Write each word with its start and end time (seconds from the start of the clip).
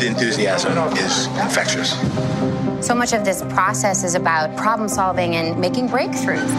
the 0.00 0.06
enthusiasm 0.06 0.72
is 0.96 1.26
infectious. 1.26 1.90
So 2.84 2.94
much 2.94 3.12
of 3.12 3.24
this 3.24 3.42
process 3.50 4.02
is 4.02 4.14
about 4.14 4.56
problem 4.56 4.88
solving 4.88 5.36
and 5.36 5.60
making 5.60 5.88
breakthroughs. 5.88 6.50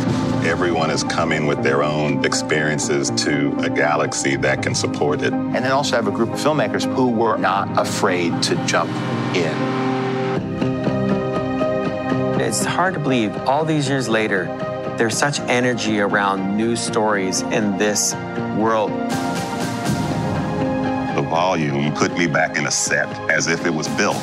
Everyone 0.45 0.91
is 0.91 1.03
coming 1.03 1.47
with 1.47 1.63
their 1.63 1.81
own 1.81 2.23
experiences 2.23 3.09
to 3.23 3.55
a 3.59 3.69
galaxy 3.69 4.35
that 4.37 4.61
can 4.61 4.75
support 4.75 5.23
it. 5.23 5.33
And 5.33 5.55
then 5.55 5.71
also 5.71 5.95
have 5.95 6.07
a 6.07 6.11
group 6.11 6.29
of 6.29 6.39
filmmakers 6.39 6.85
who 6.95 7.09
were 7.09 7.37
not 7.37 7.79
afraid 7.79 8.43
to 8.43 8.55
jump 8.67 8.91
in. 9.35 9.51
It's 12.39 12.63
hard 12.63 12.93
to 12.93 12.99
believe 12.99 13.35
all 13.47 13.65
these 13.65 13.89
years 13.89 14.07
later, 14.07 14.45
there's 14.97 15.17
such 15.17 15.39
energy 15.41 15.99
around 15.99 16.57
new 16.57 16.75
stories 16.75 17.41
in 17.41 17.77
this 17.79 18.13
world. 18.57 18.91
Volume 21.31 21.93
put 21.93 22.11
me 22.17 22.27
back 22.27 22.57
in 22.57 22.65
a 22.67 22.71
set 22.71 23.07
as 23.31 23.47
if 23.47 23.65
it 23.65 23.69
was 23.69 23.87
built. 23.95 24.21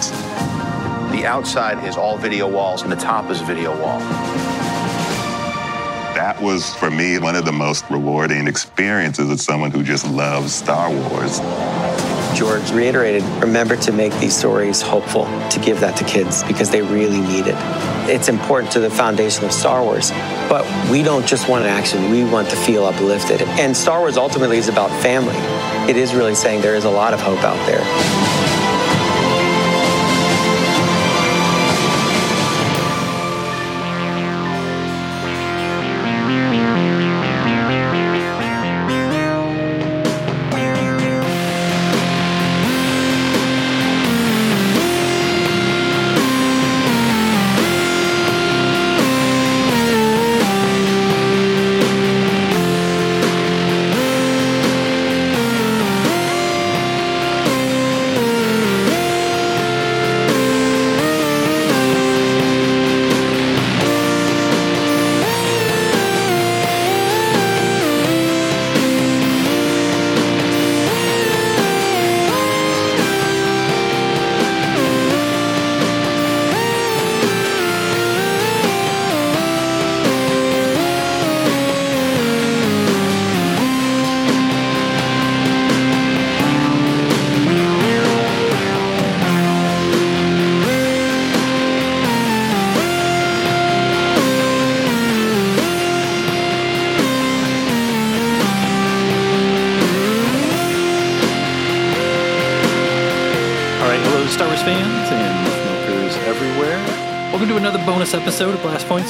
The 1.11 1.25
outside 1.25 1.83
is 1.89 1.97
all 1.97 2.19
video 2.19 2.47
walls, 2.47 2.83
and 2.83 2.93
the 2.93 2.97
top 2.97 3.31
is 3.31 3.41
video 3.41 3.71
wall. 3.81 3.99
That 6.15 6.37
was, 6.43 6.75
for 6.75 6.91
me, 6.91 7.19
one 7.19 7.35
of 7.35 7.47
the 7.47 7.53
most 7.53 7.89
rewarding 7.89 8.47
experiences 8.47 9.31
as 9.31 9.43
someone 9.43 9.71
who 9.71 9.83
just 9.83 10.07
loves 10.07 10.55
Star 10.55 10.91
Wars. 10.91 11.41
George 12.39 12.71
reiterated 12.71 13.25
remember 13.43 13.75
to 13.75 13.91
make 13.91 14.17
these 14.21 14.37
stories 14.37 14.81
hopeful, 14.81 15.25
to 15.51 15.59
give 15.59 15.81
that 15.81 15.97
to 15.97 16.05
kids 16.05 16.45
because 16.45 16.71
they 16.71 16.83
really 16.83 17.19
need 17.19 17.49
it. 17.49 17.57
It's 18.09 18.29
important 18.29 18.71
to 18.75 18.81
the 18.81 18.91
foundation 18.91 19.45
of 19.45 19.51
Star 19.51 19.83
Wars, 19.83 20.13
but 20.49 20.65
we 20.89 21.03
don't 21.03 21.27
just 21.27 21.49
want 21.49 21.65
action, 21.65 22.13
we 22.13 22.23
want 22.23 22.49
to 22.51 22.57
feel 22.57 22.87
uplifted. 22.87 23.43
And 23.43 23.77
Star 23.77 23.99
Wars 23.99 24.17
ultimately 24.17 24.57
is 24.57 24.69
about 24.69 24.89
family. 25.03 25.35
It 25.91 25.97
is 25.97 26.15
really 26.15 26.37
saying 26.37 26.63
there 26.63 26.77
is 26.77 26.85
a 26.85 26.91
lot 26.91 27.13
of 27.13 27.21
hope 27.21 27.43
out 27.43 27.59
there. 27.67 28.38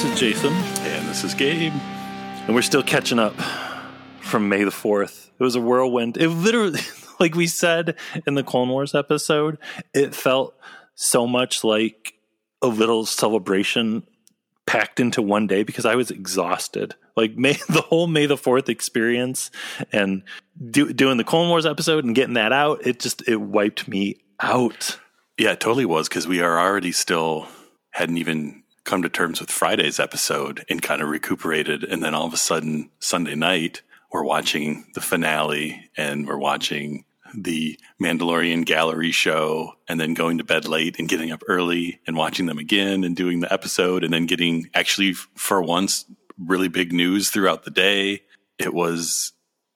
Of 0.03 0.13
is 0.13 0.19
Jason, 0.19 0.53
and 0.53 1.09
this 1.09 1.25
is 1.25 1.33
Gabe, 1.33 1.73
and 1.73 2.55
we're 2.55 2.61
still 2.61 2.83
catching 2.83 3.19
up 3.19 3.33
from 4.21 4.47
May 4.47 4.63
the 4.63 4.71
Fourth. 4.71 5.29
It 5.37 5.43
was 5.43 5.55
a 5.55 5.61
whirlwind. 5.61 6.15
It 6.15 6.29
literally, 6.29 6.79
like 7.19 7.35
we 7.35 7.47
said 7.47 7.97
in 8.25 8.35
the 8.35 8.43
Clone 8.43 8.69
Wars 8.69 8.95
episode, 8.95 9.57
it 9.93 10.15
felt 10.15 10.57
so 10.95 11.27
much 11.27 11.65
like 11.65 12.13
a 12.61 12.67
little 12.67 13.05
celebration 13.05 14.03
packed 14.65 15.01
into 15.01 15.21
one 15.21 15.47
day 15.47 15.63
because 15.63 15.85
I 15.85 15.95
was 15.95 16.11
exhausted. 16.11 16.95
Like 17.17 17.35
May 17.35 17.53
the 17.69 17.81
whole 17.81 18.07
May 18.07 18.25
the 18.25 18.37
Fourth 18.37 18.69
experience 18.69 19.51
and 19.91 20.23
do, 20.69 20.93
doing 20.93 21.17
the 21.17 21.25
Clone 21.25 21.49
Wars 21.49 21.65
episode 21.65 22.05
and 22.05 22.15
getting 22.15 22.35
that 22.35 22.53
out, 22.53 22.87
it 22.87 22.99
just 22.99 23.27
it 23.27 23.41
wiped 23.41 23.87
me 23.87 24.21
out. 24.39 24.97
Yeah, 25.37 25.51
it 25.51 25.59
totally 25.59 25.85
was 25.85 26.07
because 26.07 26.25
we 26.27 26.39
are 26.39 26.57
already 26.57 26.93
still 26.93 27.49
hadn't 27.91 28.17
even 28.17 28.63
come 28.89 29.03
to 29.03 29.09
terms 29.09 29.39
with 29.39 29.51
Friday's 29.51 29.99
episode 29.99 30.65
and 30.67 30.81
kind 30.81 30.99
of 30.99 31.09
recuperated. 31.09 31.83
And 31.83 32.03
then 32.03 32.15
all 32.15 32.25
of 32.25 32.33
a 32.33 32.37
sudden, 32.37 32.89
Sunday 32.97 33.35
night, 33.35 33.83
we're 34.11 34.23
watching 34.23 34.87
the 34.95 35.01
finale 35.01 35.91
and 35.95 36.27
we're 36.27 36.39
watching 36.39 37.05
the 37.35 37.77
Mandalorian 38.01 38.65
gallery 38.65 39.11
show 39.11 39.73
and 39.87 39.99
then 39.99 40.15
going 40.15 40.39
to 40.39 40.43
bed 40.43 40.67
late 40.67 40.97
and 40.97 41.07
getting 41.07 41.31
up 41.31 41.43
early 41.47 41.99
and 42.07 42.17
watching 42.17 42.47
them 42.47 42.57
again 42.57 43.03
and 43.03 43.15
doing 43.15 43.41
the 43.41 43.53
episode 43.53 44.03
and 44.03 44.11
then 44.11 44.25
getting 44.25 44.71
actually 44.73 45.13
for 45.13 45.61
once 45.61 46.05
really 46.39 46.67
big 46.67 46.91
news 46.91 47.29
throughout 47.29 47.65
the 47.65 47.71
day. 47.71 48.23
It 48.57 48.73
was 48.73 49.33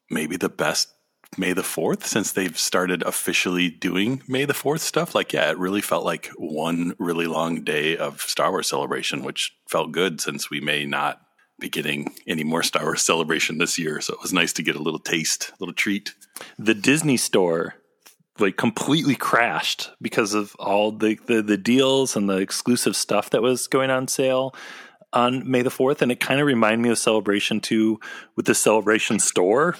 maybe 0.09 0.38
the 0.38 0.50
best 0.50 0.93
May 1.38 1.53
the 1.53 1.61
4th 1.61 2.03
since 2.03 2.31
they've 2.31 2.57
started 2.57 3.03
officially 3.03 3.69
doing 3.69 4.21
May 4.27 4.45
the 4.45 4.53
4th 4.53 4.81
stuff. 4.81 5.16
Like, 5.16 5.33
yeah, 5.33 5.49
it 5.49 5.57
really 5.57 5.81
felt 5.81 6.05
like 6.05 6.27
one 6.38 6.94
really 6.99 7.27
long 7.27 7.63
day 7.63 7.97
of 7.97 8.21
Star 8.21 8.51
Wars 8.51 8.67
celebration, 8.67 9.23
which 9.23 9.55
felt 9.67 9.91
good 9.91 10.21
since 10.21 10.49
we 10.49 10.59
may 10.59 10.85
not 10.85 11.21
be 11.59 11.69
getting 11.69 12.13
any 12.27 12.44
more 12.44 12.63
Star 12.63 12.83
Wars 12.83 13.01
celebration 13.01 13.57
this 13.57 13.77
year. 13.77 14.01
So 14.01 14.13
it 14.13 14.21
was 14.21 14.33
nice 14.33 14.53
to 14.53 14.63
get 14.63 14.75
a 14.75 14.81
little 14.81 14.99
taste, 14.99 15.51
a 15.51 15.55
little 15.59 15.73
treat. 15.73 16.13
The 16.57 16.73
Disney 16.73 17.17
store 17.17 17.75
like 18.39 18.57
completely 18.57 19.15
crashed 19.15 19.91
because 20.01 20.33
of 20.33 20.55
all 20.57 20.91
the, 20.91 21.19
the, 21.27 21.41
the 21.41 21.57
deals 21.57 22.15
and 22.15 22.27
the 22.27 22.38
exclusive 22.38 22.95
stuff 22.95 23.29
that 23.29 23.41
was 23.41 23.67
going 23.67 23.91
on 23.91 24.07
sale 24.07 24.55
on 25.13 25.50
May 25.50 25.61
the 25.61 25.69
4th. 25.69 26.01
And 26.01 26.11
it 26.11 26.19
kind 26.19 26.39
of 26.39 26.47
reminded 26.47 26.79
me 26.79 26.89
of 26.89 26.97
Celebration 26.97 27.59
2 27.59 28.00
with 28.35 28.45
the 28.45 28.55
Celebration 28.55 29.19
store 29.19 29.75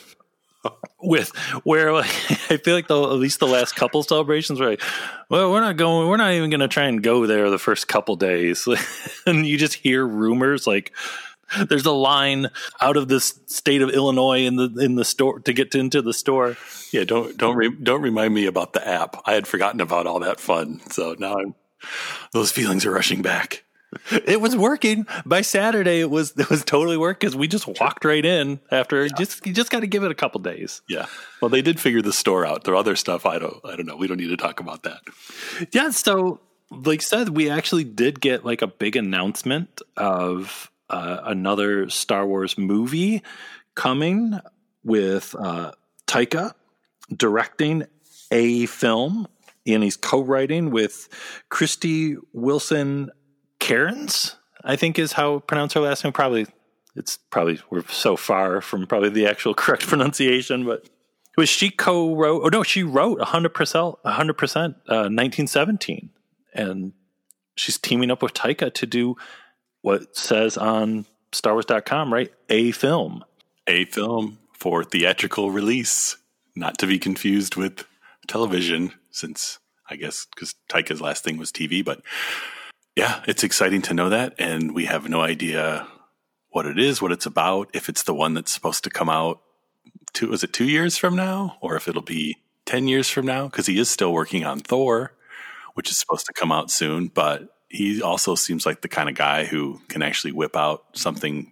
with 1.02 1.30
where 1.64 1.94
like, 1.94 2.06
I 2.50 2.58
feel 2.58 2.76
like 2.76 2.88
the, 2.88 3.02
at 3.02 3.14
least 3.14 3.40
the 3.40 3.48
last 3.48 3.76
couple 3.76 4.04
celebrations 4.04 4.60
were 4.60 4.72
like, 4.72 4.82
well, 5.30 5.52
we're 5.52 5.62
not 5.62 5.78
going, 5.78 6.08
we're 6.08 6.18
not 6.18 6.34
even 6.34 6.50
going 6.50 6.60
to 6.60 6.68
try 6.68 6.86
and 6.86 7.02
go 7.02 7.28
there 7.28 7.50
the 7.50 7.60
first 7.60 7.88
couple 7.88 8.16
days, 8.16 8.68
and 9.26 9.46
you 9.46 9.58
just 9.58 9.76
hear 9.76 10.06
rumors 10.06 10.66
like 10.68 10.92
there's 11.70 11.86
a 11.86 11.92
line 11.92 12.50
out 12.82 12.98
of 12.98 13.08
this 13.08 13.40
state 13.46 13.82
of 13.82 13.90
Illinois 13.90 14.46
in 14.46 14.56
the 14.56 14.74
in 14.80 14.96
the 14.96 15.06
store 15.06 15.40
to 15.42 15.54
get 15.54 15.72
to, 15.72 15.80
into 15.80 16.02
the 16.02 16.14
store. 16.14 16.58
Yeah, 16.92 17.04
don't 17.04 17.38
don't 17.38 17.56
re, 17.56 17.70
don't 17.70 18.02
remind 18.02 18.34
me 18.34 18.46
about 18.46 18.74
the 18.74 18.88
app. 18.88 19.22
I 19.26 19.34
had 19.34 19.48
forgotten 19.48 19.82
about 19.82 20.08
all 20.08 20.20
that 20.20 20.40
fun, 20.40 20.80
so 20.90 21.16
now 21.18 21.36
I'm 21.38 21.56
those 22.32 22.52
feelings 22.52 22.86
are 22.86 22.92
rushing 22.92 23.22
back. 23.22 23.63
It 24.12 24.42
was 24.42 24.56
working 24.56 25.06
by 25.26 25.42
Saturday. 25.42 26.00
It 26.00 26.10
was 26.10 26.34
it 26.38 26.50
was 26.50 26.64
totally 26.64 26.98
work 26.98 27.20
because 27.20 27.36
we 27.36 27.48
just 27.48 27.68
walked 27.68 28.06
right 28.06 28.24
in 28.24 28.60
after. 28.72 29.06
Yeah. 29.06 29.12
Just 29.18 29.46
you 29.46 29.54
just 29.54 29.70
got 29.70 29.82
to 29.82 29.88
give 29.88 30.04
it 30.04 30.12
a 30.12 30.16
couple 30.16 30.42
days. 30.42 30.82
Yeah. 30.88 31.06
Well, 31.42 31.50
they 31.50 31.62
did 31.62 31.80
figure 31.80 32.02
the 32.02 32.14
store 32.14 32.46
out. 32.46 32.64
Their 32.64 32.76
other 32.76 32.96
stuff, 32.96 33.26
I 33.26 33.40
don't 33.40 33.60
I 33.66 33.76
don't 33.76 33.86
know. 33.86 33.96
We 33.96 34.08
don't 34.08 34.18
need 34.18 34.30
to 34.30 34.38
talk 34.38 34.60
about 34.60 34.84
that. 34.84 35.02
Yeah. 35.72 35.90
So, 35.92 36.40
like 36.70 37.02
said, 37.02 37.30
we 37.30 37.50
actually 37.50 37.84
did 37.84 38.20
get 38.20 38.46
like 38.46 38.62
a 38.62 38.68
big 38.68 38.96
announcement 38.96 39.82
of 39.98 40.72
uh, 40.90 41.22
another 41.24 41.90
Star 41.90 42.26
Wars 42.26 42.58
movie 42.58 43.24
coming 43.76 44.40
with 44.84 45.36
uh, 45.38 45.72
Taika 46.08 46.54
directing 47.16 47.86
a 48.32 48.66
film, 48.66 49.28
and 49.66 49.84
he's 49.84 49.98
co-writing 49.98 50.72
with 50.72 51.08
Krysty 51.50 52.18
Wilson 52.34 53.10
Cairns, 53.64 54.36
I 54.66 54.76
think 54.76 55.00
is 55.00 55.14
how 55.14 55.40
pronounce 55.40 55.72
her 55.72 55.80
last 55.80 56.04
name. 56.04 56.12
Probably 56.12 56.48
it's 56.98 57.16
probably 57.30 57.62
we're 57.70 57.88
so 57.88 58.18
far 58.18 58.60
from 58.60 58.86
probably 58.86 59.08
the 59.08 59.26
actual 59.26 59.54
correct 59.62 59.88
pronunciation, 59.88 60.66
but 60.66 60.90
was 61.38 61.48
she 61.48 61.70
co-wrote? 61.70 62.42
Oh 62.44 62.50
no, 62.50 62.64
she 62.64 62.84
wrote 62.84 63.22
hundred 63.22 63.54
percent, 63.54 63.96
hundred 64.04 64.34
percent, 64.34 64.76
uh, 64.90 65.08
nineteen 65.08 65.48
seventeen, 65.48 66.10
and 66.54 66.92
she's 67.56 67.78
teaming 67.78 68.12
up 68.12 68.22
with 68.22 68.34
Taika 68.34 68.74
to 68.74 68.86
do 68.86 69.16
what 69.82 70.14
says 70.18 70.58
on 70.58 71.06
StarWars.com, 71.32 72.14
right? 72.14 72.34
A 72.50 72.72
film, 72.72 73.24
a 73.66 73.86
film 73.86 74.40
for 74.52 74.84
theatrical 74.84 75.52
release, 75.52 76.18
not 76.54 76.78
to 76.80 76.86
be 76.86 77.00
confused 77.00 77.56
with 77.56 77.86
television, 78.28 78.92
since 79.10 79.60
I 79.90 79.96
guess 79.96 80.28
because 80.36 80.54
Taika's 80.70 81.00
last 81.00 81.24
thing 81.24 81.38
was 81.38 81.50
TV. 81.50 81.84
But 81.84 82.02
yeah, 82.96 83.24
it's 83.28 83.44
exciting 83.44 83.82
to 83.84 83.94
know 83.94 84.10
that, 84.10 84.36
and 84.38 84.74
we 84.74 84.86
have 84.86 85.10
no 85.10 85.22
idea 85.22 85.88
what 86.50 86.66
it 86.66 86.78
is, 86.78 87.02
what 87.02 87.12
it's 87.12 87.26
about, 87.26 87.70
if 87.74 87.90
it's 87.90 88.04
the 88.04 88.14
one 88.14 88.34
that's 88.34 88.52
supposed 88.52 88.84
to 88.84 88.90
come 88.90 89.10
out. 89.10 89.42
Two, 90.14 90.30
was 90.30 90.44
it 90.44 90.54
two 90.54 90.66
years 90.66 90.98
from 90.98 91.16
now, 91.16 91.58
or 91.62 91.76
if 91.76 91.88
it'll 91.88 92.04
be 92.04 92.38
ten 92.66 92.88
years 92.88 93.10
from 93.10 93.26
now? 93.26 93.46
Because 93.46 93.66
he 93.66 93.80
is 93.80 93.90
still 93.90 94.14
working 94.14 94.46
on 94.46 94.60
Thor, 94.60 95.14
which 95.74 95.90
is 95.90 95.98
supposed 95.98 96.28
to 96.28 96.34
come 96.34 96.52
out 96.52 96.70
soon. 96.70 97.08
But 97.08 97.50
he 97.70 98.02
also 98.02 98.36
seems 98.36 98.66
like 98.66 98.82
the 98.82 98.88
kind 98.88 99.10
of 99.10 99.16
guy 99.16 99.46
who 99.46 99.82
can 99.88 100.04
actually 100.04 100.32
whip 100.32 100.56
out 100.56 100.86
something 100.94 101.52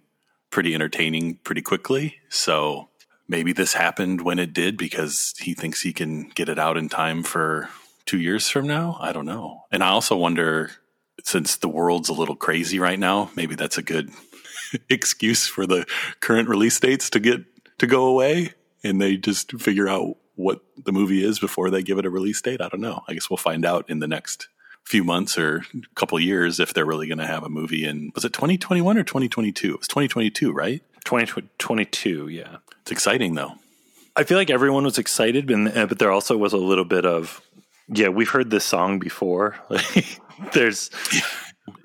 pretty 0.50 0.74
entertaining 0.74 1.36
pretty 1.42 1.62
quickly. 1.62 2.16
So 2.28 2.88
maybe 3.26 3.52
this 3.52 3.72
happened 3.72 4.20
when 4.20 4.38
it 4.38 4.52
did 4.52 4.76
because 4.76 5.34
he 5.38 5.54
thinks 5.54 5.82
he 5.82 5.92
can 5.92 6.28
get 6.28 6.48
it 6.48 6.58
out 6.58 6.76
in 6.76 6.88
time 6.88 7.24
for 7.24 7.68
two 8.06 8.20
years 8.20 8.48
from 8.48 8.68
now. 8.68 8.96
I 9.00 9.12
don't 9.12 9.26
know. 9.26 9.62
And 9.72 9.82
I 9.82 9.88
also 9.88 10.16
wonder, 10.16 10.70
since 11.24 11.56
the 11.56 11.68
world's 11.68 12.08
a 12.08 12.14
little 12.14 12.36
crazy 12.36 12.78
right 12.78 12.98
now, 12.98 13.30
maybe 13.36 13.54
that's 13.54 13.78
a 13.78 13.82
good 13.82 14.10
excuse 14.90 15.46
for 15.46 15.66
the 15.66 15.86
current 16.20 16.48
release 16.48 16.78
dates 16.80 17.10
to 17.10 17.20
get 17.20 17.42
to 17.78 17.86
go 17.86 18.06
away. 18.06 18.54
And 18.84 19.00
they 19.00 19.16
just 19.16 19.52
figure 19.60 19.88
out 19.88 20.16
what 20.34 20.60
the 20.82 20.92
movie 20.92 21.24
is 21.24 21.38
before 21.38 21.70
they 21.70 21.82
give 21.82 21.98
it 21.98 22.06
a 22.06 22.10
release 22.10 22.40
date. 22.40 22.60
I 22.60 22.68
don't 22.68 22.80
know. 22.80 23.02
I 23.06 23.14
guess 23.14 23.30
we'll 23.30 23.36
find 23.36 23.64
out 23.64 23.88
in 23.88 24.00
the 24.00 24.08
next 24.08 24.48
few 24.84 25.04
months 25.04 25.38
or 25.38 25.64
couple 25.94 26.18
years 26.18 26.58
if 26.58 26.74
they're 26.74 26.84
really 26.84 27.06
going 27.06 27.18
to 27.18 27.26
have 27.26 27.44
a 27.44 27.48
movie 27.48 27.84
in 27.84 28.10
was 28.16 28.24
it 28.24 28.32
2021 28.32 28.98
or 28.98 29.04
2022 29.04 29.74
it 29.74 29.78
was 29.78 29.86
2022 29.86 30.52
right? 30.52 30.82
2022 31.04 32.28
yeah. 32.28 32.56
It's 32.80 32.90
exciting 32.90 33.34
though. 33.34 33.52
I 34.16 34.24
feel 34.24 34.36
like 34.36 34.50
everyone 34.50 34.84
was 34.84 34.98
excited 34.98 35.46
but, 35.46 35.76
uh, 35.76 35.86
but 35.86 35.98
there 36.00 36.10
also 36.10 36.36
was 36.36 36.52
a 36.52 36.58
little 36.58 36.84
bit 36.84 37.06
of 37.06 37.40
yeah 37.88 38.08
we've 38.08 38.30
heard 38.30 38.50
this 38.50 38.64
song 38.64 38.98
before 38.98 39.56
there's 40.52 40.90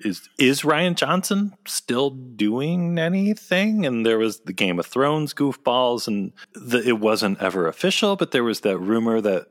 is 0.00 0.28
is 0.38 0.62
Rian 0.62 0.94
Johnson 0.94 1.54
still 1.66 2.10
doing 2.10 2.98
anything? 2.98 3.86
And 3.86 4.04
there 4.04 4.18
was 4.18 4.40
the 4.40 4.52
Game 4.52 4.78
of 4.78 4.86
Thrones 4.86 5.34
goofballs, 5.34 6.08
and 6.08 6.32
the, 6.54 6.82
it 6.86 6.98
wasn't 6.98 7.40
ever 7.40 7.66
official, 7.66 8.16
but 8.16 8.32
there 8.32 8.44
was 8.44 8.60
that 8.60 8.78
rumor 8.78 9.20
that 9.20 9.46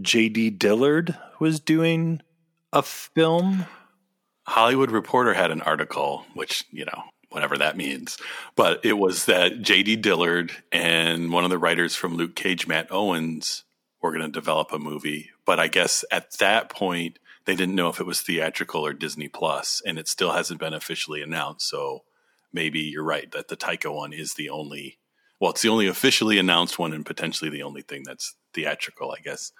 J.D. 0.00 0.50
Dillard 0.50 1.16
was 1.40 1.60
doing 1.60 2.20
a 2.72 2.82
film? 2.82 3.66
Hollywood 4.46 4.90
Reporter 4.90 5.32
had 5.32 5.50
an 5.50 5.62
article, 5.62 6.26
which, 6.34 6.64
you 6.70 6.84
know, 6.84 7.02
whatever 7.30 7.56
that 7.56 7.76
means. 7.76 8.18
But 8.56 8.84
it 8.84 8.94
was 8.94 9.24
that 9.24 9.62
J.D. 9.62 9.96
Dillard 9.96 10.52
and 10.70 11.32
one 11.32 11.44
of 11.44 11.50
the 11.50 11.58
writers 11.58 11.96
from 11.96 12.16
Luke 12.16 12.36
Cage, 12.36 12.66
Matt 12.66 12.88
Owens, 12.90 13.64
were 14.04 14.12
going 14.12 14.20
to 14.20 14.28
develop 14.28 14.70
a 14.70 14.78
movie. 14.78 15.30
But 15.46 15.58
I 15.58 15.66
guess 15.68 16.04
at 16.10 16.32
that 16.32 16.68
point, 16.68 17.18
they 17.46 17.56
didn't 17.56 17.74
know 17.74 17.88
if 17.88 18.00
it 18.00 18.06
was 18.06 18.20
theatrical 18.20 18.84
or 18.84 18.92
Disney 18.92 19.28
Plus, 19.28 19.80
and 19.86 19.98
it 19.98 20.08
still 20.08 20.32
hasn't 20.32 20.60
been 20.60 20.74
officially 20.74 21.22
announced. 21.22 21.70
So 21.70 22.04
maybe 22.52 22.80
you're 22.80 23.02
right 23.02 23.32
that 23.32 23.48
the 23.48 23.56
Taika 23.56 23.92
one 23.92 24.12
is 24.12 24.34
the 24.34 24.50
only, 24.50 24.98
well, 25.40 25.52
it's 25.52 25.62
the 25.62 25.70
only 25.70 25.86
officially 25.86 26.38
announced 26.38 26.78
one 26.78 26.92
and 26.92 27.06
potentially 27.06 27.48
the 27.48 27.62
only 27.62 27.80
thing 27.80 28.02
that's 28.04 28.34
theatrical, 28.52 29.10
I 29.10 29.22
guess. 29.22 29.52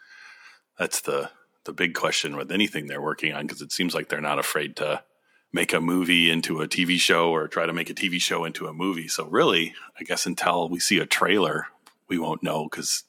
That's 0.78 1.00
the 1.00 1.30
the 1.64 1.72
big 1.72 1.94
question 1.94 2.36
with 2.36 2.52
anything 2.52 2.86
they're 2.86 3.00
working 3.00 3.32
on 3.32 3.46
because 3.46 3.62
it 3.62 3.72
seems 3.72 3.94
like 3.94 4.10
they're 4.10 4.20
not 4.20 4.38
afraid 4.38 4.76
to 4.76 5.02
make 5.50 5.72
a 5.72 5.80
movie 5.80 6.28
into 6.28 6.60
a 6.60 6.68
TV 6.68 7.00
show 7.00 7.30
or 7.30 7.48
try 7.48 7.64
to 7.64 7.72
make 7.72 7.88
a 7.88 7.94
TV 7.94 8.20
show 8.20 8.44
into 8.44 8.66
a 8.66 8.74
movie. 8.74 9.08
So 9.08 9.24
really, 9.24 9.74
I 9.98 10.04
guess 10.04 10.26
until 10.26 10.68
we 10.68 10.78
see 10.78 10.98
a 10.98 11.06
trailer, 11.06 11.68
we 12.06 12.18
won't 12.18 12.42
know 12.42 12.68
because 12.70 13.04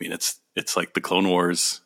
I 0.00 0.04
mean 0.04 0.12
it's 0.12 0.40
it's 0.56 0.76
like 0.76 0.94
the 0.94 1.00
Clone 1.00 1.28
Wars 1.28 1.80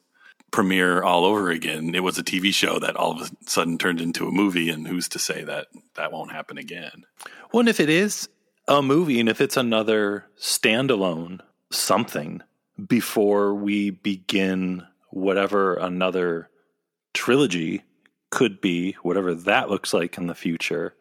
premiere 0.50 1.02
all 1.02 1.24
over 1.24 1.50
again. 1.50 1.94
It 1.94 2.02
was 2.02 2.18
a 2.18 2.24
TV 2.24 2.52
show 2.54 2.78
that 2.78 2.96
all 2.96 3.12
of 3.12 3.20
a 3.20 3.30
sudden 3.48 3.78
turned 3.78 4.00
into 4.00 4.26
a 4.26 4.32
movie, 4.32 4.70
and 4.70 4.88
who's 4.88 5.08
to 5.10 5.18
say 5.18 5.44
that 5.44 5.66
that 5.94 6.12
won't 6.12 6.32
happen 6.32 6.58
again? 6.58 7.04
Well, 7.52 7.60
and 7.60 7.68
if 7.68 7.80
it 7.80 7.90
is 7.90 8.28
a 8.66 8.82
movie, 8.82 9.20
and 9.20 9.28
if 9.28 9.40
it's 9.40 9.56
another 9.56 10.26
standalone 10.38 11.40
something 11.70 12.42
before 12.86 13.54
we 13.54 13.90
begin 13.90 14.86
whatever 15.10 15.74
another 15.74 16.48
trilogy 17.12 17.82
could 18.30 18.60
be, 18.60 18.92
whatever 19.02 19.34
that 19.34 19.70
looks 19.70 19.92
like 19.92 20.18
in 20.18 20.26
the 20.26 20.34
future. 20.34 20.94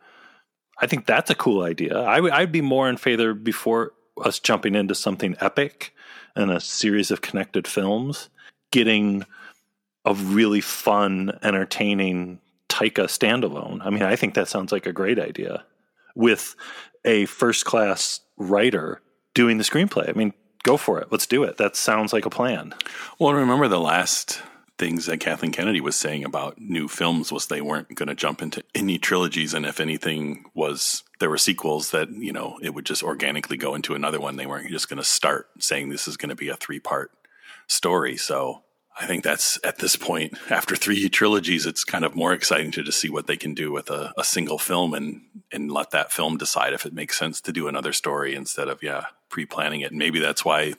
I 0.80 0.88
think 0.88 1.06
that's 1.06 1.30
a 1.30 1.36
cool 1.36 1.64
idea. 1.64 1.98
I 2.00 2.20
I'd 2.38 2.52
be 2.52 2.62
more 2.62 2.90
in 2.90 2.98
favor 2.98 3.34
before 3.34 3.94
us 4.24 4.40
jumping 4.40 4.76
into 4.76 4.96
something 4.96 5.36
epic 5.40 5.94
and 6.38 6.52
a 6.52 6.60
series 6.60 7.12
of 7.12 7.22
connected 7.22 7.68
films, 7.68 8.30
getting 8.72 9.26
a 10.06 10.14
really 10.14 10.62
fun, 10.62 11.38
entertaining 11.44 12.40
Taika 12.70 13.06
standalone. 13.06 13.86
I 13.86 13.90
mean, 13.90 14.04
I 14.04 14.16
think 14.16 14.34
that 14.36 14.48
sounds 14.48 14.72
like 14.72 14.86
a 14.86 14.94
great 14.94 15.20
idea 15.20 15.64
with 16.16 16.56
a 17.06 17.26
first 17.26 17.66
class 17.66 18.22
writer 18.38 19.02
doing 19.34 19.58
the 19.58 19.64
screenplay. 19.64 20.10
I 20.10 20.14
mean, 20.14 20.34
go 20.64 20.78
for 20.78 21.00
it. 21.00 21.08
Let's 21.12 21.28
do 21.28 21.44
it. 21.44 21.58
That 21.58 21.76
sounds 21.76 22.14
like 22.14 22.26
a 22.26 22.30
plan. 22.30 22.74
Well, 23.20 23.30
I 23.30 23.38
remember 23.40 23.68
the 23.68 23.80
last 23.80 24.42
things 24.78 25.08
that 25.08 25.20
Kathleen 25.20 25.52
Kennedy 25.52 25.82
was 25.82 25.96
saying 25.96 26.24
about 26.24 26.60
new 26.60 26.88
films 26.88 27.32
was 27.32 27.48
they 27.48 27.62
weren't 27.62 27.96
going 27.96 28.10
to 28.10 28.16
jump 28.16 28.42
into 28.42 28.64
any 28.76 28.98
trilogies, 28.98 29.54
and 29.54 29.66
if 29.66 29.80
anything 29.80 30.46
was 30.54 31.04
there 31.20 31.30
were 31.30 31.38
sequels 31.38 31.92
that 31.92 32.10
you 32.12 32.32
know 32.32 32.60
it 32.62 32.74
would 32.74 32.86
just 32.86 33.04
organically 33.04 33.58
go 33.58 33.76
into 33.76 33.96
another 33.96 34.20
one. 34.20 34.36
They 34.36 34.46
weren't 34.46 34.70
just 34.70 34.90
going 34.90 34.98
to 34.98 35.04
start 35.04 35.50
saying 35.60 35.90
this 35.90 36.08
is 36.08 36.18
going 36.18 36.30
to 36.30 36.36
be 36.36 36.50
a 36.50 36.56
three 36.56 36.80
part 36.80 37.12
story. 37.68 38.18
So 38.18 38.64
I 39.00 39.06
think 39.06 39.24
that's 39.24 39.60
at 39.64 39.78
this 39.78 39.96
point, 39.96 40.38
after 40.50 40.76
three 40.76 41.08
trilogies, 41.10 41.66
it's 41.66 41.84
kind 41.84 42.04
of 42.04 42.16
more 42.16 42.34
exciting 42.34 42.72
to 42.72 42.84
just 42.84 43.00
see 43.00 43.10
what 43.10 43.28
they 43.28 43.38
can 43.38 43.54
do 43.54 43.72
with 43.72 43.90
a, 43.92 44.12
a, 44.18 44.24
single 44.24 44.58
film 44.58 44.94
and 44.94 45.22
and 45.52 45.72
let 45.72 45.92
that 45.92 46.12
film 46.12 46.38
decide 46.38 46.74
if 46.74 46.86
it 46.86 46.94
makes 46.94 47.18
sense 47.18 47.40
to 47.42 47.52
do 47.52 47.68
another 47.68 47.94
story 47.94 48.34
instead 48.34 48.68
of 48.68 48.82
yeah 48.82 49.06
pre 49.30 49.46
planning 49.46 49.82
it. 49.82 49.92
And 49.92 50.00
maybe 50.00 50.20
that's 50.20 50.44
why 50.44 50.74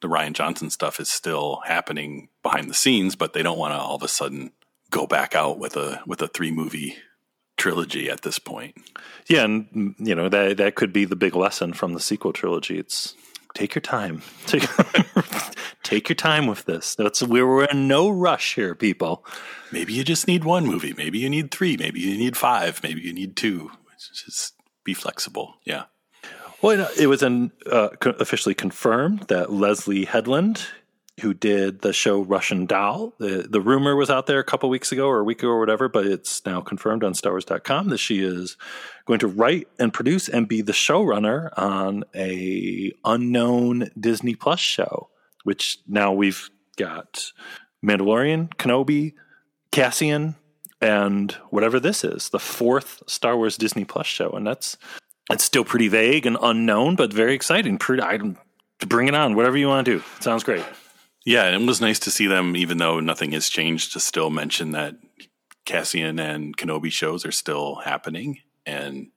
the 0.00 0.08
Rian 0.08 0.34
Johnson 0.34 0.70
stuff 0.70 1.00
is 1.00 1.08
still 1.08 1.60
happening 1.64 2.28
behind 2.42 2.70
the 2.70 2.74
scenes, 2.74 3.16
but 3.16 3.32
they 3.32 3.42
don't 3.42 3.58
want 3.58 3.74
to 3.74 3.78
all 3.78 3.96
of 3.96 4.02
a 4.02 4.08
sudden 4.08 4.52
go 4.90 5.06
back 5.06 5.34
out 5.34 5.58
with 5.58 5.76
a 5.76 6.00
with 6.06 6.22
a 6.22 6.28
three 6.28 6.52
movie 6.52 6.96
trilogy 7.58 8.08
at 8.08 8.22
this 8.22 8.38
point. 8.38 8.76
Yeah, 9.26 9.44
and 9.44 9.94
you 9.98 10.14
know 10.14 10.28
that 10.28 10.56
that 10.56 10.74
could 10.74 10.92
be 10.92 11.04
the 11.04 11.16
big 11.16 11.36
lesson 11.36 11.72
from 11.74 11.92
the 11.92 12.00
sequel 12.00 12.32
trilogy. 12.32 12.78
It's 12.78 13.14
take 13.54 13.74
your 13.74 13.82
time. 13.82 14.22
Take, 14.46 14.68
take 15.82 16.08
your 16.08 16.16
time 16.16 16.46
with 16.46 16.64
this. 16.64 16.94
That's 16.94 17.22
we're 17.22 17.64
in 17.64 17.88
no 17.88 18.08
rush 18.08 18.54
here, 18.54 18.74
people. 18.74 19.24
Maybe 19.72 19.92
you 19.92 20.04
just 20.04 20.26
need 20.26 20.44
one 20.44 20.66
movie. 20.66 20.94
Maybe 20.96 21.18
you 21.18 21.28
need 21.28 21.50
three. 21.50 21.76
Maybe 21.76 22.00
you 22.00 22.16
need 22.16 22.36
five. 22.36 22.82
Maybe 22.82 23.00
you 23.00 23.12
need 23.12 23.36
two. 23.36 23.70
Just 23.98 24.54
be 24.84 24.94
flexible. 24.94 25.56
Yeah. 25.64 25.84
Well, 26.62 26.88
it 26.98 27.06
was 27.06 27.22
an, 27.22 27.52
uh, 27.70 27.88
officially 28.02 28.54
confirmed 28.54 29.22
that 29.28 29.52
Leslie 29.52 30.04
Headland 30.04 30.66
who 31.20 31.34
did 31.34 31.82
the 31.82 31.92
show 31.92 32.22
Russian 32.22 32.66
Doll. 32.66 33.14
The 33.18 33.46
the 33.48 33.60
rumor 33.60 33.96
was 33.96 34.10
out 34.10 34.26
there 34.26 34.38
a 34.38 34.44
couple 34.44 34.68
weeks 34.68 34.92
ago 34.92 35.06
or 35.06 35.20
a 35.20 35.24
week 35.24 35.40
ago 35.40 35.50
or 35.50 35.60
whatever, 35.60 35.88
but 35.88 36.06
it's 36.06 36.44
now 36.44 36.60
confirmed 36.60 37.04
on 37.04 37.12
StarWars.com 37.12 37.88
that 37.88 37.98
she 37.98 38.22
is 38.22 38.56
going 39.06 39.20
to 39.20 39.26
write 39.26 39.68
and 39.78 39.92
produce 39.92 40.28
and 40.28 40.48
be 40.48 40.62
the 40.62 40.72
showrunner 40.72 41.50
on 41.58 42.04
a 42.14 42.92
unknown 43.04 43.90
Disney 43.98 44.34
Plus 44.34 44.60
show, 44.60 45.08
which 45.44 45.78
now 45.86 46.12
we've 46.12 46.50
got 46.76 47.32
Mandalorian, 47.84 48.48
Kenobi, 48.56 49.14
Cassian, 49.72 50.36
and 50.80 51.32
whatever 51.50 51.80
this 51.80 52.04
is, 52.04 52.28
the 52.28 52.38
fourth 52.38 53.02
Star 53.06 53.36
Wars 53.36 53.56
Disney 53.56 53.84
Plus 53.84 54.06
show, 54.06 54.30
and 54.30 54.46
that's 54.46 54.76
it's 55.30 55.44
still 55.44 55.64
pretty 55.64 55.88
vague 55.88 56.26
and 56.26 56.38
unknown, 56.40 56.96
but 56.96 57.12
very 57.12 57.34
exciting. 57.34 57.78
Pretty, 57.78 58.02
I, 58.02 58.18
bring 58.86 59.08
it 59.08 59.14
on, 59.14 59.34
whatever 59.34 59.56
you 59.56 59.68
want 59.68 59.84
to 59.84 59.98
do. 59.98 60.04
Sounds 60.20 60.44
great. 60.44 60.64
Yeah, 61.28 61.50
it 61.50 61.60
was 61.60 61.82
nice 61.82 61.98
to 61.98 62.10
see 62.10 62.26
them, 62.26 62.56
even 62.56 62.78
though 62.78 63.00
nothing 63.00 63.32
has 63.32 63.50
changed, 63.50 63.92
to 63.92 64.00
still 64.00 64.30
mention 64.30 64.70
that 64.70 64.94
Cassian 65.66 66.18
and 66.18 66.56
Kenobi 66.56 66.90
shows 66.90 67.26
are 67.26 67.32
still 67.32 67.74
happening. 67.84 68.38
And 68.64 69.08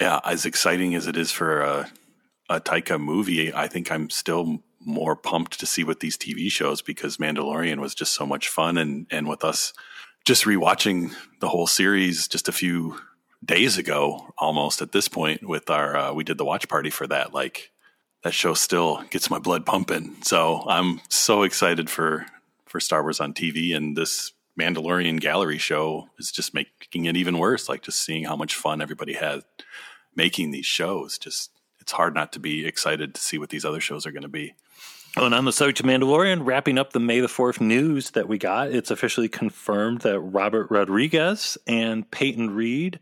yeah, 0.00 0.20
as 0.24 0.46
exciting 0.46 0.94
as 0.94 1.06
it 1.06 1.18
is 1.18 1.30
for 1.30 1.60
a, 1.60 1.90
a 2.48 2.62
Taika 2.62 2.98
movie, 2.98 3.52
I 3.52 3.68
think 3.68 3.92
I'm 3.92 4.08
still 4.08 4.62
more 4.80 5.14
pumped 5.14 5.60
to 5.60 5.66
see 5.66 5.84
what 5.84 6.00
these 6.00 6.16
TV 6.16 6.50
shows 6.50 6.80
because 6.80 7.18
Mandalorian 7.18 7.78
was 7.78 7.94
just 7.94 8.14
so 8.14 8.24
much 8.24 8.48
fun. 8.48 8.78
And, 8.78 9.06
and 9.10 9.28
with 9.28 9.44
us 9.44 9.74
just 10.24 10.46
rewatching 10.46 11.12
the 11.42 11.48
whole 11.50 11.66
series 11.66 12.26
just 12.26 12.48
a 12.48 12.52
few 12.52 12.98
days 13.44 13.76
ago, 13.76 14.32
almost 14.38 14.80
at 14.80 14.92
this 14.92 15.08
point, 15.08 15.46
with 15.46 15.68
our, 15.68 15.94
uh, 15.94 16.12
we 16.14 16.24
did 16.24 16.38
the 16.38 16.44
watch 16.46 16.70
party 16.70 16.88
for 16.88 17.06
that. 17.08 17.34
Like, 17.34 17.70
that 18.22 18.34
show 18.34 18.54
still 18.54 19.02
gets 19.10 19.30
my 19.30 19.38
blood 19.38 19.64
pumping. 19.64 20.16
So 20.22 20.64
I'm 20.66 21.00
so 21.08 21.42
excited 21.42 21.88
for 21.88 22.26
for 22.66 22.80
Star 22.80 23.02
Wars 23.02 23.20
on 23.20 23.34
TV, 23.34 23.74
and 23.74 23.96
this 23.96 24.32
Mandalorian 24.58 25.20
gallery 25.20 25.58
show 25.58 26.08
is 26.18 26.30
just 26.30 26.54
making 26.54 27.06
it 27.06 27.16
even 27.16 27.38
worse. 27.38 27.68
Like 27.68 27.82
just 27.82 28.00
seeing 28.00 28.24
how 28.24 28.36
much 28.36 28.54
fun 28.54 28.80
everybody 28.80 29.14
had 29.14 29.42
making 30.14 30.50
these 30.50 30.66
shows. 30.66 31.18
Just 31.18 31.50
it's 31.80 31.92
hard 31.92 32.14
not 32.14 32.32
to 32.32 32.38
be 32.38 32.66
excited 32.66 33.14
to 33.14 33.20
see 33.20 33.38
what 33.38 33.50
these 33.50 33.64
other 33.64 33.80
shows 33.80 34.06
are 34.06 34.12
going 34.12 34.22
to 34.22 34.28
be. 34.28 34.54
Oh, 35.16 35.26
and 35.26 35.34
on 35.34 35.44
the 35.44 35.52
subject 35.52 35.80
of 35.80 35.86
Mandalorian, 35.86 36.46
wrapping 36.46 36.78
up 36.78 36.92
the 36.92 37.00
May 37.00 37.18
the 37.18 37.26
4th 37.26 37.60
news 37.60 38.12
that 38.12 38.28
we 38.28 38.38
got, 38.38 38.70
it's 38.70 38.92
officially 38.92 39.28
confirmed 39.28 40.02
that 40.02 40.20
Robert 40.20 40.70
Rodriguez 40.70 41.58
and 41.66 42.08
Peyton 42.12 42.54
Reed 42.54 43.00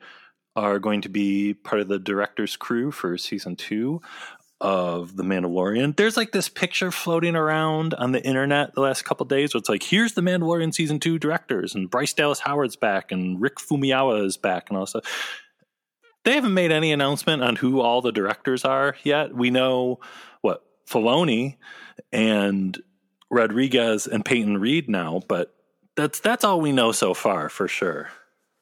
are 0.56 0.78
going 0.78 1.02
to 1.02 1.10
be 1.10 1.52
part 1.52 1.82
of 1.82 1.88
the 1.88 1.98
director's 1.98 2.56
crew 2.56 2.90
for 2.90 3.18
season 3.18 3.56
two 3.56 4.00
of 4.60 5.16
The 5.16 5.22
Mandalorian. 5.22 5.96
There's 5.96 6.16
like 6.16 6.32
this 6.32 6.48
picture 6.48 6.90
floating 6.90 7.36
around 7.36 7.94
on 7.94 8.12
the 8.12 8.22
internet 8.24 8.74
the 8.74 8.80
last 8.80 9.04
couple 9.04 9.24
days 9.26 9.54
where 9.54 9.58
it's 9.58 9.68
like, 9.68 9.82
here's 9.82 10.14
The 10.14 10.20
Mandalorian 10.20 10.74
season 10.74 10.98
two 10.98 11.18
directors, 11.18 11.74
and 11.74 11.90
Bryce 11.90 12.12
Dallas 12.12 12.40
Howard's 12.40 12.76
back, 12.76 13.12
and 13.12 13.40
Rick 13.40 13.56
Famuyiwa 13.56 14.24
is 14.24 14.36
back, 14.36 14.68
and 14.68 14.78
all 14.78 14.86
stuff. 14.86 15.04
They 16.24 16.34
haven't 16.34 16.54
made 16.54 16.72
any 16.72 16.92
announcement 16.92 17.42
on 17.42 17.56
who 17.56 17.80
all 17.80 18.02
the 18.02 18.12
directors 18.12 18.64
are 18.64 18.96
yet. 19.02 19.34
We 19.34 19.50
know 19.50 20.00
what 20.40 20.64
Filoni 20.88 21.56
and 22.12 22.76
Rodriguez 23.30 24.06
and 24.06 24.24
Peyton 24.24 24.58
Reed 24.58 24.88
now, 24.88 25.22
but 25.28 25.54
that's 25.96 26.20
that's 26.20 26.44
all 26.44 26.60
we 26.60 26.72
know 26.72 26.92
so 26.92 27.14
far 27.14 27.48
for 27.48 27.68
sure. 27.68 28.10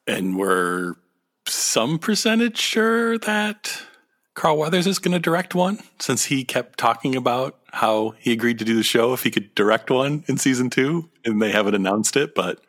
And 0.05 0.37
we're 0.37 0.95
some 1.47 1.99
percentage 1.99 2.57
sure 2.57 3.17
that 3.19 3.81
Carl 4.37 4.59
Weathers 4.59 4.85
is 4.85 4.99
going 4.99 5.13
to 5.13 5.19
direct 5.19 5.55
one 5.55 5.79
since 5.97 6.25
he 6.25 6.45
kept 6.45 6.77
talking 6.77 7.15
about 7.15 7.57
how 7.73 8.13
he 8.19 8.31
agreed 8.31 8.59
to 8.59 8.65
do 8.65 8.75
the 8.75 8.83
show 8.83 9.11
if 9.13 9.23
he 9.23 9.31
could 9.31 9.55
direct 9.55 9.89
one 9.89 10.23
in 10.27 10.37
season 10.37 10.69
two, 10.69 11.09
and 11.25 11.41
they 11.41 11.49
haven't 11.51 11.73
announced 11.73 12.15
it, 12.15 12.35
but 12.35 12.61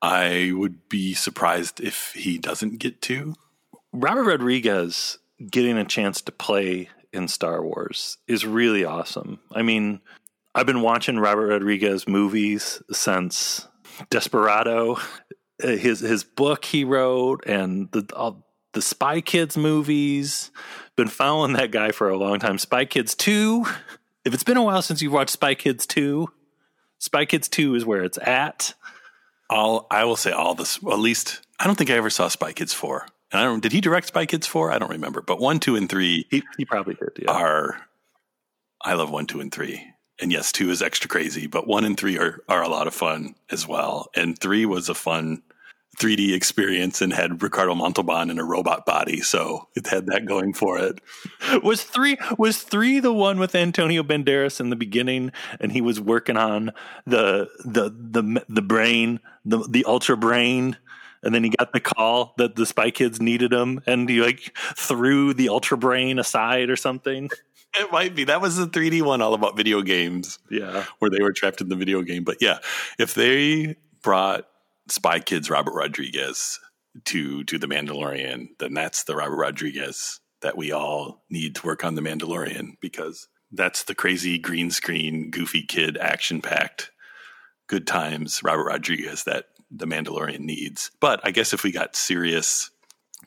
I 0.00 0.52
would 0.54 0.88
be 0.88 1.14
surprised 1.14 1.80
if 1.80 2.12
he 2.12 2.38
doesn't 2.38 2.78
get 2.78 3.02
to. 3.02 3.34
Robert 3.92 4.22
Rodriguez 4.22 5.18
getting 5.50 5.76
a 5.76 5.84
chance 5.84 6.20
to 6.20 6.30
play 6.30 6.90
in 7.12 7.26
Star 7.26 7.60
Wars 7.60 8.18
is 8.28 8.46
really 8.46 8.84
awesome. 8.84 9.40
I 9.52 9.62
mean, 9.62 10.00
I've 10.54 10.66
been 10.66 10.80
watching 10.80 11.18
Robert 11.18 11.48
Rodriguez 11.48 12.06
movies 12.06 12.80
since 12.92 13.66
Desperado, 14.10 15.00
his 15.58 15.98
his 15.98 16.22
book 16.22 16.64
he 16.64 16.84
wrote, 16.84 17.44
and 17.46 17.90
the 17.90 18.08
all, 18.14 18.46
the 18.74 18.82
Spy 18.82 19.20
Kids 19.20 19.56
movies. 19.56 20.52
Been 20.96 21.08
following 21.08 21.52
that 21.52 21.70
guy 21.70 21.92
for 21.92 22.08
a 22.08 22.16
long 22.16 22.38
time. 22.38 22.56
Spy 22.56 22.86
Kids 22.86 23.14
two. 23.14 23.66
If 24.24 24.32
it's 24.32 24.44
been 24.44 24.56
a 24.56 24.62
while 24.62 24.80
since 24.80 25.02
you've 25.02 25.12
watched 25.12 25.30
Spy 25.30 25.54
Kids 25.54 25.86
two, 25.86 26.28
Spy 26.98 27.26
Kids 27.26 27.48
two 27.48 27.74
is 27.74 27.84
where 27.84 28.02
it's 28.02 28.16
at. 28.16 28.72
All 29.50 29.86
I 29.90 30.04
will 30.04 30.16
say, 30.16 30.32
all 30.32 30.54
this. 30.54 30.78
At 30.78 30.98
least 30.98 31.42
I 31.60 31.66
don't 31.66 31.76
think 31.76 31.90
I 31.90 31.94
ever 31.94 32.08
saw 32.08 32.28
Spy 32.28 32.54
Kids 32.54 32.72
four. 32.72 33.06
And 33.30 33.40
I 33.40 33.44
don't. 33.44 33.62
Did 33.62 33.72
he 33.72 33.82
direct 33.82 34.06
Spy 34.06 34.24
Kids 34.24 34.46
four? 34.46 34.72
I 34.72 34.78
don't 34.78 34.90
remember. 34.90 35.20
But 35.20 35.38
one, 35.38 35.60
two, 35.60 35.76
and 35.76 35.86
three. 35.86 36.26
He, 36.30 36.42
he 36.56 36.64
probably 36.64 36.94
did. 36.94 37.10
Yeah. 37.20 37.30
Are 37.30 37.86
I 38.80 38.94
love 38.94 39.10
one, 39.10 39.26
two, 39.26 39.40
and 39.40 39.52
three. 39.52 39.84
And 40.18 40.32
yes, 40.32 40.50
two 40.50 40.70
is 40.70 40.80
extra 40.80 41.10
crazy, 41.10 41.46
but 41.46 41.66
one 41.66 41.84
and 41.84 41.98
three 41.98 42.16
are 42.16 42.40
are 42.48 42.62
a 42.62 42.68
lot 42.68 42.86
of 42.86 42.94
fun 42.94 43.34
as 43.50 43.68
well. 43.68 44.08
And 44.16 44.38
three 44.38 44.64
was 44.64 44.88
a 44.88 44.94
fun 44.94 45.42
3D 45.98 46.34
experience 46.34 47.00
and 47.00 47.12
had 47.12 47.42
Ricardo 47.42 47.74
Montalban 47.74 48.30
in 48.30 48.38
a 48.38 48.44
robot 48.44 48.84
body, 48.84 49.20
so 49.20 49.68
it 49.74 49.86
had 49.86 50.06
that 50.06 50.26
going 50.26 50.52
for 50.52 50.78
it. 50.78 51.00
Was 51.62 51.82
three 51.82 52.18
was 52.38 52.62
three 52.62 53.00
the 53.00 53.12
one 53.12 53.38
with 53.38 53.54
Antonio 53.54 54.02
Banderas 54.02 54.60
in 54.60 54.70
the 54.70 54.76
beginning, 54.76 55.32
and 55.60 55.72
he 55.72 55.80
was 55.80 56.00
working 56.00 56.36
on 56.36 56.72
the 57.06 57.48
the 57.64 57.90
the 57.90 58.44
the 58.48 58.62
brain, 58.62 59.20
the 59.44 59.66
the 59.68 59.84
ultra 59.86 60.16
brain, 60.16 60.76
and 61.22 61.34
then 61.34 61.44
he 61.44 61.50
got 61.50 61.72
the 61.72 61.80
call 61.80 62.34
that 62.36 62.56
the 62.56 62.66
Spy 62.66 62.90
Kids 62.90 63.20
needed 63.20 63.52
him, 63.52 63.80
and 63.86 64.08
he 64.08 64.20
like 64.20 64.56
threw 64.76 65.32
the 65.32 65.48
ultra 65.48 65.78
brain 65.78 66.18
aside 66.18 66.68
or 66.68 66.76
something. 66.76 67.30
It 67.78 67.92
might 67.92 68.14
be. 68.14 68.24
That 68.24 68.40
was 68.40 68.56
the 68.56 68.66
3D 68.66 69.02
one 69.02 69.20
all 69.20 69.34
about 69.34 69.56
video 69.56 69.82
games. 69.82 70.38
Yeah. 70.50 70.84
Where 70.98 71.10
they 71.10 71.22
were 71.22 71.32
trapped 71.32 71.60
in 71.60 71.68
the 71.68 71.76
video 71.76 72.00
game. 72.02 72.24
But 72.24 72.38
yeah, 72.40 72.58
if 72.98 73.14
they 73.14 73.76
brought 74.02 74.48
Spy 74.88 75.20
Kids 75.20 75.50
Robert 75.50 75.74
Rodriguez 75.74 76.58
to 77.06 77.44
to 77.44 77.58
the 77.58 77.66
Mandalorian, 77.66 78.48
then 78.58 78.74
that's 78.74 79.04
the 79.04 79.16
Robert 79.16 79.36
Rodriguez 79.36 80.20
that 80.42 80.56
we 80.56 80.72
all 80.72 81.24
need 81.30 81.54
to 81.56 81.66
work 81.66 81.84
on 81.84 81.94
the 81.94 82.02
Mandalorian 82.02 82.76
because 82.80 83.28
that's 83.52 83.84
the 83.84 83.94
crazy 83.94 84.38
green 84.38 84.70
screen, 84.70 85.30
goofy 85.30 85.62
kid, 85.62 85.96
action 85.96 86.40
packed, 86.42 86.90
good 87.66 87.86
times 87.86 88.42
Robert 88.42 88.64
Rodriguez 88.64 89.24
that 89.24 89.46
the 89.70 89.86
Mandalorian 89.86 90.40
needs. 90.40 90.90
But 91.00 91.20
I 91.24 91.30
guess 91.30 91.52
if 91.52 91.64
we 91.64 91.72
got 91.72 91.96
serious, 91.96 92.70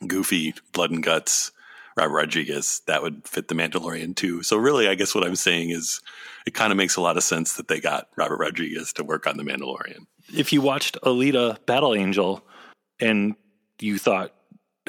goofy, 0.06 0.54
blood 0.72 0.90
and 0.90 1.02
guts 1.02 1.52
Robert 1.96 2.14
Rodriguez, 2.14 2.82
that 2.86 3.02
would 3.02 3.26
fit 3.26 3.48
the 3.48 3.54
Mandalorian 3.54 4.14
too. 4.14 4.42
So 4.42 4.56
really, 4.56 4.88
I 4.88 4.94
guess 4.94 5.14
what 5.14 5.26
I'm 5.26 5.36
saying 5.36 5.70
is 5.70 6.00
it 6.46 6.54
kind 6.54 6.72
of 6.72 6.76
makes 6.76 6.96
a 6.96 7.00
lot 7.00 7.16
of 7.16 7.22
sense 7.22 7.54
that 7.54 7.68
they 7.68 7.80
got 7.80 8.08
Robert 8.16 8.38
Rodriguez 8.38 8.92
to 8.94 9.04
work 9.04 9.26
on 9.26 9.36
the 9.36 9.42
Mandalorian. 9.42 10.06
If 10.34 10.52
you 10.52 10.60
watched 10.60 10.98
Alita 11.02 11.64
Battle 11.66 11.94
Angel 11.94 12.42
and 13.00 13.34
you 13.80 13.98
thought 13.98 14.32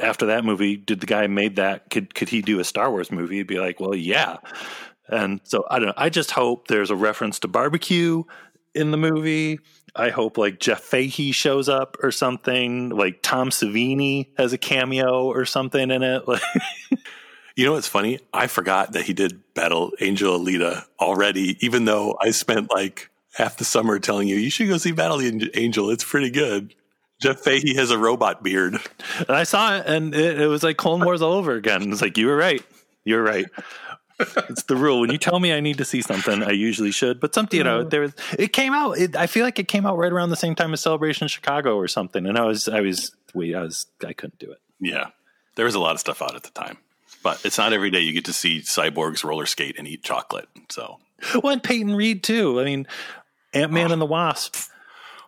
after 0.02 0.26
that 0.28 0.46
movie, 0.46 0.78
did 0.78 1.00
the 1.00 1.06
guy 1.06 1.28
made 1.28 1.56
that 1.58 1.90
could 1.90 2.14
could 2.16 2.30
he 2.30 2.42
do 2.42 2.60
a 2.60 2.64
Star 2.64 2.90
Wars 2.92 3.12
movie? 3.12 3.38
You'd 3.38 3.48
be 3.48 3.60
like, 3.60 3.80
well, 3.80 3.96
yeah. 3.96 4.38
And 5.08 5.42
so 5.44 5.66
I 5.70 5.80
don't 5.80 5.90
know. 5.90 5.94
I 5.98 6.10
just 6.10 6.32
hope 6.32 6.68
there's 6.68 6.92
a 6.92 6.96
reference 6.96 7.40
to 7.40 7.48
barbecue 7.48 8.24
in 8.74 8.92
the 8.92 8.98
movie. 8.98 9.60
I 9.96 10.10
hope 10.10 10.38
like 10.38 10.60
Jeff 10.60 10.82
Fahey 10.82 11.32
shows 11.34 11.68
up 11.68 11.98
or 12.02 12.12
something. 12.12 12.90
Like 12.90 13.22
Tom 13.22 13.50
Savini 13.50 14.28
has 14.38 14.54
a 14.54 14.58
cameo 14.58 15.26
or 15.26 15.46
something 15.46 15.92
in 15.92 16.04
it. 16.04 16.24
Like, 16.32 16.42
you 17.58 17.66
know 17.66 17.74
what's 17.74 17.88
funny? 17.88 18.20
I 18.34 18.48
forgot 18.48 18.94
that 18.94 19.04
he 19.04 19.12
did 19.12 19.42
Battle 19.54 19.92
Angel 20.00 20.40
Alita 20.40 20.86
already, 21.02 21.58
even 21.60 21.84
though 21.84 22.18
I 22.22 22.32
spent 22.32 22.72
like 22.72 23.11
half 23.34 23.58
the 23.58 23.66
summer 23.66 24.00
telling 24.00 24.28
you 24.28 24.36
you 24.36 24.50
should 24.50 24.68
go 24.68 24.78
see 24.78 24.92
Battle 24.92 25.18
the 25.18 25.52
Angel. 25.56 25.90
It's 25.90 26.04
pretty 26.04 26.30
good. 26.30 26.76
Jeff 27.22 27.40
Fahey 27.40 27.76
has 27.76 27.92
a 27.92 27.98
robot 27.98 28.42
beard. 28.44 28.78
And 29.20 29.30
I 29.30 29.44
saw 29.44 29.78
it, 29.78 29.84
and 29.86 30.16
it, 30.16 30.42
it 30.42 30.48
was 30.48 30.64
like 30.64 30.78
Clone 30.78 31.06
Wars 31.06 31.22
all 31.22 31.34
over 31.34 31.54
again. 31.54 31.92
It's 31.92 32.02
like 32.02 32.18
you 32.18 32.28
were 32.28 32.36
right. 32.36 32.64
You're 33.06 33.22
right 33.22 33.46
it's 34.22 34.64
the 34.64 34.76
rule. 34.76 35.02
When 35.02 35.12
you 35.12 35.18
tell 35.18 35.40
me 35.40 35.54
I 35.54 35.60
need 35.60 35.78
to 35.78 35.86
see 35.86 36.02
something, 36.02 36.44
I 36.44 36.52
usually 36.52 36.92
should. 36.92 37.20
But 37.20 37.34
something, 37.34 37.58
you 37.58 37.64
know, 37.64 37.86
mm. 37.86 37.90
there 37.90 38.02
was, 38.02 38.14
it 38.38 38.54
came 38.54 38.74
out. 38.74 38.98
It, 38.98 39.16
I 39.16 39.28
feel 39.28 39.44
like 39.44 39.60
it 39.60 39.68
came 39.68 39.86
out 39.86 39.98
right 39.98 40.12
around 40.12 40.30
the 40.30 40.36
same 40.36 40.56
time 40.56 40.74
as 40.74 40.82
Celebration 40.82 41.28
Chicago 41.28 41.76
or 41.76 41.88
something. 41.88 42.26
And 42.26 42.38
I 42.38 42.46
was, 42.46 42.68
I 42.68 42.82
was, 42.82 43.16
wait, 43.34 43.56
I 43.56 43.62
was, 43.62 43.88
I 44.06 44.14
couldn't 44.14 44.40
do 44.40 44.52
it. 44.52 44.60
Yeah, 44.80 45.08
there 45.56 45.66
was 45.66 45.76
a 45.76 45.80
lot 45.80 45.94
of 45.94 46.00
stuff 46.00 46.22
out 46.22 46.36
at 46.36 46.44
the 46.44 46.50
time, 46.50 46.78
but 47.24 47.44
it's 47.46 47.58
not 47.58 47.74
every 47.74 47.92
day 47.92 48.00
you 48.00 48.14
get 48.14 48.26
to 48.26 48.34
see 48.34 48.62
cyborgs 48.62 49.24
roller 49.24 49.46
skate 49.46 49.78
and 49.78 49.88
eat 49.88 50.04
chocolate. 50.04 50.50
So, 50.70 51.00
well, 51.44 51.54
and 51.54 51.64
Peyton 51.64 51.96
Reed 51.96 52.24
too. 52.24 52.60
I 52.60 52.66
mean, 52.66 52.88
Ant 53.54 53.72
Man 53.72 53.90
oh. 53.90 53.94
and 53.94 54.02
the 54.02 54.06
Wasp. 54.06 54.56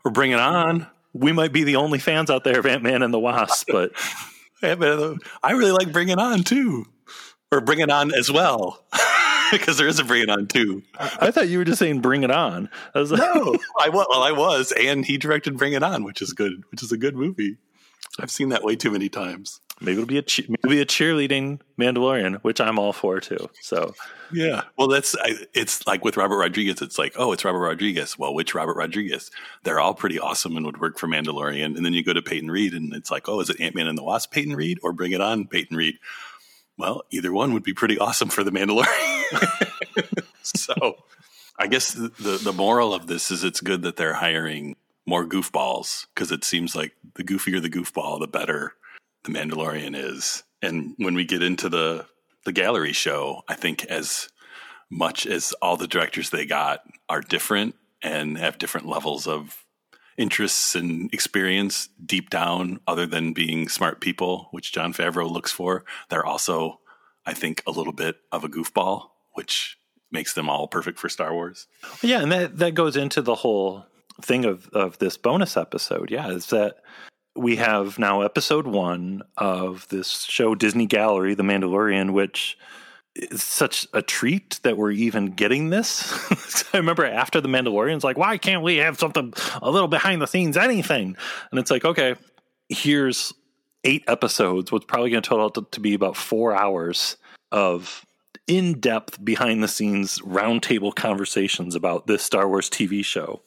We're 0.03 0.12
bringing 0.12 0.39
on. 0.39 0.88
We 1.13 1.32
might 1.32 1.53
be 1.53 1.63
the 1.63 1.75
only 1.75 2.00
fans 2.00 2.30
out 2.30 2.44
there 2.44 2.60
of 2.60 2.65
Ant 2.65 2.84
Man 2.84 3.03
and 3.03 3.13
the 3.13 3.20
Wasp, 3.20 3.70
but 3.72 3.92
I 4.63 5.51
really 5.51 5.72
like 5.72 5.92
Bring 5.92 6.10
It 6.10 6.20
On 6.20 6.44
too 6.44 6.86
or 7.51 7.62
Bring 7.62 7.80
It 7.80 7.89
On 7.89 8.13
as 8.13 8.32
well. 8.32 8.84
because 9.51 9.77
there 9.77 9.88
is 9.88 10.00
a 10.00 10.03
Bring 10.03 10.24
It 10.24 10.30
On 10.30 10.48
too. 10.48 10.84
I 10.98 11.32
thought 11.32 11.48
you 11.48 11.60
were 11.60 11.63
just 11.63 11.80
saying 11.80 12.01
Bring 12.01 12.24
It 12.24 12.32
On. 12.32 12.70
I 12.94 13.00
was 13.00 13.12
like, 13.12 13.22
no, 13.22 13.56
I 13.80 13.89
was. 13.89 14.08
Well, 14.10 14.24
I 14.24 14.32
was, 14.32 14.72
and 14.72 15.06
he 15.06 15.18
directed 15.18 15.58
Bring 15.58 15.74
It 15.74 15.84
On, 15.84 16.03
which 16.03 16.22
is 16.22 16.34
good. 16.34 16.63
Which 16.72 16.84
is 16.84 16.92
a 16.92 16.98
good 16.98 17.15
movie. 17.15 17.58
I've 18.20 18.32
seen 18.32 18.50
that 18.50 18.63
way 18.63 18.75
too 18.75 18.92
many 18.92 19.10
times. 19.10 19.62
Maybe 19.82 19.94
it'll 19.94 20.06
be 20.06 20.20
a 20.20 20.24
maybe 20.63 20.82
a 20.82 20.86
cheerleading 20.86 21.60
Mandalorian, 21.80 22.42
which 22.44 22.62
I'm 22.62 22.77
all 22.80 22.94
for 22.94 23.20
too. 23.20 23.50
So 23.62 23.96
yeah, 24.32 24.63
well, 24.77 24.88
that's 24.88 25.15
it's 25.53 25.86
like 25.88 26.06
with 26.06 26.15
Robert 26.15 26.38
Rodriguez. 26.38 26.82
It's 26.82 26.98
like, 26.98 27.13
oh, 27.18 27.32
it's 27.32 27.44
Robert 27.44 27.60
Rodriguez. 27.60 28.18
Well, 28.18 28.34
which 28.34 28.56
Robert 28.56 28.77
Rodriguez? 28.77 29.32
They're 29.63 29.80
all 29.80 29.94
pretty 29.94 30.20
awesome 30.20 30.56
and 30.56 30.65
would 30.65 30.80
work 30.80 31.00
for 31.00 31.08
Mandalorian. 31.08 31.75
And 31.75 31.86
then 31.86 31.94
you 31.94 32.03
go 32.03 32.13
to 32.13 32.22
Peyton 32.22 32.51
Reed, 32.51 32.74
and 32.74 32.94
it's 32.94 33.12
like, 33.12 33.27
oh, 33.27 33.39
is 33.39 33.50
it 33.50 33.60
Ant 33.60 33.75
Man 33.75 33.88
and 33.88 33.98
the 33.98 34.03
Wasp, 34.03 34.32
Peyton 34.32 34.56
Reed, 34.56 34.80
or 34.84 34.94
Bring 34.94 35.12
It 35.12 35.22
On, 35.22 35.48
Peyton 35.48 35.75
Reed? 35.75 35.96
Well, 36.77 37.03
either 37.12 37.32
one 37.32 37.53
would 37.53 37.63
be 37.63 37.74
pretty 37.74 38.00
awesome 38.00 38.30
for 38.30 38.44
the 38.44 38.51
Mandalorian. 38.51 40.24
so, 40.44 41.03
I 41.58 41.68
guess 41.68 41.94
the, 41.94 42.10
the, 42.20 42.38
the 42.38 42.53
moral 42.53 42.94
of 42.94 43.08
this 43.08 43.30
is 43.32 43.44
it's 43.44 43.62
good 43.62 43.84
that 43.84 43.98
they're 43.98 44.15
hiring 44.15 44.75
more 45.06 45.25
goofballs 45.25 46.08
because 46.13 46.32
it 46.32 46.44
seems 46.44 46.75
like 46.75 46.94
the 47.15 47.24
goofier 47.24 47.62
the 47.62 47.70
goofball, 47.70 48.20
the 48.20 48.27
better 48.27 48.74
the 49.24 49.32
Mandalorian 49.32 49.96
is. 49.96 50.44
And 50.62 50.94
when 50.98 51.15
we 51.15 51.25
get 51.25 51.44
into 51.44 51.70
the 51.70 52.06
the 52.46 52.51
gallery 52.51 52.94
show, 52.94 53.42
I 53.48 53.56
think 53.56 53.86
as 53.86 54.30
much 54.89 55.25
as 55.25 55.53
all 55.62 55.77
the 55.77 55.88
directors 55.88 56.30
they 56.30 56.46
got 56.46 56.82
are 57.10 57.22
different 57.22 57.75
and 58.01 58.38
have 58.38 58.58
different 58.58 58.88
levels 58.88 59.27
of 59.27 59.63
interests 60.18 60.75
and 60.75 61.12
experience 61.13 61.89
deep 62.06 62.30
down, 62.30 62.80
other 62.88 63.06
than 63.06 63.34
being 63.34 63.68
smart 63.70 64.01
people, 64.01 64.50
which 64.51 64.74
Jon 64.74 64.94
Favreau 64.94 65.30
looks 65.30 65.51
for. 65.51 65.86
They're 66.10 66.25
also, 66.25 66.80
I 67.25 67.34
think, 67.34 67.63
a 67.65 67.72
little 67.72 67.94
bit 67.94 68.18
of 68.32 68.44
a 68.44 68.50
goofball, 68.50 69.10
which 69.34 69.77
makes 70.12 70.34
them 70.34 70.50
all 70.50 70.68
perfect 70.68 71.00
for 71.00 71.10
Star 71.10 71.34
Wars. 71.34 71.68
Yeah, 72.01 72.22
and 72.22 72.32
that 72.32 72.58
that 72.58 72.75
goes 72.75 72.96
into 72.96 73.22
the 73.22 73.36
whole 73.36 73.86
thing 74.22 74.46
of 74.46 74.68
of 74.70 75.00
this 75.00 75.18
bonus 75.18 75.58
episode. 75.58 76.12
Yeah, 76.12 76.30
is 76.30 76.48
that 76.48 76.75
we 77.35 77.55
have 77.55 77.97
now 77.97 78.21
episode 78.21 78.67
one 78.67 79.23
of 79.37 79.87
this 79.89 80.23
show 80.23 80.55
Disney 80.55 80.85
Gallery, 80.85 81.33
The 81.33 81.43
Mandalorian, 81.43 82.13
which 82.13 82.57
is 83.15 83.43
such 83.43 83.87
a 83.93 84.01
treat 84.01 84.59
that 84.63 84.77
we're 84.77 84.91
even 84.91 85.27
getting 85.27 85.69
this. 85.69 86.11
I 86.73 86.77
remember 86.77 87.05
after 87.05 87.41
the 87.41 87.49
Mandalorian's 87.49 88.03
like, 88.03 88.17
why 88.17 88.37
can't 88.37 88.63
we 88.63 88.77
have 88.77 88.99
something 88.99 89.33
a 89.61 89.69
little 89.69 89.87
behind 89.87 90.21
the 90.21 90.27
scenes, 90.27 90.57
anything? 90.57 91.15
And 91.51 91.59
it's 91.59 91.71
like, 91.71 91.85
okay, 91.85 92.15
here's 92.69 93.33
eight 93.83 94.03
episodes, 94.07 94.71
what's 94.71 94.85
probably 94.85 95.09
going 95.11 95.23
to 95.23 95.29
total 95.29 95.49
to, 95.51 95.67
to 95.71 95.79
be 95.79 95.93
about 95.93 96.15
four 96.15 96.55
hours 96.55 97.17
of 97.51 98.05
in 98.47 98.79
depth, 98.79 99.23
behind 99.23 99.63
the 99.63 99.67
scenes 99.67 100.19
roundtable 100.19 100.93
conversations 100.93 101.75
about 101.75 102.07
this 102.07 102.23
Star 102.23 102.47
Wars 102.47 102.69
TV 102.69 103.03
show. 103.03 103.41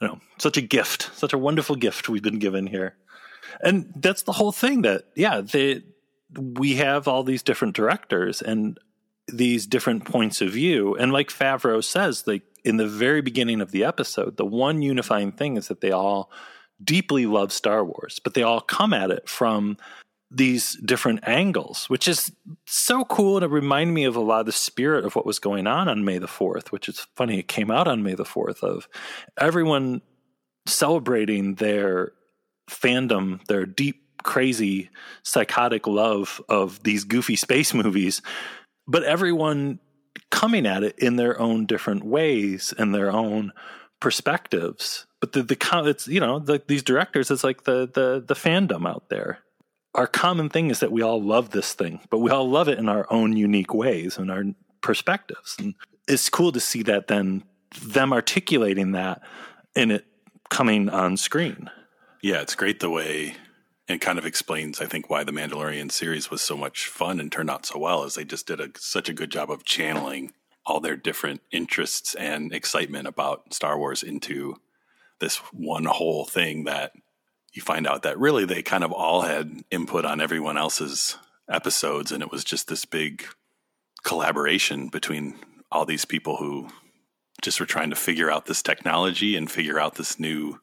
You 0.00 0.08
know, 0.08 0.20
such 0.38 0.56
a 0.56 0.60
gift, 0.60 1.10
such 1.14 1.32
a 1.32 1.38
wonderful 1.38 1.76
gift 1.76 2.08
we've 2.08 2.22
been 2.22 2.38
given 2.40 2.66
here. 2.66 2.96
And 3.62 3.92
that's 3.96 4.22
the 4.22 4.32
whole 4.32 4.52
thing 4.52 4.82
that, 4.82 5.04
yeah, 5.14 5.40
they, 5.40 5.82
we 6.36 6.74
have 6.76 7.08
all 7.08 7.22
these 7.22 7.42
different 7.42 7.74
directors 7.74 8.42
and 8.42 8.78
these 9.28 9.66
different 9.66 10.04
points 10.04 10.40
of 10.40 10.50
view. 10.50 10.96
And 10.96 11.12
like 11.12 11.28
Favreau 11.28 11.82
says, 11.82 12.26
like 12.26 12.42
in 12.64 12.76
the 12.76 12.86
very 12.86 13.20
beginning 13.20 13.60
of 13.60 13.70
the 13.70 13.84
episode, 13.84 14.36
the 14.36 14.44
one 14.44 14.82
unifying 14.82 15.32
thing 15.32 15.56
is 15.56 15.68
that 15.68 15.80
they 15.80 15.90
all 15.90 16.30
deeply 16.82 17.26
love 17.26 17.52
Star 17.52 17.84
Wars, 17.84 18.20
but 18.22 18.34
they 18.34 18.42
all 18.42 18.60
come 18.60 18.92
at 18.92 19.10
it 19.10 19.28
from 19.28 19.76
these 20.34 20.76
different 20.84 21.20
angles, 21.28 21.84
which 21.90 22.08
is 22.08 22.32
so 22.66 23.04
cool. 23.04 23.36
And 23.36 23.44
it 23.44 23.50
reminded 23.50 23.92
me 23.92 24.04
of 24.04 24.16
a 24.16 24.20
lot 24.20 24.40
of 24.40 24.46
the 24.46 24.52
spirit 24.52 25.04
of 25.04 25.14
what 25.14 25.26
was 25.26 25.38
going 25.38 25.66
on 25.66 25.88
on 25.88 26.04
May 26.04 26.18
the 26.18 26.26
4th, 26.26 26.68
which 26.68 26.88
is 26.88 27.06
funny. 27.14 27.38
It 27.38 27.48
came 27.48 27.70
out 27.70 27.86
on 27.86 28.02
May 28.02 28.14
the 28.14 28.24
4th 28.24 28.62
of 28.62 28.88
everyone 29.38 30.00
celebrating 30.66 31.56
their 31.56 32.12
fandom, 32.70 33.44
their 33.46 33.66
deep, 33.66 34.02
crazy, 34.22 34.90
psychotic 35.22 35.86
love 35.86 36.40
of 36.48 36.82
these 36.82 37.04
goofy 37.04 37.36
space 37.36 37.74
movies, 37.74 38.22
but 38.86 39.02
everyone 39.02 39.78
coming 40.30 40.66
at 40.66 40.82
it 40.82 40.98
in 40.98 41.16
their 41.16 41.38
own 41.40 41.66
different 41.66 42.04
ways 42.04 42.72
and 42.78 42.94
their 42.94 43.10
own 43.10 43.52
perspectives. 44.00 45.06
But 45.20 45.32
the, 45.32 45.42
the 45.42 45.56
it's 45.86 46.08
you 46.08 46.20
know 46.20 46.38
the, 46.38 46.60
these 46.66 46.82
directors 46.82 47.30
it's 47.30 47.44
like 47.44 47.64
the 47.64 47.88
the 47.92 48.24
the 48.26 48.34
fandom 48.34 48.88
out 48.88 49.08
there 49.08 49.38
our 49.94 50.06
common 50.06 50.48
thing 50.48 50.70
is 50.70 50.80
that 50.80 50.92
we 50.92 51.02
all 51.02 51.22
love 51.22 51.50
this 51.50 51.74
thing, 51.74 52.00
but 52.10 52.18
we 52.18 52.30
all 52.30 52.48
love 52.48 52.68
it 52.68 52.78
in 52.78 52.88
our 52.88 53.06
own 53.10 53.36
unique 53.36 53.74
ways 53.74 54.16
and 54.16 54.30
our 54.30 54.44
perspectives. 54.80 55.56
And 55.58 55.74
it's 56.08 56.28
cool 56.28 56.52
to 56.52 56.60
see 56.60 56.82
that 56.84 57.08
then 57.08 57.44
them 57.82 58.12
articulating 58.12 58.92
that 58.92 59.22
and 59.76 59.92
it 59.92 60.06
coming 60.50 60.88
on 60.88 61.16
screen. 61.16 61.70
Yeah, 62.22 62.40
it's 62.40 62.54
great 62.54 62.78
the 62.78 62.88
way 62.88 63.34
it 63.88 64.00
kind 64.00 64.16
of 64.16 64.24
explains, 64.24 64.80
I 64.80 64.86
think, 64.86 65.10
why 65.10 65.24
the 65.24 65.32
Mandalorian 65.32 65.90
series 65.90 66.30
was 66.30 66.40
so 66.40 66.56
much 66.56 66.86
fun 66.86 67.18
and 67.18 67.32
turned 67.32 67.50
out 67.50 67.66
so 67.66 67.80
well, 67.80 68.04
is 68.04 68.14
they 68.14 68.24
just 68.24 68.46
did 68.46 68.60
a, 68.60 68.68
such 68.78 69.08
a 69.08 69.12
good 69.12 69.30
job 69.30 69.50
of 69.50 69.64
channeling 69.64 70.32
all 70.64 70.78
their 70.78 70.96
different 70.96 71.40
interests 71.50 72.14
and 72.14 72.52
excitement 72.54 73.08
about 73.08 73.52
Star 73.52 73.76
Wars 73.76 74.04
into 74.04 74.54
this 75.18 75.38
one 75.52 75.84
whole 75.84 76.24
thing 76.24 76.62
that 76.64 76.92
you 77.52 77.60
find 77.60 77.88
out 77.88 78.04
that 78.04 78.20
really 78.20 78.44
they 78.44 78.62
kind 78.62 78.84
of 78.84 78.92
all 78.92 79.22
had 79.22 79.64
input 79.72 80.04
on 80.04 80.20
everyone 80.20 80.56
else's 80.56 81.18
episodes, 81.50 82.12
and 82.12 82.22
it 82.22 82.30
was 82.30 82.44
just 82.44 82.68
this 82.68 82.84
big 82.84 83.26
collaboration 84.04 84.88
between 84.88 85.34
all 85.72 85.84
these 85.84 86.04
people 86.04 86.36
who 86.36 86.68
just 87.42 87.58
were 87.58 87.66
trying 87.66 87.90
to 87.90 87.96
figure 87.96 88.30
out 88.30 88.46
this 88.46 88.62
technology 88.62 89.34
and 89.34 89.50
figure 89.50 89.80
out 89.80 89.96
this 89.96 90.20
new 90.20 90.60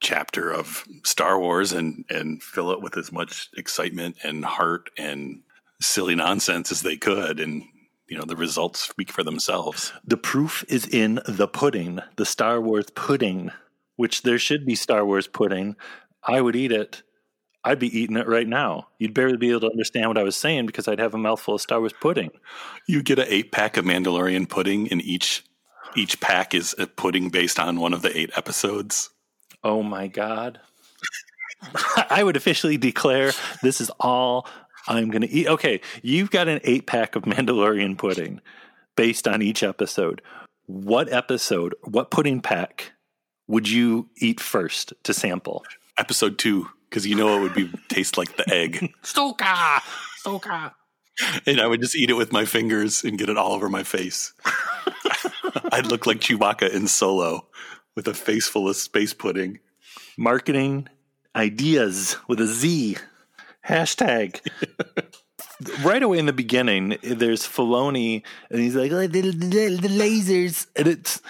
chapter 0.00 0.52
of 0.52 0.84
Star 1.04 1.38
Wars 1.38 1.72
and 1.72 2.04
and 2.08 2.42
fill 2.42 2.70
it 2.70 2.80
with 2.80 2.96
as 2.96 3.12
much 3.12 3.48
excitement 3.56 4.16
and 4.24 4.44
heart 4.44 4.90
and 4.96 5.42
silly 5.80 6.14
nonsense 6.14 6.72
as 6.72 6.82
they 6.82 6.96
could 6.96 7.40
and 7.40 7.62
you 8.08 8.18
know 8.18 8.24
the 8.24 8.36
results 8.36 8.80
speak 8.80 9.10
for 9.10 9.22
themselves. 9.22 9.92
The 10.04 10.16
proof 10.16 10.64
is 10.68 10.86
in 10.86 11.20
the 11.26 11.46
pudding, 11.46 12.00
the 12.16 12.26
Star 12.26 12.60
Wars 12.60 12.90
pudding, 12.94 13.52
which 13.96 14.22
there 14.22 14.38
should 14.38 14.66
be 14.66 14.74
Star 14.74 15.04
Wars 15.04 15.28
pudding, 15.28 15.76
I 16.22 16.40
would 16.40 16.56
eat 16.56 16.72
it. 16.72 17.02
I'd 17.62 17.78
be 17.78 17.98
eating 17.98 18.16
it 18.16 18.26
right 18.26 18.48
now. 18.48 18.88
You'd 18.98 19.12
barely 19.12 19.36
be 19.36 19.50
able 19.50 19.60
to 19.60 19.70
understand 19.70 20.08
what 20.08 20.18
I 20.18 20.22
was 20.22 20.36
saying 20.36 20.66
because 20.66 20.88
I'd 20.88 20.98
have 20.98 21.14
a 21.14 21.18
mouthful 21.18 21.54
of 21.54 21.60
Star 21.60 21.78
Wars 21.78 21.92
pudding. 21.92 22.30
You 22.86 23.02
get 23.02 23.18
an 23.18 23.26
eight 23.28 23.52
pack 23.52 23.76
of 23.76 23.84
Mandalorian 23.84 24.48
pudding, 24.48 24.88
and 24.90 25.02
each 25.02 25.44
each 25.96 26.20
pack 26.20 26.54
is 26.54 26.74
a 26.78 26.86
pudding 26.86 27.30
based 27.30 27.58
on 27.58 27.80
one 27.80 27.92
of 27.92 28.02
the 28.02 28.16
eight 28.16 28.30
episodes. 28.36 29.10
Oh 29.62 29.82
my 29.82 30.06
god! 30.06 30.60
I 32.10 32.22
would 32.22 32.36
officially 32.36 32.76
declare 32.76 33.32
this 33.62 33.80
is 33.80 33.90
all 34.00 34.46
I'm 34.88 35.10
going 35.10 35.22
to 35.22 35.30
eat. 35.30 35.46
Okay, 35.46 35.80
you've 36.02 36.30
got 36.30 36.48
an 36.48 36.60
eight 36.64 36.86
pack 36.86 37.16
of 37.16 37.24
Mandalorian 37.24 37.98
pudding 37.98 38.40
based 38.96 39.28
on 39.28 39.42
each 39.42 39.62
episode. 39.62 40.22
What 40.66 41.12
episode? 41.12 41.74
What 41.84 42.10
pudding 42.10 42.40
pack 42.40 42.92
would 43.48 43.68
you 43.68 44.08
eat 44.16 44.40
first 44.40 44.92
to 45.02 45.12
sample? 45.12 45.64
episode 46.00 46.38
two 46.38 46.66
because 46.88 47.06
you 47.06 47.14
know 47.14 47.36
it 47.36 47.40
would 47.42 47.54
be 47.54 47.70
taste 47.88 48.18
like 48.18 48.36
the 48.36 48.52
egg. 48.52 48.92
Stoka, 49.02 49.80
Stoka. 50.18 50.72
And 51.46 51.60
I 51.60 51.66
would 51.66 51.80
just 51.80 51.94
eat 51.94 52.10
it 52.10 52.14
with 52.14 52.32
my 52.32 52.46
fingers 52.46 53.04
and 53.04 53.18
get 53.18 53.28
it 53.28 53.36
all 53.36 53.52
over 53.52 53.68
my 53.68 53.82
face. 53.82 54.32
I'd 55.72 55.86
look 55.86 56.06
like 56.06 56.18
Chewbacca 56.20 56.72
in 56.72 56.88
Solo 56.88 57.46
with 57.94 58.08
a 58.08 58.14
face 58.14 58.48
full 58.48 58.68
of 58.68 58.76
space 58.76 59.14
pudding. 59.14 59.60
Marketing 60.16 60.88
ideas 61.34 62.16
with 62.28 62.40
a 62.40 62.46
Z. 62.46 62.96
Hashtag 63.66 64.40
right 65.82 66.02
away 66.02 66.18
in 66.18 66.26
the 66.26 66.32
beginning, 66.32 66.96
there's 67.02 67.42
Filoni, 67.42 68.22
and 68.50 68.60
he's 68.60 68.74
like, 68.74 68.90
oh, 68.92 69.06
the, 69.06 69.20
the, 69.20 69.76
the, 69.76 69.88
lasers. 69.88 70.66
And 70.76 70.88
it's, 70.88 71.20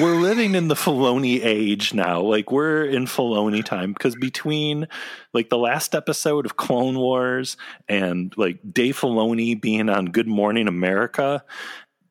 we're 0.00 0.16
living 0.16 0.54
in 0.54 0.68
the 0.68 0.74
Filoni 0.74 1.44
age 1.44 1.94
now. 1.94 2.20
Like, 2.20 2.50
we're 2.50 2.84
in 2.84 3.06
Filoni 3.06 3.64
time 3.64 3.92
because 3.92 4.16
between 4.16 4.88
like 5.32 5.48
the 5.48 5.58
last 5.58 5.94
episode 5.94 6.46
of 6.46 6.56
Clone 6.56 6.98
Wars 6.98 7.56
and 7.88 8.34
like 8.36 8.58
Dave 8.72 8.98
Filoni 8.98 9.60
being 9.60 9.88
on 9.88 10.06
Good 10.06 10.28
Morning 10.28 10.68
America, 10.68 11.44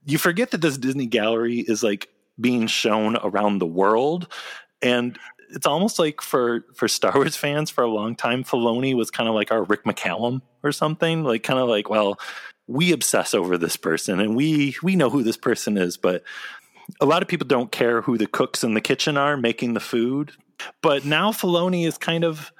you 0.05 0.17
forget 0.17 0.51
that 0.51 0.61
this 0.61 0.77
Disney 0.77 1.07
gallery 1.07 1.59
is 1.59 1.83
like 1.83 2.09
being 2.39 2.67
shown 2.67 3.17
around 3.17 3.59
the 3.59 3.65
world. 3.65 4.31
And 4.81 5.17
it's 5.49 5.65
almost 5.65 5.99
like 5.99 6.21
for 6.21 6.65
for 6.75 6.87
Star 6.87 7.13
Wars 7.13 7.35
fans 7.35 7.69
for 7.69 7.83
a 7.83 7.89
long 7.89 8.15
time, 8.15 8.43
Filoni 8.43 8.95
was 8.95 9.11
kind 9.11 9.29
of 9.29 9.35
like 9.35 9.51
our 9.51 9.63
Rick 9.63 9.83
McCallum 9.83 10.41
or 10.63 10.71
something. 10.71 11.23
Like 11.23 11.43
kind 11.43 11.59
of 11.59 11.69
like, 11.69 11.89
well, 11.89 12.19
we 12.67 12.91
obsess 12.91 13.33
over 13.33 13.57
this 13.57 13.77
person 13.77 14.19
and 14.19 14.35
we 14.35 14.75
we 14.81 14.95
know 14.95 15.09
who 15.09 15.23
this 15.23 15.37
person 15.37 15.77
is, 15.77 15.97
but 15.97 16.23
a 17.01 17.05
lot 17.05 17.21
of 17.21 17.27
people 17.27 17.47
don't 17.47 17.71
care 17.71 18.01
who 18.01 18.17
the 18.17 18.27
cooks 18.27 18.63
in 18.63 18.73
the 18.73 18.81
kitchen 18.81 19.17
are 19.17 19.37
making 19.37 19.73
the 19.73 19.79
food. 19.79 20.31
But 20.81 21.05
now 21.05 21.31
Filoni 21.31 21.87
is 21.87 21.97
kind 21.97 22.23
of 22.23 22.51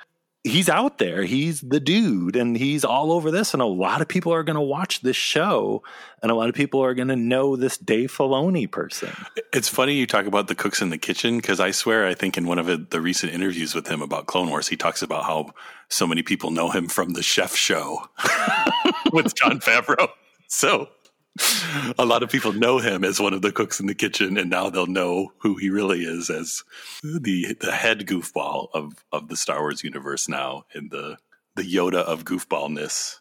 he's 0.46 0.70
out 0.70 1.00
there. 1.00 1.24
He's 1.24 1.62
the 1.62 1.80
dude 1.80 2.36
and 2.36 2.56
he's 2.56 2.86
all 2.86 3.12
over 3.12 3.32
this. 3.32 3.54
And 3.54 3.62
a 3.62 3.66
lot 3.66 4.02
of 4.02 4.08
people 4.08 4.32
are 4.32 4.44
going 4.44 4.56
to 4.56 4.62
watch 4.62 5.02
this 5.02 5.16
show 5.16 5.84
and 6.22 6.32
a 6.32 6.36
lot 6.36 6.50
of 6.50 6.56
people 6.56 6.84
are 6.84 6.94
going 6.94 7.08
to 7.08 7.16
know 7.16 7.56
this 7.56 7.78
Dave 7.78 8.12
Filoni 8.12 8.70
person. 8.70 9.12
It's 9.52 9.68
funny 9.68 9.96
you 9.96 10.06
talk 10.06 10.28
about 10.28 10.48
the 10.48 10.56
cooks 10.56 10.82
in 10.82 10.90
the 10.90 10.98
kitchen 10.98 11.38
because 11.38 11.60
I 11.60 11.72
swear 11.72 12.08
I 12.08 12.14
think 12.14 12.38
in 12.38 12.46
one 12.46 12.60
of 12.60 12.90
the 12.90 13.02
recent 13.02 13.34
interviews 13.34 13.74
with 13.74 13.88
him 13.88 14.02
about 14.02 14.28
Clone 14.28 14.50
Wars, 14.50 14.68
he 14.68 14.78
talks 14.78 15.02
about 15.02 15.24
how 15.24 15.52
so 15.90 16.06
many 16.06 16.22
people 16.22 16.52
know 16.52 16.70
him 16.70 16.88
from 16.88 17.14
the 17.14 17.24
chef 17.24 17.56
show 17.56 18.08
with 19.12 19.34
Jon 19.36 19.60
Favreau. 19.60 20.10
So 20.48 20.90
a 21.98 22.06
lot 22.06 22.24
of 22.24 22.30
people 22.30 22.54
know 22.54 22.80
him 22.80 23.04
as 23.04 23.20
one 23.20 23.34
of 23.34 23.42
the 23.42 23.52
cooks 23.52 23.80
in 23.80 23.88
the 23.88 23.96
kitchen, 23.96 24.38
and 24.38 24.50
now 24.50 24.70
they'll 24.70 24.86
know 24.88 25.34
who 25.40 25.56
he 25.56 25.70
really 25.70 26.04
is 26.04 26.30
as 26.30 26.64
the 27.04 27.56
the 27.60 27.74
head 27.74 28.06
goofball 28.06 28.70
of 28.74 29.04
of 29.12 29.28
the 29.28 29.36
Star 29.36 29.60
Wars 29.60 29.84
universe 29.84 30.30
now, 30.30 30.66
and 30.74 30.92
the 30.92 31.18
the 31.56 31.64
Yoda 31.64 31.96
of 32.04 32.24
goofballness. 32.24 33.20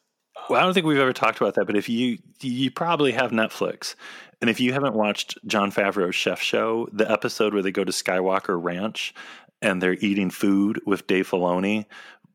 Well, 0.49 0.61
I 0.61 0.65
don't 0.65 0.75
think 0.75 0.87
we've 0.87 0.99
ever 0.99 1.13
talked 1.13 1.41
about 1.41 1.55
that, 1.55 1.67
but 1.67 1.77
if 1.77 1.89
you 1.89 2.19
you 2.41 2.71
probably 2.71 3.13
have 3.13 3.33
Netflix, 3.33 3.97
and 4.41 4.49
if 4.49 4.61
you 4.61 4.73
haven't 4.73 4.95
watched 4.95 5.39
Jon 5.47 5.73
Favreau's 5.73 6.15
Chef 6.15 6.41
Show, 6.41 6.89
the 6.93 7.11
episode 7.11 7.53
where 7.53 7.63
they 7.63 7.73
go 7.73 7.85
to 7.85 7.93
Skywalker 7.93 8.63
Ranch 8.63 9.15
and 9.61 9.83
they're 9.83 9.95
eating 9.95 10.31
food 10.31 10.81
with 10.87 11.07
Dave 11.07 11.29
Filoni, 11.29 11.87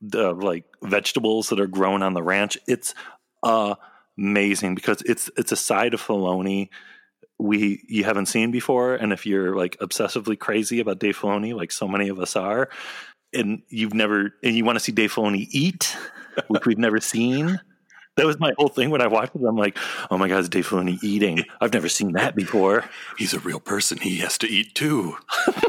the 0.02 0.34
like 0.34 0.66
vegetables 0.82 1.50
that 1.50 1.60
are 1.60 1.68
grown 1.68 2.02
on 2.02 2.14
the 2.14 2.24
ranch, 2.24 2.58
it's 2.68 2.94
uh 3.44 3.76
amazing 4.20 4.76
because 4.76 5.02
it's 5.04 5.30
it's 5.38 5.52
a 5.52 5.56
side 5.56 5.94
of 5.94 6.02
Filoni 6.02 6.70
we 7.40 7.82
you 7.88 8.04
haven't 8.04 8.26
seen 8.28 8.52
before, 8.52 8.96
and 8.96 9.14
if 9.14 9.26
you're 9.26 9.56
like 9.56 9.78
obsessively 9.80 10.38
crazy 10.38 10.80
about 10.82 11.00
Dave 11.00 11.18
Filoni, 11.18 11.56
like 11.56 11.72
so 11.72 11.88
many 11.88 12.10
of 12.10 12.20
us 12.20 12.36
are, 12.36 12.70
and 13.34 13.62
you've 13.70 13.94
never 13.94 14.34
and 14.44 14.56
you 14.56 14.66
want 14.66 14.76
to 14.76 14.84
see 14.84 14.92
Dave 14.92 15.14
Filoni 15.14 15.48
eat, 15.50 15.96
which 16.50 16.66
we've 16.66 16.78
never 16.78 17.00
seen. 17.00 17.60
That 18.18 18.26
was 18.26 18.38
my 18.38 18.52
whole 18.58 18.68
thing 18.68 18.90
when 18.90 19.02
I 19.02 19.08
watched 19.08 19.34
it. 19.36 19.46
I'm 19.48 19.56
like, 19.56 19.78
oh 20.12 20.18
my 20.18 20.28
God, 20.28 20.40
is 20.40 20.50
Dave 20.50 20.68
Filoni 20.68 21.02
eating? 21.02 21.46
I've 21.62 21.72
never 21.72 21.88
seen 21.88 22.12
that 22.14 22.36
before. 22.36 22.84
He's 23.18 23.34
a 23.34 23.40
real 23.40 23.62
person. 23.62 23.98
He 23.98 24.18
has 24.18 24.38
to 24.40 24.48
eat 24.48 24.76
too. 24.76 25.16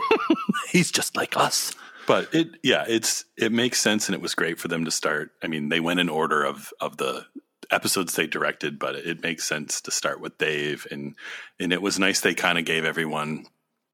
He's 0.71 0.91
just 0.91 1.17
like 1.17 1.37
us. 1.37 1.73
But 2.09 2.35
it, 2.35 2.49
yeah, 2.65 2.85
it's 2.89 3.25
it 3.37 3.53
makes 3.53 3.81
sense, 3.81 4.09
and 4.09 4.17
it 4.17 4.21
was 4.21 4.35
great 4.35 4.59
for 4.59 4.67
them 4.67 4.85
to 4.85 4.91
start. 4.91 5.31
I 5.45 5.47
mean, 5.47 5.69
they 5.69 5.79
went 5.79 6.01
in 6.01 6.09
order 6.09 6.43
of 6.43 6.73
of 6.81 6.97
the 6.97 7.27
episodes 7.71 8.15
they 8.15 8.27
directed, 8.27 8.79
but 8.79 8.97
it 8.97 9.23
makes 9.23 9.45
sense 9.45 9.81
to 9.83 9.91
start 9.91 10.21
with 10.21 10.39
Dave. 10.39 10.87
And 10.91 11.15
and 11.59 11.73
it 11.73 11.83
was 11.83 11.99
nice 11.99 12.21
they 12.21 12.35
kind 12.35 12.59
of 12.59 12.65
gave 12.65 12.85
everyone 12.85 13.47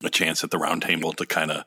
a 0.04 0.10
chance 0.10 0.44
at 0.44 0.50
the 0.50 0.58
roundtable 0.58 1.14
to 1.16 1.26
kind 1.26 1.50
of 1.50 1.64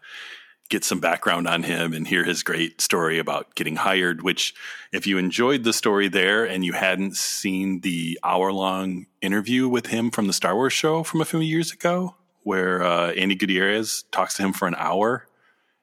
get 0.69 0.83
some 0.83 0.99
background 0.99 1.47
on 1.47 1.63
him 1.63 1.93
and 1.93 2.07
hear 2.07 2.23
his 2.23 2.43
great 2.43 2.79
story 2.79 3.17
about 3.17 3.55
getting 3.55 3.75
hired. 3.75 4.21
Which, 4.21 4.53
if 4.91 5.07
you 5.07 5.17
enjoyed 5.17 5.63
the 5.63 5.73
story 5.73 6.07
there 6.07 6.45
and 6.45 6.63
you 6.63 6.73
hadn't 6.73 7.15
seen 7.15 7.81
the 7.81 8.19
hour 8.23 8.51
long 8.51 9.07
interview 9.21 9.67
with 9.67 9.87
him 9.87 10.11
from 10.11 10.27
the 10.27 10.33
Star 10.33 10.55
Wars 10.55 10.73
show 10.73 11.03
from 11.03 11.21
a 11.21 11.25
few 11.25 11.39
years 11.39 11.71
ago, 11.71 12.15
where 12.43 12.83
uh, 12.83 13.11
Andi 13.13 13.37
Gutierrez 13.37 14.03
talks 14.11 14.35
to 14.35 14.43
him 14.43 14.53
for 14.53 14.67
an 14.67 14.75
hour 14.75 15.25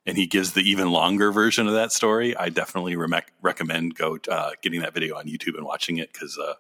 and 0.07 0.17
he 0.17 0.27
gives 0.27 0.53
the 0.53 0.61
even 0.61 0.91
longer 0.91 1.33
version 1.33 1.67
of 1.67 1.75
that 1.75 1.93
story, 1.93 2.37
I 2.37 2.49
definitely 2.49 2.97
re- 2.97 3.23
recommend 3.43 3.97
go 3.97 4.19
uh, 4.31 4.53
getting 4.63 4.81
that 4.81 4.95
video 4.95 5.17
on 5.17 5.27
YouTube 5.27 5.57
and 5.57 5.65
watching 5.65 5.99
it 5.99 6.13
because 6.13 6.39
uh, 6.39 6.55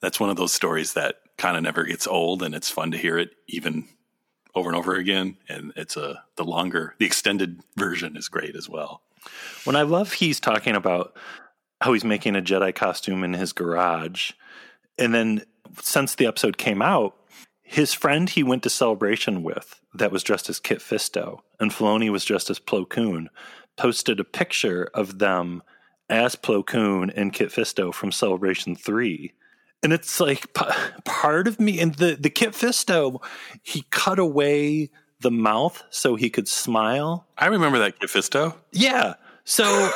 that's 0.00 0.18
one 0.18 0.30
of 0.30 0.36
those 0.36 0.52
stories 0.52 0.94
that 0.94 1.16
kind 1.38 1.56
of 1.56 1.62
never 1.62 1.84
gets 1.84 2.06
old, 2.06 2.42
and 2.42 2.54
it's 2.54 2.70
fun 2.70 2.90
to 2.90 2.98
hear 2.98 3.18
it 3.18 3.30
even 3.46 3.88
over 4.54 4.68
and 4.68 4.76
over 4.76 4.94
again. 4.94 5.36
And 5.48 5.72
it's 5.76 5.96
a 5.96 6.24
the 6.36 6.44
longer, 6.44 6.94
the 6.98 7.06
extended 7.06 7.60
version 7.76 8.16
is 8.16 8.28
great 8.28 8.56
as 8.56 8.68
well. 8.68 9.02
When 9.64 9.76
I 9.76 9.82
love 9.82 10.12
he's 10.12 10.40
talking 10.40 10.74
about 10.74 11.16
how 11.80 11.92
he's 11.92 12.04
making 12.04 12.36
a 12.36 12.42
Jedi 12.42 12.74
costume 12.74 13.22
in 13.22 13.32
his 13.32 13.52
garage, 13.52 14.32
and 14.98 15.14
then 15.14 15.44
since 15.80 16.16
the 16.16 16.26
episode 16.26 16.58
came 16.58 16.82
out, 16.82 17.16
his 17.72 17.94
friend 17.94 18.28
he 18.28 18.42
went 18.42 18.62
to 18.62 18.68
celebration 18.68 19.42
with 19.42 19.80
that 19.94 20.12
was 20.12 20.22
dressed 20.22 20.50
as 20.50 20.60
Kit 20.60 20.80
Fisto 20.80 21.40
and 21.58 21.70
Filoni 21.70 22.12
was 22.12 22.22
dressed 22.22 22.50
as 22.50 22.60
Plo 22.60 22.86
Koon 22.86 23.30
posted 23.78 24.20
a 24.20 24.24
picture 24.24 24.90
of 24.92 25.18
them 25.18 25.62
as 26.10 26.36
Plo 26.36 26.66
Koon 26.66 27.08
and 27.08 27.32
Kit 27.32 27.48
Fisto 27.48 27.92
from 27.94 28.12
Celebration 28.12 28.76
3. 28.76 29.32
And 29.82 29.90
it's 29.90 30.20
like 30.20 30.52
p- 30.52 30.66
part 31.06 31.48
of 31.48 31.58
me 31.58 31.80
and 31.80 31.94
the 31.94 32.14
the 32.14 32.28
Kit 32.28 32.50
Fisto 32.50 33.22
he 33.62 33.86
cut 33.88 34.18
away 34.18 34.90
the 35.20 35.30
mouth 35.30 35.82
so 35.88 36.14
he 36.14 36.28
could 36.28 36.48
smile. 36.48 37.26
I 37.38 37.46
remember 37.46 37.78
that 37.78 37.98
Kit 37.98 38.10
Fisto. 38.10 38.54
Yeah. 38.72 39.14
So 39.44 39.90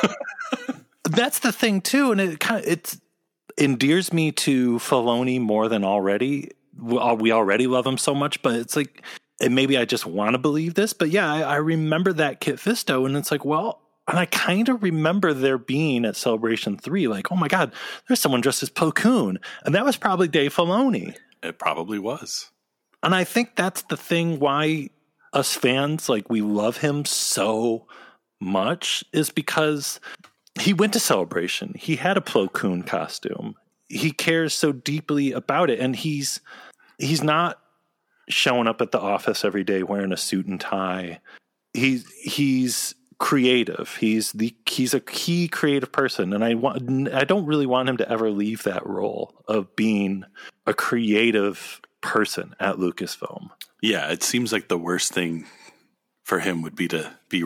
that's 1.03 1.39
the 1.39 1.51
thing 1.51 1.81
too 1.81 2.11
and 2.11 2.19
it 2.19 2.39
kind 2.39 2.65
of 2.65 2.71
it 2.71 2.97
endears 3.55 4.11
me 4.11 4.31
to 4.31 4.79
Filoni 4.79 5.39
more 5.39 5.69
than 5.69 5.83
already 5.83 6.49
Uh, 6.81 7.15
we 7.19 7.31
already 7.31 7.67
love 7.67 7.85
him 7.85 7.97
so 7.97 8.13
much, 8.13 8.41
but 8.41 8.55
it's 8.55 8.75
like 8.75 9.03
and 9.39 9.55
maybe 9.55 9.77
I 9.77 9.85
just 9.85 10.05
want 10.05 10.33
to 10.33 10.39
believe 10.39 10.73
this, 10.73 10.93
but 10.93 11.09
yeah, 11.09 11.31
I, 11.31 11.41
I 11.41 11.55
remember 11.57 12.13
that 12.13 12.39
Kit 12.39 12.55
Fisto, 12.55 13.05
and 13.05 13.15
it's 13.15 13.31
like, 13.31 13.45
well, 13.45 13.81
and 14.07 14.17
I 14.17 14.25
kind 14.25 14.69
of 14.69 14.81
remember 14.81 15.33
there 15.33 15.57
being 15.57 16.05
at 16.05 16.15
Celebration 16.15 16.77
Three, 16.77 17.07
like, 17.07 17.31
oh 17.31 17.35
my 17.35 17.47
god, 17.47 17.73
there's 18.07 18.19
someone 18.19 18.41
dressed 18.41 18.63
as 18.63 18.69
Plo 18.69 18.93
Koon, 18.93 19.39
and 19.63 19.75
that 19.75 19.85
was 19.85 19.97
probably 19.97 20.27
Dave 20.27 20.55
Filoni. 20.55 21.15
It 21.43 21.59
probably 21.59 21.99
was, 21.99 22.51
and 23.03 23.13
I 23.13 23.23
think 23.23 23.55
that's 23.55 23.83
the 23.83 23.97
thing 23.97 24.39
why 24.39 24.89
us 25.33 25.55
fans 25.55 26.09
like 26.09 26.29
we 26.29 26.41
love 26.41 26.77
him 26.77 27.05
so 27.05 27.85
much 28.39 29.03
is 29.13 29.29
because 29.29 29.99
he 30.59 30.73
went 30.73 30.93
to 30.93 30.99
Celebration, 30.99 31.73
he 31.77 31.95
had 31.97 32.17
a 32.17 32.21
Plo 32.21 32.51
Koon 32.51 32.81
costume, 32.81 33.55
he 33.87 34.11
cares 34.11 34.55
so 34.55 34.71
deeply 34.71 35.31
about 35.31 35.69
it, 35.69 35.79
and 35.79 35.95
he's 35.95 36.41
he's 36.97 37.23
not 37.23 37.59
showing 38.29 38.67
up 38.67 38.81
at 38.81 38.91
the 38.91 38.99
office 38.99 39.45
every 39.45 39.63
day 39.63 39.83
wearing 39.83 40.11
a 40.11 40.17
suit 40.17 40.47
and 40.47 40.59
tie. 40.59 41.19
He's 41.73 42.05
he's 42.21 42.95
creative. 43.19 43.95
He's 43.99 44.31
the 44.33 44.55
he's 44.65 44.93
a 44.93 44.99
key 44.99 45.47
creative 45.47 45.91
person, 45.91 46.33
and 46.33 46.43
I 46.43 46.53
want 46.55 47.13
I 47.13 47.23
don't 47.23 47.45
really 47.45 47.65
want 47.65 47.89
him 47.89 47.97
to 47.97 48.09
ever 48.09 48.29
leave 48.31 48.63
that 48.63 48.85
role 48.85 49.43
of 49.47 49.75
being 49.75 50.23
a 50.65 50.73
creative 50.73 51.81
person 52.01 52.55
at 52.59 52.75
Lucasfilm. 52.75 53.49
Yeah, 53.81 54.11
it 54.11 54.23
seems 54.23 54.51
like 54.51 54.67
the 54.67 54.77
worst 54.77 55.13
thing 55.13 55.45
for 56.23 56.39
him 56.39 56.61
would 56.61 56.75
be 56.75 56.87
to 56.89 57.11
be 57.29 57.45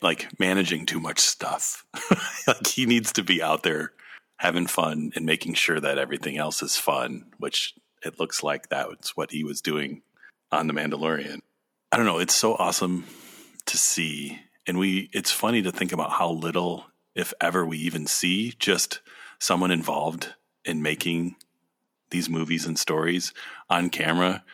like 0.00 0.28
managing 0.38 0.86
too 0.86 1.00
much 1.00 1.18
stuff. 1.18 1.84
like 2.46 2.66
he 2.66 2.86
needs 2.86 3.12
to 3.12 3.22
be 3.22 3.42
out 3.42 3.62
there 3.62 3.92
having 4.36 4.66
fun 4.66 5.12
and 5.14 5.24
making 5.24 5.54
sure 5.54 5.80
that 5.80 5.98
everything 5.98 6.36
else 6.36 6.62
is 6.62 6.76
fun, 6.76 7.24
which 7.38 7.74
it 8.04 8.18
looks 8.18 8.42
like 8.42 8.68
that's 8.68 9.16
what 9.16 9.30
he 9.30 9.44
was 9.44 9.60
doing 9.60 10.02
on 10.50 10.66
The 10.66 10.74
Mandalorian. 10.74 11.40
I 11.90 11.96
don't 11.96 12.06
know. 12.06 12.18
It's 12.18 12.34
so 12.34 12.54
awesome 12.54 13.04
to 13.66 13.76
see. 13.76 14.40
And 14.66 14.78
we, 14.78 15.10
it's 15.12 15.30
funny 15.30 15.62
to 15.62 15.72
think 15.72 15.92
about 15.92 16.12
how 16.12 16.30
little, 16.30 16.86
if 17.14 17.32
ever, 17.40 17.64
we 17.66 17.78
even 17.78 18.06
see 18.06 18.54
just 18.58 19.00
someone 19.38 19.70
involved 19.70 20.34
in 20.64 20.82
making 20.82 21.36
these 22.10 22.28
movies 22.28 22.66
and 22.66 22.78
stories 22.78 23.32
on 23.68 23.90
camera, 23.90 24.44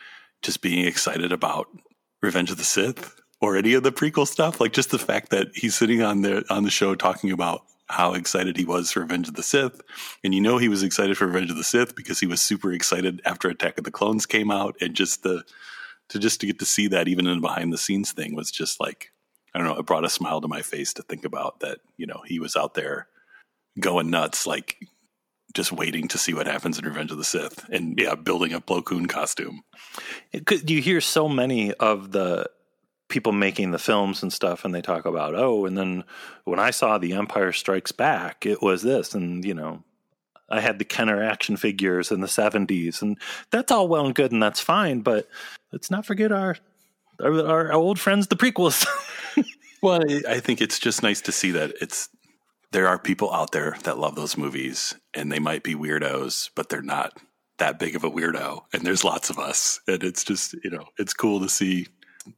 just 0.41 0.61
being 0.61 0.85
excited 0.85 1.31
about 1.31 1.67
Revenge 2.21 2.51
of 2.51 2.57
the 2.57 2.63
Sith 2.63 3.19
or 3.41 3.55
any 3.55 3.73
of 3.73 3.83
the 3.83 3.91
prequel 3.91 4.27
stuff. 4.27 4.59
Like 4.59 4.73
just 4.73 4.91
the 4.91 4.99
fact 4.99 5.29
that 5.29 5.47
he's 5.53 5.75
sitting 5.75 6.01
on 6.01 6.21
the 6.21 6.43
on 6.49 6.63
the 6.63 6.71
show 6.71 6.95
talking 6.95 7.31
about 7.31 7.63
how 7.89 8.13
excited 8.13 8.55
he 8.55 8.65
was 8.65 8.91
for 8.91 9.01
Revenge 9.01 9.27
of 9.27 9.33
the 9.33 9.43
Sith. 9.43 9.81
And 10.23 10.33
you 10.33 10.41
know 10.41 10.57
he 10.57 10.69
was 10.69 10.83
excited 10.83 11.17
for 11.17 11.27
Revenge 11.27 11.49
of 11.49 11.57
the 11.57 11.63
Sith 11.63 11.95
because 11.95 12.19
he 12.19 12.27
was 12.27 12.41
super 12.41 12.71
excited 12.71 13.21
after 13.25 13.49
Attack 13.49 13.77
of 13.77 13.83
the 13.83 13.91
Clones 13.91 14.25
came 14.25 14.51
out 14.51 14.75
and 14.79 14.93
just 14.93 15.23
the 15.23 15.43
to 16.09 16.19
just 16.19 16.39
to 16.41 16.47
get 16.47 16.59
to 16.59 16.65
see 16.65 16.87
that 16.87 17.07
even 17.07 17.27
in 17.27 17.37
a 17.37 17.41
behind 17.41 17.73
the 17.73 17.77
scenes 17.77 18.11
thing 18.11 18.35
was 18.35 18.51
just 18.51 18.79
like 18.79 19.11
I 19.53 19.57
don't 19.57 19.67
know, 19.67 19.77
it 19.77 19.85
brought 19.85 20.05
a 20.05 20.09
smile 20.09 20.41
to 20.41 20.47
my 20.47 20.61
face 20.61 20.93
to 20.93 21.03
think 21.03 21.25
about 21.25 21.61
that, 21.61 21.79
you 21.97 22.05
know, 22.05 22.21
he 22.25 22.39
was 22.39 22.55
out 22.55 22.75
there 22.75 23.07
going 23.79 24.11
nuts 24.11 24.45
like 24.45 24.77
just 25.55 25.71
waiting 25.71 26.07
to 26.07 26.19
see 26.19 26.33
what 26.33 26.45
happens 26.45 26.77
in 26.77 26.85
Revenge 26.85 27.11
of 27.11 27.17
the 27.17 27.23
Sith 27.23 27.67
and 27.69 27.99
yeah, 27.99 28.13
building 28.13 28.53
a 28.53 28.61
Plo 28.61 28.85
Koon 28.85 29.07
costume. 29.07 29.63
You 30.67 30.81
hear 30.81 31.01
so 31.01 31.27
many 31.27 31.73
of 31.73 32.11
the 32.11 32.47
people 33.09 33.31
making 33.31 33.71
the 33.71 33.79
films 33.79 34.21
and 34.21 34.31
stuff 34.31 34.63
and 34.63 34.73
they 34.73 34.81
talk 34.81 35.05
about 35.05 35.35
oh 35.35 35.65
and 35.65 35.77
then 35.77 36.03
when 36.45 36.59
i 36.59 36.69
saw 36.69 36.97
the 36.97 37.13
empire 37.13 37.51
strikes 37.51 37.91
back 37.91 38.45
it 38.45 38.61
was 38.61 38.83
this 38.83 39.13
and 39.13 39.43
you 39.43 39.53
know 39.53 39.83
i 40.49 40.59
had 40.59 40.79
the 40.79 40.85
kenner 40.85 41.21
action 41.21 41.57
figures 41.57 42.11
in 42.11 42.21
the 42.21 42.27
70s 42.27 43.01
and 43.01 43.17
that's 43.51 43.71
all 43.71 43.87
well 43.87 44.05
and 44.05 44.15
good 44.15 44.31
and 44.31 44.41
that's 44.41 44.61
fine 44.61 45.01
but 45.01 45.27
let's 45.73 45.91
not 45.91 46.05
forget 46.05 46.31
our 46.31 46.55
our, 47.21 47.47
our 47.49 47.73
old 47.73 47.99
friends 47.99 48.27
the 48.27 48.37
prequels. 48.37 48.87
Well 49.81 50.01
i 50.27 50.41
think 50.41 50.59
it's 50.59 50.77
just 50.77 51.03
nice 51.03 51.21
to 51.21 51.31
see 51.31 51.51
that 51.51 51.71
it's 51.79 52.09
there 52.71 52.89
are 52.89 52.99
people 52.99 53.33
out 53.33 53.53
there 53.53 53.77
that 53.83 53.97
love 53.97 54.15
those 54.15 54.37
movies 54.37 54.93
and 55.13 55.31
they 55.31 55.39
might 55.39 55.63
be 55.63 55.73
weirdos 55.73 56.49
but 56.53 56.67
they're 56.67 56.81
not 56.81 57.17
that 57.59 57.79
big 57.79 57.95
of 57.95 58.03
a 58.03 58.11
weirdo 58.11 58.63
and 58.73 58.85
there's 58.85 59.05
lots 59.05 59.29
of 59.29 59.39
us 59.39 59.79
and 59.87 60.03
it's 60.03 60.25
just 60.25 60.53
you 60.65 60.69
know 60.69 60.83
it's 60.97 61.13
cool 61.13 61.39
to 61.39 61.47
see 61.47 61.87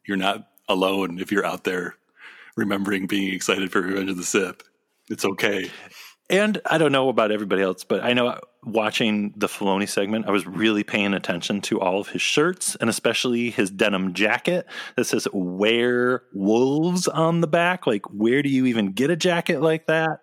you're 0.06 0.18
not 0.18 0.50
alone 0.72 1.20
if 1.20 1.32
you're 1.32 1.46
out 1.46 1.64
there 1.64 1.96
remembering 2.56 3.08
being 3.08 3.34
excited 3.34 3.72
for 3.72 3.82
Revenge 3.82 4.10
of 4.10 4.18
the 4.18 4.24
Sith. 4.24 4.64
It's 5.10 5.26
okay. 5.26 5.70
And 6.30 6.62
I 6.66 6.78
don't 6.78 6.94
know 6.94 7.10
about 7.10 7.32
everybody 7.32 7.62
else, 7.62 7.84
but 7.84 8.02
I 8.04 8.14
know 8.14 8.40
watching 8.64 9.34
the 9.36 9.48
Filoni 9.48 9.88
segment, 9.88 10.28
I 10.28 10.32
was 10.32 10.48
really 10.48 10.84
paying 10.84 11.14
attention 11.14 11.60
to 11.62 11.82
all 11.82 12.00
of 12.00 12.08
his 12.08 12.22
shirts 12.22 12.76
and 12.76 12.90
especially 12.90 13.50
his 13.50 13.70
denim 13.70 14.14
jacket 14.14 14.66
that 14.96 15.06
says 15.06 15.28
"Wear 15.34 16.24
Wolves" 16.34 17.10
on 17.10 17.42
the 17.42 17.48
back. 17.48 17.86
Like, 17.86 18.06
where 18.14 18.42
do 18.42 18.50
you 18.50 18.66
even 18.66 18.94
get 18.94 19.10
a 19.10 19.18
jacket 19.18 19.62
like 19.62 19.88
that? 19.88 20.22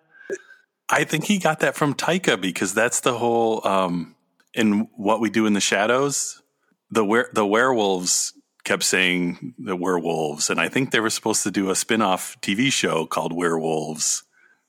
I 0.89 1.03
think 1.03 1.25
he 1.25 1.37
got 1.37 1.59
that 1.59 1.75
from 1.75 1.93
Taika 1.93 2.41
because 2.41 2.73
that's 2.73 3.01
the 3.01 3.15
whole 3.15 3.65
um, 3.67 4.15
in 4.55 4.89
what 4.95 5.21
we 5.21 5.29
do 5.29 5.45
in 5.45 5.53
the 5.53 5.61
shadows. 5.61 6.41
The 6.89 7.05
were 7.05 7.29
the 7.33 7.45
werewolves 7.45 8.33
kept 8.63 8.83
saying 8.83 9.53
the 9.57 9.75
werewolves, 9.75 10.49
and 10.49 10.59
I 10.59 10.69
think 10.69 10.91
they 10.91 10.99
were 10.99 11.09
supposed 11.09 11.43
to 11.43 11.51
do 11.51 11.69
a 11.69 11.75
spin-off 11.75 12.39
TV 12.41 12.71
show 12.71 13.05
called 13.05 13.33
Werewolves. 13.33 14.23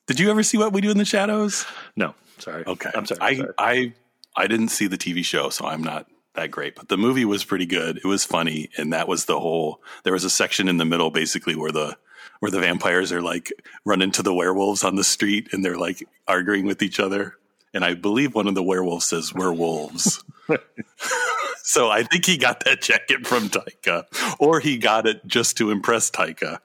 Did 0.06 0.18
you 0.18 0.30
ever 0.30 0.42
see 0.42 0.58
What 0.58 0.72
We 0.72 0.80
Do 0.80 0.90
in 0.90 0.98
the 0.98 1.04
Shadows? 1.04 1.64
No, 1.96 2.14
sorry. 2.38 2.64
Okay, 2.66 2.90
I'm 2.94 3.06
sorry. 3.06 3.20
I 3.20 3.34
sorry. 3.36 3.52
I 3.58 3.92
I 4.36 4.46
didn't 4.46 4.68
see 4.68 4.86
the 4.86 4.98
TV 4.98 5.24
show, 5.24 5.50
so 5.50 5.66
I'm 5.66 5.82
not 5.82 6.06
that 6.34 6.50
great. 6.50 6.76
But 6.76 6.88
the 6.88 6.96
movie 6.96 7.24
was 7.24 7.44
pretty 7.44 7.66
good. 7.66 7.98
It 7.98 8.06
was 8.06 8.24
funny, 8.24 8.70
and 8.76 8.92
that 8.92 9.08
was 9.08 9.24
the 9.26 9.38
whole. 9.38 9.82
There 10.04 10.12
was 10.12 10.24
a 10.24 10.30
section 10.30 10.68
in 10.68 10.76
the 10.78 10.84
middle, 10.84 11.10
basically, 11.10 11.56
where 11.56 11.72
the 11.72 11.96
where 12.40 12.50
the 12.50 12.60
vampires 12.60 13.12
are 13.12 13.22
like 13.22 13.52
run 13.84 14.02
into 14.02 14.22
the 14.22 14.34
werewolves 14.34 14.84
on 14.84 14.96
the 14.96 15.04
street, 15.04 15.48
and 15.52 15.64
they're 15.64 15.78
like 15.78 16.06
arguing 16.26 16.66
with 16.66 16.82
each 16.82 17.00
other. 17.00 17.36
And 17.72 17.84
I 17.84 17.94
believe 17.94 18.34
one 18.34 18.48
of 18.48 18.54
the 18.54 18.62
werewolves 18.62 19.06
says 19.06 19.34
"werewolves." 19.34 20.24
So 21.70 21.88
I 21.88 22.02
think 22.02 22.26
he 22.26 22.36
got 22.36 22.64
that 22.64 22.82
jacket 22.82 23.24
from 23.24 23.48
Taika, 23.48 24.04
or 24.40 24.58
he 24.58 24.76
got 24.76 25.06
it 25.06 25.24
just 25.24 25.56
to 25.58 25.70
impress 25.70 26.10
Taika. 26.10 26.58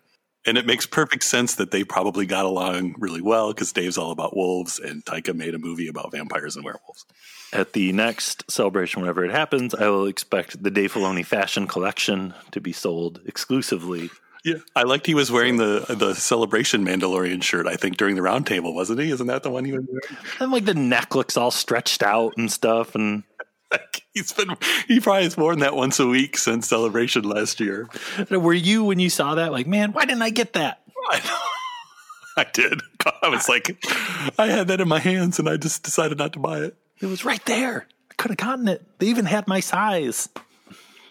And 0.48 0.58
it 0.58 0.65
makes 0.65 0.88
perfect 0.88 1.24
sense 1.24 1.54
that 1.56 1.70
they 1.70 1.84
probably 1.84 2.26
got 2.26 2.46
along 2.46 2.96
really 2.98 3.22
well 3.22 3.54
because 3.54 3.72
Dave's 3.72 4.00
all 4.00 4.10
about 4.10 4.36
wolves 4.36 4.80
and 4.80 5.06
Taika 5.06 5.36
made 5.36 5.54
a 5.54 5.60
movie 5.60 5.88
about 5.88 6.12
vampires 6.12 6.56
and 6.56 6.65
werewolves. 6.65 7.06
At 7.54 7.74
the 7.74 7.91
next 7.91 8.50
celebration, 8.50 9.00
whenever 9.00 9.24
it 9.24 9.30
happens, 9.30 9.76
I 9.76 9.89
will 9.89 10.08
expect 10.08 10.63
the 10.63 10.72
Dave 10.72 10.94
Filoni 10.94 11.24
fashion 11.24 11.68
collection 11.68 12.34
to 12.50 12.60
be 12.60 12.74
sold 12.74 13.22
exclusively 13.28 14.10
Yeah, 14.44 14.58
I 14.76 14.84
liked 14.84 15.06
he 15.06 15.13
was 15.13 15.32
wearing 15.32 15.58
the 15.58 15.86
the 15.88 16.13
celebration 16.13 16.86
Mandalorian 16.86 17.44
shirt. 17.44 17.65
I 17.68 17.76
think 17.76 17.98
during 17.98 18.15
the 18.15 18.22
roundtable, 18.22 18.74
wasn't 18.74 19.02
he? 19.02 19.10
Isn't 19.10 19.28
that 19.28 19.41
the 19.41 19.50
one 19.52 19.65
he 19.65 19.72
was 19.72 19.86
wearing? 19.88 20.18
And 20.39 20.52
like 20.52 20.65
the 20.65 20.76
neck 20.76 21.15
looks 21.15 21.36
all 21.36 21.52
stretched 21.52 22.04
out 22.04 22.34
and 22.38 22.52
stuff. 22.52 22.94
And 22.94 23.24
Like, 23.78 24.04
he's 24.14 24.32
been 24.32 24.56
he 24.88 25.00
probably 25.00 25.24
has 25.24 25.38
worn 25.38 25.60
that 25.60 25.76
once 25.76 26.00
a 26.00 26.08
week 26.08 26.38
since 26.38 26.68
celebration 26.68 27.24
last 27.24 27.60
year. 27.60 27.88
were 28.30 28.54
you 28.54 28.84
when 28.84 29.00
you 29.00 29.10
saw 29.10 29.36
that 29.36 29.52
like, 29.52 29.68
man, 29.68 29.92
why 29.92 30.06
didn't 30.06 30.22
I 30.22 30.30
get 30.30 30.54
that? 30.54 30.82
I 32.38 32.46
did. 32.52 32.82
I 33.22 33.30
was 33.30 33.48
like, 33.48 33.78
I 34.38 34.48
had 34.48 34.68
that 34.68 34.82
in 34.82 34.88
my 34.88 35.00
hands, 35.00 35.40
and 35.40 35.48
I 35.48 35.58
just 35.58 35.84
decided 35.84 36.18
not 36.18 36.34
to 36.34 36.40
buy 36.40 36.60
it. 36.60 36.76
It 37.00 37.06
was 37.06 37.24
right 37.24 37.44
there. 37.46 37.88
I 38.12 38.14
could 38.16 38.32
have 38.32 38.38
gotten 38.38 38.68
it. 38.68 38.86
They 39.00 39.08
even 39.08 39.26
had 39.26 39.48
my 39.48 39.62
size. 39.62 40.28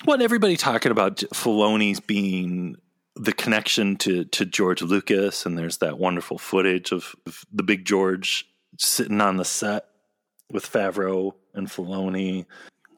What 0.04 0.20
everybody 0.20 0.56
talking 0.56 0.92
about 0.92 1.16
J- 1.16 1.26
Filoni's 1.28 2.00
being 2.00 2.76
the 3.16 3.32
connection 3.32 3.96
to 3.96 4.24
to 4.24 4.44
George 4.44 4.82
Lucas, 4.82 5.46
and 5.46 5.56
there's 5.56 5.78
that 5.78 5.98
wonderful 5.98 6.38
footage 6.38 6.92
of, 6.92 7.14
of 7.26 7.44
the 7.52 7.62
big 7.62 7.84
George 7.84 8.46
sitting 8.78 9.20
on 9.20 9.36
the 9.36 9.44
set 9.44 9.86
with 10.52 10.70
Favreau 10.70 11.34
and 11.54 11.68
Filoni. 11.68 12.46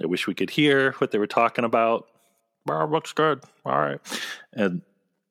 I 0.02 0.06
wish 0.06 0.26
we 0.26 0.34
could 0.34 0.50
hear 0.50 0.92
what 0.92 1.10
they 1.10 1.18
were 1.18 1.26
talking 1.26 1.64
about. 1.64 2.06
Oh, 2.68 2.86
looks 2.86 3.12
good. 3.12 3.42
All 3.64 3.78
right, 3.78 4.00
and 4.52 4.82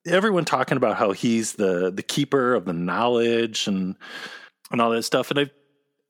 everyone 0.05 0.45
talking 0.45 0.77
about 0.77 0.97
how 0.97 1.11
he's 1.11 1.53
the 1.53 1.91
the 1.91 2.03
keeper 2.03 2.53
of 2.53 2.65
the 2.65 2.73
knowledge 2.73 3.67
and 3.67 3.95
and 4.71 4.81
all 4.81 4.91
that 4.91 5.03
stuff. 5.03 5.31
And 5.31 5.39
I 5.39 5.51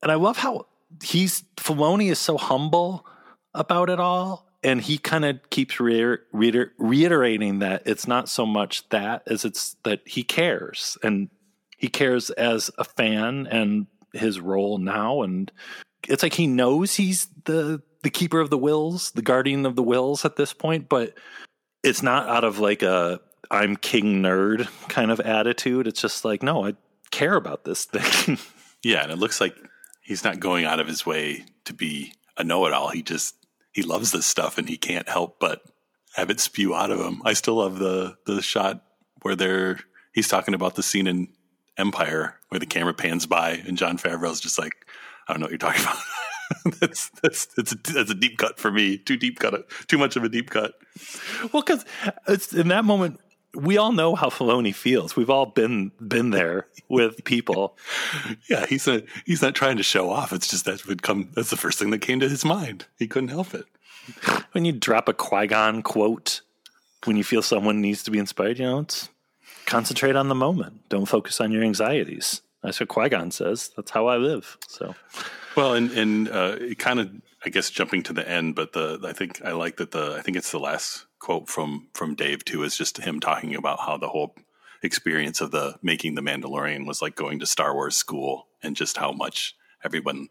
and 0.02 0.12
I 0.12 0.14
love 0.14 0.36
how 0.36 0.66
he's 1.02 1.44
Filoni 1.56 2.10
is 2.10 2.18
so 2.18 2.36
humble 2.36 3.06
about 3.54 3.90
it 3.90 3.98
all, 3.98 4.46
and 4.62 4.80
he 4.80 4.98
kind 4.98 5.24
of 5.24 5.50
keeps 5.50 5.80
reiter, 5.80 6.22
reiter, 6.32 6.72
reiterating 6.78 7.58
that 7.60 7.82
it's 7.86 8.06
not 8.06 8.28
so 8.28 8.46
much 8.46 8.88
that 8.90 9.22
as 9.26 9.44
it's 9.44 9.76
that 9.84 10.00
he 10.06 10.22
cares 10.22 10.98
and 11.02 11.30
he 11.76 11.88
cares 11.88 12.30
as 12.30 12.70
a 12.78 12.84
fan 12.84 13.46
and 13.48 13.86
his 14.12 14.40
role 14.40 14.78
now, 14.78 15.22
and 15.22 15.50
it's 16.08 16.22
like 16.22 16.34
he 16.34 16.46
knows 16.46 16.94
he's 16.94 17.28
the 17.44 17.82
the 18.02 18.10
keeper 18.10 18.40
of 18.40 18.50
the 18.50 18.58
wills, 18.58 19.10
the 19.12 19.22
guardian 19.22 19.66
of 19.66 19.76
the 19.76 19.82
wills 19.82 20.24
at 20.24 20.36
this 20.36 20.52
point, 20.52 20.88
but 20.88 21.14
it's 21.82 22.02
not 22.02 22.28
out 22.28 22.44
of 22.44 22.58
like 22.58 22.82
a 22.82 23.20
I'm 23.50 23.76
king 23.76 24.22
nerd 24.22 24.68
kind 24.88 25.10
of 25.10 25.20
attitude. 25.20 25.86
It's 25.86 26.00
just 26.00 26.24
like, 26.24 26.42
no, 26.42 26.64
I 26.64 26.74
care 27.10 27.34
about 27.34 27.64
this 27.64 27.84
thing. 27.84 28.38
Yeah, 28.82 29.02
and 29.02 29.10
it 29.10 29.18
looks 29.18 29.40
like 29.40 29.56
he's 30.02 30.22
not 30.22 30.38
going 30.38 30.64
out 30.64 30.78
of 30.78 30.86
his 30.86 31.04
way 31.04 31.44
to 31.64 31.74
be 31.74 32.12
a 32.36 32.44
know-it-all. 32.44 32.90
He 32.90 33.02
just 33.02 33.34
he 33.72 33.82
loves 33.82 34.12
this 34.12 34.26
stuff, 34.26 34.58
and 34.58 34.68
he 34.68 34.76
can't 34.76 35.08
help 35.08 35.40
but 35.40 35.62
have 36.14 36.30
it 36.30 36.38
spew 36.38 36.72
out 36.72 36.92
of 36.92 37.00
him. 37.00 37.20
I 37.24 37.32
still 37.32 37.56
love 37.56 37.80
the 37.80 38.16
the 38.26 38.40
shot 38.40 38.84
where 39.22 39.34
they're 39.34 39.80
he's 40.12 40.28
talking 40.28 40.54
about 40.54 40.76
the 40.76 40.84
scene 40.84 41.08
in 41.08 41.28
Empire 41.76 42.38
where 42.48 42.60
the 42.60 42.66
camera 42.66 42.94
pans 42.94 43.26
by, 43.26 43.62
and 43.66 43.76
Jon 43.76 43.98
Favreau's 43.98 44.40
just 44.40 44.58
like, 44.58 44.86
I 45.26 45.32
don't 45.32 45.40
know 45.40 45.44
what 45.44 45.50
you're 45.50 45.58
talking 45.58 45.82
about. 45.82 46.80
that's 46.80 47.08
that's 47.22 47.46
that's 47.46 47.72
a, 47.72 47.76
that's 47.92 48.10
a 48.10 48.14
deep 48.14 48.38
cut 48.38 48.58
for 48.58 48.70
me. 48.70 48.98
Too 48.98 49.16
deep 49.16 49.38
cut. 49.38 49.68
Too 49.88 49.98
much 49.98 50.16
of 50.16 50.24
a 50.24 50.28
deep 50.28 50.50
cut. 50.50 50.74
well, 51.52 51.62
because 51.62 51.84
in 52.52 52.68
that 52.68 52.84
moment 52.84 53.20
we 53.56 53.78
all 53.78 53.92
know 53.92 54.14
how 54.14 54.28
Filoni 54.28 54.74
feels. 54.74 55.16
We've 55.16 55.30
all 55.30 55.46
been 55.46 55.90
been 56.06 56.30
there 56.30 56.68
with 56.88 57.24
people. 57.24 57.76
Yeah, 58.48 58.66
he's 58.66 58.86
a, 58.86 59.02
he's 59.24 59.42
not 59.42 59.54
trying 59.54 59.76
to 59.76 59.82
show 59.82 60.10
off. 60.10 60.32
It's 60.32 60.48
just 60.48 60.64
that 60.66 60.86
would 60.86 61.02
come. 61.02 61.30
That's 61.34 61.50
the 61.50 61.56
first 61.56 61.78
thing 61.78 61.90
that 61.90 61.98
came 62.00 62.20
to 62.20 62.28
his 62.28 62.44
mind. 62.44 62.86
He 62.98 63.08
couldn't 63.08 63.30
help 63.30 63.54
it. 63.54 63.66
When 64.52 64.64
you 64.64 64.72
drop 64.72 65.08
a 65.08 65.12
Qui 65.12 65.48
Gon 65.48 65.82
quote, 65.82 66.42
when 67.04 67.16
you 67.16 67.24
feel 67.24 67.42
someone 67.42 67.80
needs 67.80 68.02
to 68.04 68.10
be 68.10 68.18
inspired, 68.18 68.58
you 68.58 68.66
know, 68.66 68.80
it's 68.80 69.08
concentrate 69.64 70.14
on 70.16 70.28
the 70.28 70.34
moment. 70.34 70.88
Don't 70.88 71.06
focus 71.06 71.40
on 71.40 71.50
your 71.50 71.64
anxieties. 71.64 72.42
That's 72.66 72.80
what 72.80 72.88
Qui 72.88 73.08
Gon 73.08 73.30
says. 73.30 73.70
That's 73.76 73.92
how 73.92 74.08
I 74.08 74.16
live. 74.16 74.58
So, 74.66 74.96
Well, 75.56 75.74
and 75.74 75.92
and 75.92 76.28
uh, 76.28 76.56
it 76.58 76.80
kind 76.80 76.98
of, 76.98 77.08
I 77.44 77.48
guess, 77.48 77.70
jumping 77.70 78.02
to 78.02 78.12
the 78.12 78.28
end, 78.28 78.56
but 78.56 78.72
the 78.72 78.98
I 79.04 79.12
think 79.12 79.40
I 79.44 79.52
like 79.52 79.76
that 79.76 79.92
the 79.92 80.16
I 80.18 80.22
think 80.22 80.36
it's 80.36 80.50
the 80.50 80.58
last 80.58 81.06
quote 81.20 81.48
from 81.48 81.86
from 81.94 82.16
Dave 82.16 82.44
too 82.44 82.64
is 82.64 82.76
just 82.76 82.98
him 82.98 83.20
talking 83.20 83.54
about 83.54 83.78
how 83.78 83.96
the 83.96 84.08
whole 84.08 84.34
experience 84.82 85.40
of 85.40 85.52
the 85.52 85.76
making 85.80 86.16
the 86.16 86.22
Mandalorian 86.22 86.88
was 86.88 87.00
like 87.00 87.14
going 87.14 87.38
to 87.38 87.46
Star 87.46 87.72
Wars 87.72 87.96
school 87.96 88.48
and 88.64 88.74
just 88.74 88.96
how 88.96 89.12
much 89.12 89.54
everyone 89.84 90.28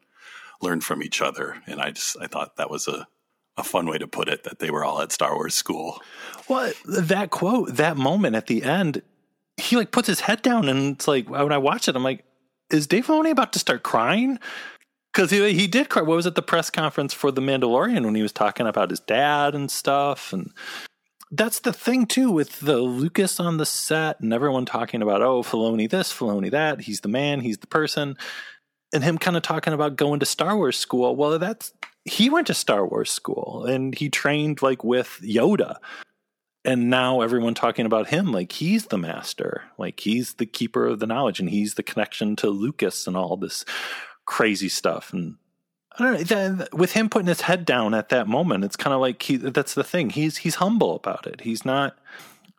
learned 0.62 0.84
from 0.84 1.02
each 1.02 1.22
other. 1.22 1.62
And 1.68 1.80
I 1.80 1.92
just 1.92 2.18
I 2.20 2.28
thought 2.28 2.58
that 2.58 2.70
was 2.70 2.90
a 2.90 3.08
a 3.56 3.64
fun 3.64 3.88
way 3.88 3.98
to 3.98 4.08
put 4.08 4.28
it 4.28 4.44
that 4.44 4.60
they 4.60 4.72
were 4.72 4.84
all 4.84 5.02
at 5.02 5.14
Star 5.14 5.36
Wars 5.36 5.56
school. 5.56 6.02
well, 6.50 6.74
that 6.86 7.30
quote, 7.30 7.76
that 7.76 7.96
moment 7.96 8.36
at 8.36 8.48
the 8.48 8.64
end, 8.64 9.04
he 9.58 9.76
like 9.76 9.92
puts 9.92 10.08
his 10.08 10.22
head 10.22 10.42
down, 10.42 10.68
and 10.70 10.96
it's 10.96 11.08
like 11.08 11.30
when 11.30 11.52
I 11.52 11.58
watch 11.58 11.88
it, 11.88 11.96
I'm 11.96 12.04
like, 12.04 12.24
is 12.70 12.88
Dave 12.88 13.08
Filoni 13.08 13.32
about 13.32 13.54
to 13.54 13.60
start 13.60 13.84
crying? 13.84 14.40
Because 15.14 15.32
he, 15.32 15.54
he 15.54 15.68
did 15.68 15.90
cry. 15.90 16.02
What 16.02 16.16
was 16.16 16.28
at 16.28 16.36
the 16.36 16.42
press 16.42 16.70
conference 16.70 17.14
for 17.14 17.32
The 17.32 17.42
Mandalorian 17.42 18.04
when 18.04 18.16
he 18.16 18.22
was 18.22 18.34
talking 18.34 18.68
about 18.68 18.90
his 18.90 19.00
dad 19.00 19.56
and 19.56 19.72
stuff? 19.72 20.34
And 20.34 20.52
that's 21.32 21.60
the 21.60 21.72
thing 21.72 22.06
too 22.06 22.32
with 22.32 22.60
the 22.60 22.78
Lucas 22.78 23.40
on 23.40 23.58
the 23.58 23.66
set 23.66 24.20
and 24.20 24.34
everyone 24.34 24.66
talking 24.66 25.02
about 25.02 25.22
oh 25.22 25.42
Filoni 25.42 25.90
this, 25.90 26.12
Filoni 26.12 26.52
that. 26.52 26.82
He's 26.82 27.02
the 27.02 27.08
man. 27.08 27.40
He's 27.40 27.60
the 27.60 27.68
person. 27.68 28.18
And 28.94 29.04
him 29.04 29.18
kind 29.18 29.38
of 29.38 29.44
talking 29.44 29.74
about 29.74 29.96
going 29.96 30.20
to 30.20 30.26
Star 30.26 30.56
Wars 30.56 30.78
school. 30.78 31.16
Well, 31.16 31.40
that's 31.40 31.74
he 32.06 32.30
went 32.30 32.48
to 32.48 32.54
Star 32.54 32.86
Wars 32.86 33.12
school 33.12 33.66
and 33.66 33.96
he 33.96 34.10
trained 34.10 34.62
like 34.62 34.84
with 34.84 35.20
Yoda. 35.24 35.78
And 36.66 36.90
now 36.90 37.22
everyone 37.22 37.54
talking 37.54 37.86
about 37.86 38.08
him 38.08 38.32
like 38.32 38.52
he's 38.52 38.88
the 38.88 38.98
master, 38.98 39.64
like 39.78 40.00
he's 40.00 40.34
the 40.36 40.46
keeper 40.46 40.86
of 40.86 41.00
the 41.00 41.08
knowledge, 41.08 41.40
and 41.40 41.50
he's 41.50 41.76
the 41.76 41.84
connection 41.84 42.36
to 42.38 42.50
Lucas 42.50 43.08
and 43.08 43.16
all 43.16 43.38
this 43.38 43.66
crazy 44.26 44.70
stuff. 44.70 45.14
And 45.14 45.38
I 45.98 46.04
don't 46.04 46.32
know. 46.32 46.66
With 46.74 46.92
him 46.94 47.10
putting 47.10 47.28
his 47.28 47.42
head 47.42 47.66
down 47.66 47.94
at 47.94 48.10
that 48.10 48.28
moment, 48.28 48.64
it's 48.64 48.76
kind 48.76 48.94
of 48.94 49.00
like 49.00 49.22
he. 49.22 49.38
That's 49.38 49.76
the 49.76 49.84
thing. 49.84 50.10
He's 50.10 50.38
he's 50.38 50.56
humble 50.56 50.96
about 50.96 51.28
it. 51.28 51.42
He's 51.42 51.64
not 51.64 51.98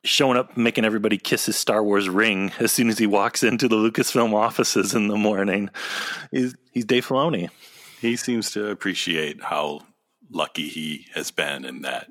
showing 0.05 0.39
up 0.39 0.57
making 0.57 0.85
everybody 0.85 1.19
kiss 1.19 1.47
his 1.47 1.57
Star 1.57 1.83
Wars 1.83 2.09
ring 2.09 2.53
as 2.61 2.73
soon 2.73 2.89
as 2.89 2.99
he 2.99 3.07
walks 3.07 3.43
into 3.43 3.69
the 3.69 3.77
Lucasfilm 3.77 4.33
offices 4.33 4.95
in 4.95 5.09
the 5.09 5.17
morning. 5.17 5.71
He's 6.31 6.55
he's 6.73 6.85
Dave 6.85 7.07
Filoni. 7.07 7.51
He 8.01 8.17
seems 8.17 8.51
to 8.53 8.69
appreciate 8.69 9.43
how 9.43 9.81
lucky 10.31 10.69
he 10.69 11.07
has 11.15 11.31
been 11.31 11.65
and 11.65 11.85
that 11.85 12.09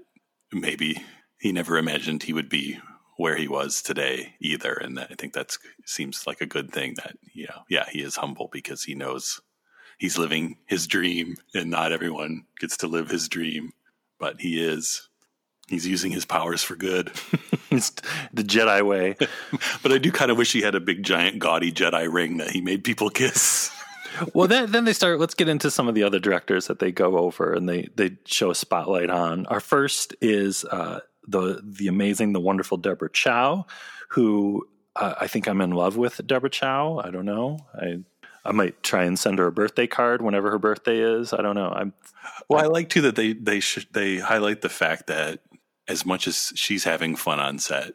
maybe 0.52 1.04
he 1.46 1.52
never 1.52 1.78
imagined 1.78 2.24
he 2.24 2.34
would 2.34 2.50
be 2.50 2.80
where 3.18 3.36
he 3.36 3.48
was 3.48 3.84
today 3.84 4.34
either. 4.42 4.74
And 4.74 4.98
that, 4.98 5.10
I 5.12 5.14
think 5.14 5.34
that 5.34 5.56
seems 5.86 6.26
like 6.26 6.42
a 6.42 6.48
good 6.48 6.72
thing 6.72 6.96
that, 6.96 7.18
you 7.36 7.46
know, 7.46 7.62
yeah, 7.70 7.86
he 7.88 8.02
is 8.02 8.16
humble 8.16 8.50
because 8.52 8.82
he 8.82 8.96
knows 8.96 9.42
he's 10.00 10.18
living 10.18 10.58
his 10.66 10.88
dream 10.88 11.36
and 11.54 11.70
not 11.70 11.92
everyone 11.92 12.46
gets 12.60 12.78
to 12.78 12.88
live 12.88 13.12
his 13.12 13.30
dream, 13.30 13.74
but 14.20 14.42
he 14.42 14.60
is. 14.60 15.08
He's 15.68 15.86
using 15.86 16.12
his 16.12 16.26
powers 16.26 16.64
for 16.64 16.76
good. 16.76 17.12
It's 17.72 17.90
the 18.32 18.44
Jedi 18.44 18.86
way. 18.86 19.16
but 19.84 19.92
I 19.92 19.98
do 19.98 20.10
kind 20.12 20.32
of 20.32 20.38
wish 20.38 20.54
he 20.54 20.62
had 20.62 20.76
a 20.76 20.80
big, 20.80 21.04
giant, 21.04 21.40
gaudy 21.40 21.74
Jedi 21.74 22.12
ring 22.12 22.38
that 22.38 22.52
he 22.52 22.62
made 22.62 22.84
people 22.86 23.10
kiss. 23.10 23.70
well, 24.34 24.48
then 24.48 24.72
then 24.72 24.86
they 24.86 24.94
start. 24.94 25.20
Let's 25.20 25.34
get 25.34 25.50
into 25.50 25.70
some 25.70 25.90
of 25.90 25.96
the 25.96 26.04
other 26.04 26.20
directors 26.20 26.68
that 26.68 26.80
they 26.80 26.92
go 26.92 27.18
over 27.18 27.54
and 27.54 27.68
they 27.68 27.90
they 27.96 28.18
show 28.26 28.50
a 28.50 28.56
spotlight 28.56 29.10
on. 29.10 29.46
Our 29.48 29.60
first 29.60 30.16
is 30.22 30.64
uh, 30.66 31.02
the 31.28 31.62
the 31.64 31.88
amazing, 31.88 32.34
the 32.34 32.40
wonderful 32.40 32.78
Deborah 32.78 33.10
Chow, 33.10 33.66
who 34.10 34.68
uh, 34.96 35.16
I 35.20 35.28
think 35.28 35.48
I'm 35.48 35.62
in 35.62 35.72
love 35.72 35.98
with. 35.98 36.26
Deborah 36.26 36.50
Chow. 36.50 37.02
I 37.04 37.12
don't 37.12 37.26
know. 37.26 37.60
I 37.74 38.00
I 38.46 38.52
might 38.52 38.84
try 38.84 39.04
and 39.04 39.18
send 39.18 39.40
her 39.40 39.48
a 39.48 39.52
birthday 39.52 39.88
card 39.88 40.22
whenever 40.22 40.52
her 40.52 40.60
birthday 40.60 41.00
is. 41.00 41.34
I 41.34 41.42
don't 41.42 41.56
know. 41.56 41.70
I'm 41.70 41.94
Well, 42.48 42.64
I 42.64 42.68
like 42.68 42.90
too 42.90 43.02
that 43.02 43.16
they 43.16 43.34
they 43.34 43.60
should 43.60 43.88
they 43.92 44.18
highlight 44.18 44.62
the 44.62 44.70
fact 44.70 45.08
that 45.08 45.42
as 45.88 46.06
much 46.06 46.28
as 46.28 46.54
she's 46.56 46.84
having 46.84 47.16
fun 47.16 47.40
on 47.40 47.60
set, 47.60 47.94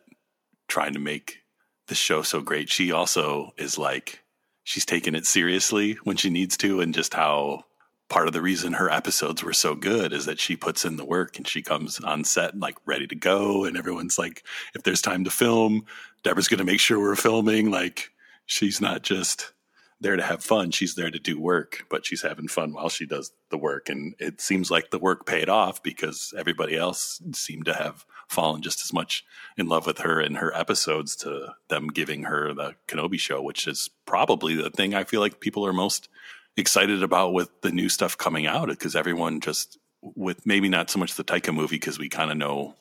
trying 0.69 0.93
to 0.95 1.01
make 1.01 1.39
the 1.87 1.95
show 1.95 2.23
so 2.23 2.41
great, 2.41 2.69
she 2.69 2.93
also 2.93 3.53
is 3.57 3.79
like 3.79 4.23
she's 4.65 4.85
taking 4.85 5.15
it 5.15 5.27
seriously 5.27 5.95
when 6.05 6.17
she 6.17 6.31
needs 6.31 6.57
to, 6.59 6.81
and 6.81 6.95
just 6.95 7.15
how 7.15 7.65
part 8.11 8.27
of 8.27 8.35
the 8.35 8.43
reason 8.43 8.75
her 8.75 8.91
episodes 8.91 9.43
were 9.43 9.53
so 9.55 9.75
good 9.75 10.13
is 10.13 10.27
that 10.27 10.41
she 10.41 10.57
puts 10.57 10.85
in 10.85 10.97
the 10.97 11.05
work 11.05 11.39
and 11.39 11.49
she 11.49 11.63
comes 11.63 11.99
on 12.01 12.25
set 12.25 12.59
like 12.59 12.77
ready 12.85 13.07
to 13.07 13.15
go, 13.15 13.65
and 13.65 13.77
everyone's 13.77 14.19
like, 14.19 14.45
if 14.75 14.83
there's 14.83 15.01
time 15.01 15.25
to 15.25 15.31
film, 15.31 15.87
Deborah's 16.23 16.49
going 16.49 16.59
to 16.59 16.65
make 16.65 16.81
sure 16.81 16.99
we're 16.99 17.17
filming. 17.17 17.71
Like 17.71 18.11
she's 18.45 18.81
not 18.81 19.03
just 19.03 19.53
there 20.01 20.17
to 20.17 20.23
have 20.23 20.43
fun. 20.43 20.71
She's 20.71 20.95
there 20.95 21.11
to 21.11 21.19
do 21.19 21.39
work, 21.39 21.85
but 21.89 22.05
she's 22.05 22.23
having 22.23 22.49
fun 22.49 22.73
while 22.73 22.89
she 22.89 23.07
does 23.07 23.33
the 23.51 23.59
work. 23.59 23.89
And 23.89 24.15
it 24.19 24.41
seems 24.41 24.71
like 24.71 24.91
the 24.91 24.99
work 24.99 25.27
paid 25.27 25.49
off 25.49 25.83
because 25.83 26.35
everybody 26.37 26.77
else 26.77 27.23
seemed 27.35 27.67
to 27.67 27.75
have 27.75 28.05
fallen 28.29 28.63
just 28.63 28.83
as 28.83 28.93
much 28.93 29.25
in 29.57 29.69
love 29.69 29.87
with 29.87 29.99
her 29.99 30.19
and 30.21 30.39
her 30.39 30.57
episodes 30.57 31.15
to 31.17 31.55
them 31.69 31.89
giving 31.89 32.25
her 32.25 32.55
the 32.55 32.75
Kenobi 32.89 33.21
show, 33.21 33.43
which 33.43 33.69
is 33.69 33.91
probably 34.07 34.55
the 34.55 34.71
thing 34.71 34.95
I 34.95 35.05
feel 35.05 35.21
like 35.21 35.41
people 35.41 35.67
are 35.67 35.73
most 35.73 36.09
excited 36.57 37.03
about 37.03 37.33
with 37.33 37.49
the 37.63 37.71
new 37.71 37.89
stuff 37.89 38.17
coming 38.19 38.47
out 38.47 38.69
because 38.69 38.97
everyone 38.97 39.41
just 39.41 39.79
with 40.03 40.47
maybe 40.47 40.69
not 40.69 40.91
so 40.91 40.99
much 40.99 41.15
the 41.15 41.25
Taika 41.25 41.55
movie 41.55 41.77
because 41.77 41.99
we 41.99 42.09
kind 42.09 42.31
of 42.31 42.37
know 42.37 42.75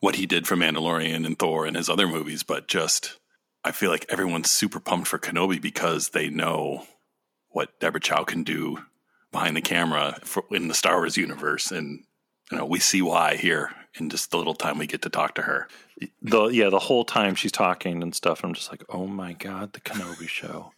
what 0.00 0.16
he 0.16 0.26
did 0.26 0.46
for 0.46 0.56
Mandalorian 0.56 1.26
and 1.26 1.38
Thor 1.38 1.66
and 1.66 1.76
his 1.76 1.88
other 1.88 2.06
movies, 2.06 2.42
but 2.42 2.68
just 2.68 3.18
I 3.64 3.72
feel 3.72 3.90
like 3.90 4.06
everyone's 4.08 4.50
super 4.50 4.80
pumped 4.80 5.08
for 5.08 5.18
Kenobi 5.18 5.60
because 5.60 6.10
they 6.10 6.28
know 6.28 6.86
what 7.48 7.78
Deborah 7.80 8.00
Chow 8.00 8.24
can 8.24 8.44
do 8.44 8.78
behind 9.32 9.56
the 9.56 9.62
camera 9.62 10.18
for, 10.22 10.44
in 10.50 10.68
the 10.68 10.74
Star 10.74 10.96
Wars 10.96 11.16
universe, 11.16 11.70
and 11.72 12.04
you 12.50 12.58
know 12.58 12.66
we 12.66 12.78
see 12.78 13.00
why 13.00 13.36
here 13.36 13.70
in 13.98 14.10
just 14.10 14.30
the 14.30 14.36
little 14.36 14.54
time 14.54 14.78
we 14.78 14.86
get 14.86 15.02
to 15.02 15.08
talk 15.08 15.34
to 15.36 15.42
her. 15.42 15.68
The 16.20 16.46
yeah, 16.48 16.68
the 16.68 16.78
whole 16.78 17.04
time 17.04 17.34
she's 17.34 17.52
talking 17.52 18.02
and 18.02 18.14
stuff, 18.14 18.44
I'm 18.44 18.54
just 18.54 18.70
like, 18.70 18.82
oh 18.88 19.06
my 19.06 19.32
god, 19.32 19.72
the 19.72 19.80
Kenobi 19.80 20.28
show, 20.28 20.72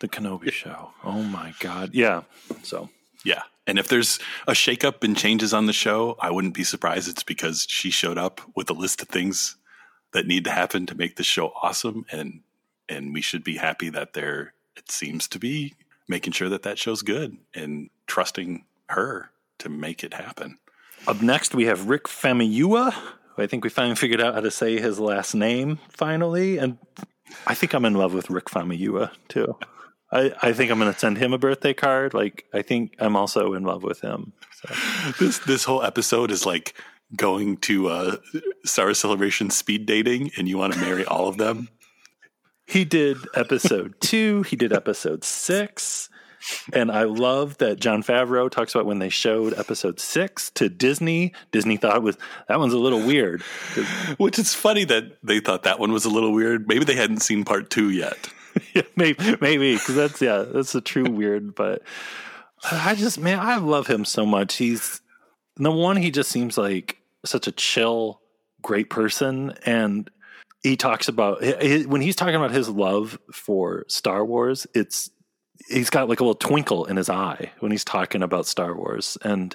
the 0.00 0.08
Kenobi 0.08 0.52
show. 0.52 0.90
Oh 1.04 1.22
my 1.22 1.54
god, 1.60 1.90
yeah. 1.94 2.22
So 2.62 2.90
yeah, 3.24 3.42
and 3.66 3.78
if 3.78 3.88
there's 3.88 4.18
a 4.46 4.52
shakeup 4.52 5.04
and 5.04 5.16
changes 5.16 5.52
on 5.52 5.66
the 5.66 5.72
show, 5.72 6.16
I 6.20 6.30
wouldn't 6.30 6.54
be 6.54 6.64
surprised. 6.64 7.08
It's 7.08 7.22
because 7.22 7.66
she 7.68 7.90
showed 7.90 8.18
up 8.18 8.40
with 8.56 8.70
a 8.70 8.74
list 8.74 9.02
of 9.02 9.08
things 9.08 9.56
that 10.12 10.26
need 10.26 10.44
to 10.44 10.50
happen 10.50 10.86
to 10.86 10.94
make 10.94 11.16
the 11.16 11.22
show 11.22 11.52
awesome, 11.62 12.06
and 12.10 12.40
and 12.88 13.12
we 13.12 13.20
should 13.20 13.44
be 13.44 13.56
happy 13.56 13.90
that 13.90 14.14
they're. 14.14 14.54
It 14.76 14.90
seems 14.90 15.26
to 15.28 15.38
be 15.40 15.74
making 16.08 16.32
sure 16.32 16.48
that 16.48 16.62
that 16.62 16.78
show's 16.78 17.02
good 17.02 17.36
and 17.52 17.90
trusting 18.06 18.64
her 18.88 19.30
to 19.58 19.68
make 19.68 20.04
it 20.04 20.14
happen. 20.14 20.58
Up 21.06 21.20
next, 21.20 21.54
we 21.54 21.64
have 21.64 21.88
Rick 21.88 22.04
Famuyiwa. 22.04 22.94
I 23.36 23.46
think 23.46 23.64
we 23.64 23.70
finally 23.70 23.96
figured 23.96 24.20
out 24.20 24.34
how 24.34 24.40
to 24.40 24.50
say 24.50 24.80
his 24.80 24.98
last 24.98 25.34
name 25.34 25.78
finally, 25.90 26.58
and 26.58 26.78
I 27.46 27.54
think 27.54 27.74
I'm 27.74 27.84
in 27.84 27.94
love 27.94 28.14
with 28.14 28.30
Rick 28.30 28.46
Famuyiwa 28.46 29.10
too. 29.28 29.56
I, 30.10 30.32
I 30.42 30.52
think 30.52 30.70
I'm 30.70 30.78
going 30.78 30.92
to 30.92 30.98
send 30.98 31.18
him 31.18 31.32
a 31.32 31.38
birthday 31.38 31.74
card. 31.74 32.14
Like 32.14 32.46
I 32.52 32.62
think 32.62 32.94
I'm 32.98 33.16
also 33.16 33.54
in 33.54 33.64
love 33.64 33.82
with 33.82 34.00
him. 34.00 34.32
So. 34.62 34.74
This 35.18 35.38
this 35.40 35.64
whole 35.64 35.82
episode 35.82 36.30
is 36.30 36.46
like 36.46 36.74
going 37.14 37.56
to 37.58 37.88
uh, 37.88 38.16
Star 38.64 38.92
Celebration 38.94 39.50
speed 39.50 39.86
dating, 39.86 40.30
and 40.36 40.48
you 40.48 40.58
want 40.58 40.74
to 40.74 40.80
marry 40.80 41.04
all 41.04 41.28
of 41.28 41.36
them. 41.36 41.68
He 42.66 42.84
did 42.84 43.16
episode 43.34 43.94
two. 44.00 44.42
He 44.42 44.56
did 44.56 44.72
episode 44.72 45.24
six. 45.24 46.08
And 46.72 46.92
I 46.92 47.02
love 47.02 47.58
that 47.58 47.80
Jon 47.80 48.02
Favreau 48.02 48.48
talks 48.48 48.74
about 48.74 48.86
when 48.86 49.00
they 49.00 49.08
showed 49.08 49.54
episode 49.54 49.98
six 49.98 50.50
to 50.52 50.68
Disney. 50.68 51.32
Disney 51.50 51.76
thought 51.76 51.96
it 51.96 52.02
was 52.02 52.16
that 52.46 52.60
one's 52.60 52.72
a 52.72 52.78
little 52.78 53.04
weird, 53.04 53.42
which 54.18 54.38
is 54.38 54.54
funny 54.54 54.84
that 54.84 55.18
they 55.22 55.40
thought 55.40 55.64
that 55.64 55.80
one 55.80 55.92
was 55.92 56.04
a 56.04 56.10
little 56.10 56.32
weird. 56.32 56.68
Maybe 56.68 56.84
they 56.84 56.94
hadn't 56.94 57.20
seen 57.22 57.44
part 57.44 57.70
two 57.70 57.90
yet. 57.90 58.28
maybe, 58.96 59.36
maybe 59.40 59.74
because 59.74 59.94
that's 59.94 60.20
yeah, 60.22 60.44
that's 60.46 60.74
a 60.74 60.80
true 60.80 61.10
weird. 61.10 61.54
But 61.54 61.82
I 62.70 62.94
just 62.94 63.18
man, 63.18 63.38
I 63.40 63.56
love 63.56 63.86
him 63.86 64.04
so 64.04 64.26
much. 64.26 64.56
He's 64.56 65.00
the 65.56 65.70
one. 65.70 65.96
He 65.96 66.10
just 66.10 66.30
seems 66.30 66.58
like 66.58 66.98
such 67.24 67.46
a 67.46 67.52
chill, 67.52 68.20
great 68.62 68.90
person, 68.90 69.54
and 69.64 70.10
he 70.62 70.76
talks 70.76 71.08
about 71.08 71.40
when 71.42 72.00
he's 72.00 72.16
talking 72.16 72.34
about 72.34 72.50
his 72.50 72.68
love 72.68 73.18
for 73.32 73.84
Star 73.88 74.24
Wars. 74.24 74.66
It's 74.74 75.10
he's 75.68 75.90
got 75.90 76.08
like 76.08 76.20
a 76.20 76.24
little 76.24 76.34
twinkle 76.34 76.84
in 76.86 76.96
his 76.96 77.10
eye 77.10 77.52
when 77.60 77.72
he's 77.72 77.84
talking 77.84 78.22
about 78.22 78.46
Star 78.46 78.74
Wars, 78.74 79.18
and 79.22 79.54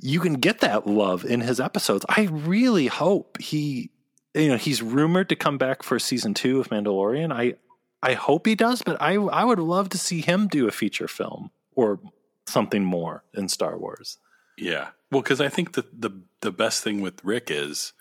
you 0.00 0.20
can 0.20 0.34
get 0.34 0.60
that 0.60 0.86
love 0.86 1.24
in 1.24 1.40
his 1.40 1.60
episodes. 1.60 2.06
I 2.08 2.22
really 2.24 2.86
hope 2.86 3.38
he, 3.38 3.90
you 4.34 4.48
know, 4.48 4.56
he's 4.56 4.82
rumored 4.82 5.28
to 5.28 5.36
come 5.36 5.58
back 5.58 5.82
for 5.82 5.98
season 5.98 6.34
two 6.34 6.60
of 6.60 6.68
Mandalorian. 6.68 7.32
I 7.32 7.54
I 8.02 8.14
hope 8.14 8.46
he 8.46 8.54
does, 8.54 8.82
but 8.82 9.00
I 9.00 9.14
I 9.14 9.44
would 9.44 9.58
love 9.58 9.88
to 9.90 9.98
see 9.98 10.20
him 10.20 10.48
do 10.48 10.66
a 10.66 10.72
feature 10.72 11.08
film 11.08 11.50
or 11.74 12.00
something 12.46 12.84
more 12.84 13.24
in 13.34 13.48
Star 13.48 13.78
Wars. 13.78 14.18
Yeah, 14.56 14.88
well, 15.10 15.22
because 15.22 15.40
I 15.40 15.48
think 15.48 15.72
the 15.72 15.84
the 15.92 16.10
the 16.40 16.52
best 16.52 16.82
thing 16.82 17.00
with 17.00 17.24
Rick 17.24 17.50
is 17.50 17.92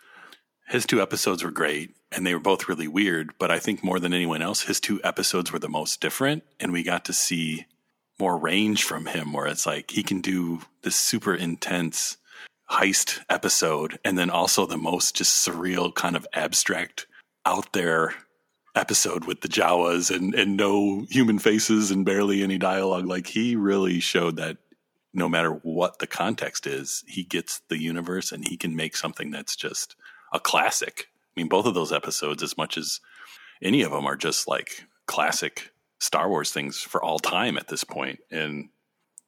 his 0.67 0.85
two 0.85 1.01
episodes 1.01 1.43
were 1.43 1.51
great 1.51 1.95
and 2.11 2.25
they 2.25 2.33
were 2.33 2.39
both 2.39 2.67
really 2.67 2.87
weird. 2.87 3.31
But 3.39 3.51
I 3.51 3.59
think 3.59 3.83
more 3.83 3.99
than 3.99 4.13
anyone 4.13 4.41
else, 4.41 4.63
his 4.63 4.79
two 4.79 4.99
episodes 5.03 5.51
were 5.51 5.59
the 5.59 5.69
most 5.69 6.01
different, 6.01 6.43
and 6.59 6.71
we 6.71 6.83
got 6.83 7.05
to 7.05 7.13
see 7.13 7.65
more 8.19 8.37
range 8.37 8.83
from 8.83 9.05
him, 9.05 9.31
where 9.33 9.47
it's 9.47 9.65
like 9.65 9.91
he 9.91 10.03
can 10.03 10.21
do 10.21 10.61
this 10.81 10.95
super 10.95 11.33
intense 11.33 12.17
heist 12.71 13.19
episode, 13.29 13.99
and 14.03 14.17
then 14.17 14.29
also 14.29 14.65
the 14.65 14.77
most 14.77 15.15
just 15.15 15.47
surreal 15.47 15.93
kind 15.93 16.15
of 16.15 16.27
abstract 16.33 17.07
out 17.45 17.73
there 17.73 18.13
episode 18.79 19.25
with 19.25 19.41
the 19.41 19.47
Jawas 19.47 20.15
and 20.15 20.33
and 20.33 20.57
no 20.57 21.05
human 21.09 21.39
faces 21.39 21.91
and 21.91 22.05
barely 22.05 22.41
any 22.41 22.57
dialogue. 22.57 23.05
Like 23.05 23.27
he 23.27 23.55
really 23.55 23.99
showed 23.99 24.37
that 24.37 24.57
no 25.13 25.27
matter 25.27 25.51
what 25.51 25.99
the 25.99 26.07
context 26.07 26.65
is, 26.67 27.03
he 27.07 27.23
gets 27.23 27.61
the 27.67 27.79
universe 27.79 28.31
and 28.31 28.47
he 28.47 28.57
can 28.57 28.75
make 28.75 28.95
something 28.95 29.31
that's 29.31 29.55
just 29.55 29.95
a 30.31 30.39
classic 30.39 31.09
I 31.39 31.41
mean, 31.41 31.47
both 31.47 31.65
of 31.65 31.73
those 31.73 31.93
episodes, 31.93 32.43
as 32.43 32.57
much 32.57 32.77
as 32.77 32.99
any 33.61 33.81
of 33.81 33.91
them, 33.91 34.05
are 34.05 34.17
just 34.17 34.47
like 34.47 34.85
classic 35.05 35.71
Star 35.99 36.27
Wars 36.27 36.51
things 36.51 36.81
for 36.81 37.01
all 37.03 37.19
time 37.19 37.57
at 37.57 37.67
this 37.67 37.85
point. 37.85 38.19
And 38.29 38.69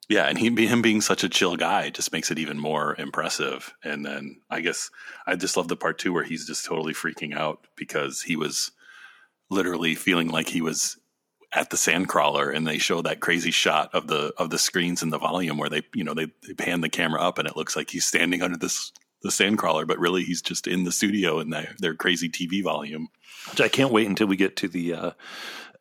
yeah, 0.09 0.25
and 0.25 0.37
he, 0.37 0.49
him 0.67 0.81
being 0.81 0.99
such 0.99 1.23
a 1.23 1.29
chill 1.29 1.55
guy 1.55 1.89
just 1.89 2.11
makes 2.11 2.31
it 2.31 2.39
even 2.39 2.59
more 2.59 2.95
impressive. 2.99 3.73
And 3.81 4.05
then 4.05 4.41
I 4.49 4.59
guess 4.59 4.89
I 5.25 5.37
just 5.37 5.55
love 5.55 5.69
the 5.69 5.77
part 5.77 5.99
two 5.99 6.11
where 6.11 6.23
he's 6.23 6.45
just 6.45 6.65
totally 6.65 6.93
freaking 6.93 7.33
out 7.33 7.65
because 7.77 8.21
he 8.21 8.35
was 8.35 8.71
literally 9.51 9.93
feeling 9.93 10.29
like 10.29 10.47
he 10.47 10.61
was 10.61 10.97
at 11.53 11.69
the 11.69 11.77
sandcrawler 11.77 12.55
and 12.55 12.65
they 12.65 12.77
show 12.77 13.01
that 13.01 13.19
crazy 13.19 13.51
shot 13.51 13.93
of 13.93 14.07
the 14.07 14.33
of 14.37 14.49
the 14.49 14.57
screens 14.57 15.03
and 15.03 15.11
the 15.11 15.19
volume 15.19 15.57
where 15.57 15.69
they 15.69 15.83
you 15.93 16.03
know 16.03 16.13
they, 16.13 16.27
they 16.47 16.53
pan 16.53 16.81
the 16.81 16.89
camera 16.89 17.21
up 17.21 17.37
and 17.37 17.47
it 17.47 17.57
looks 17.57 17.75
like 17.75 17.89
he's 17.89 18.05
standing 18.05 18.41
under 18.41 18.57
this 18.57 18.91
the 19.21 19.29
sandcrawler, 19.29 19.87
but 19.87 19.99
really 19.99 20.23
he's 20.23 20.41
just 20.41 20.67
in 20.67 20.83
the 20.83 20.91
studio 20.91 21.39
in 21.39 21.49
their, 21.49 21.75
their 21.79 21.93
crazy 21.93 22.29
TV 22.29 22.63
volume. 22.63 23.09
Which 23.49 23.61
I 23.61 23.67
can't 23.67 23.91
wait 23.91 24.07
until 24.07 24.27
we 24.27 24.35
get 24.35 24.55
to 24.57 24.67
the 24.67 24.93
uh, 24.93 25.11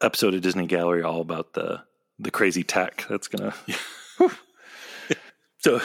episode 0.00 0.34
of 0.34 0.40
Disney 0.40 0.66
Gallery 0.66 1.02
all 1.02 1.20
about 1.20 1.52
the 1.54 1.82
the 2.18 2.30
crazy 2.30 2.62
tech. 2.62 3.04
That's 3.08 3.28
gonna. 3.28 3.54
so 5.58 5.80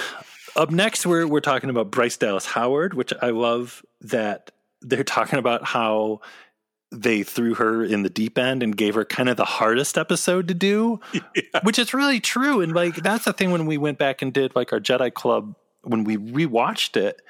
up 0.56 0.70
next, 0.70 1.06
we're 1.06 1.28
we're 1.28 1.42
talking 1.42 1.70
about 1.70 1.92
Bryce 1.92 2.18
Dallas 2.18 2.46
Howard, 2.46 2.94
which 2.94 3.14
I 3.22 3.30
love 3.30 3.86
that 4.02 4.52
they're 4.82 5.04
talking 5.04 5.40
about 5.40 5.66
how 5.66 6.22
they 7.02 7.24
threw 7.24 7.56
her 7.56 7.84
in 7.84 8.04
the 8.04 8.10
deep 8.10 8.38
end 8.38 8.64
and 8.64 8.76
gave 8.76 8.96
her 8.96 9.06
kind 9.06 9.30
of 9.30 9.38
the 9.38 9.46
hardest 9.46 9.98
episode 9.98 10.48
to 10.48 10.54
do, 10.54 11.00
yeah. 11.14 11.60
which 11.64 11.80
is 11.80 11.94
really 11.94 12.20
true. 12.20 12.62
And 12.62 12.74
like 12.74 12.96
that's 12.96 13.26
the 13.26 13.34
thing 13.34 13.52
when 13.52 13.66
we 13.66 13.78
went 13.78 13.98
back 13.98 14.22
and 14.22 14.34
did 14.34 14.56
like 14.56 14.74
our 14.74 14.80
Jedi 14.80 15.14
Club 15.14 15.56
when 15.84 16.04
we 16.04 16.18
rewatched 16.18 16.98
it 16.98 17.22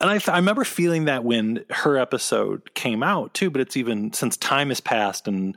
and 0.00 0.10
I, 0.10 0.32
I 0.32 0.36
remember 0.36 0.64
feeling 0.64 1.06
that 1.06 1.24
when 1.24 1.64
her 1.70 1.96
episode 1.96 2.74
came 2.74 3.02
out 3.02 3.32
too, 3.34 3.50
but 3.50 3.60
it's 3.60 3.76
even 3.76 4.12
since 4.12 4.36
time 4.36 4.68
has 4.68 4.80
passed 4.80 5.26
and 5.26 5.56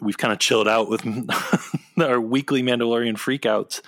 we've 0.00 0.18
kind 0.18 0.32
of 0.32 0.38
chilled 0.38 0.68
out 0.68 0.88
with 0.88 1.02
our 1.98 2.20
weekly 2.20 2.62
Mandalorian 2.62 3.14
freakouts. 3.14 3.80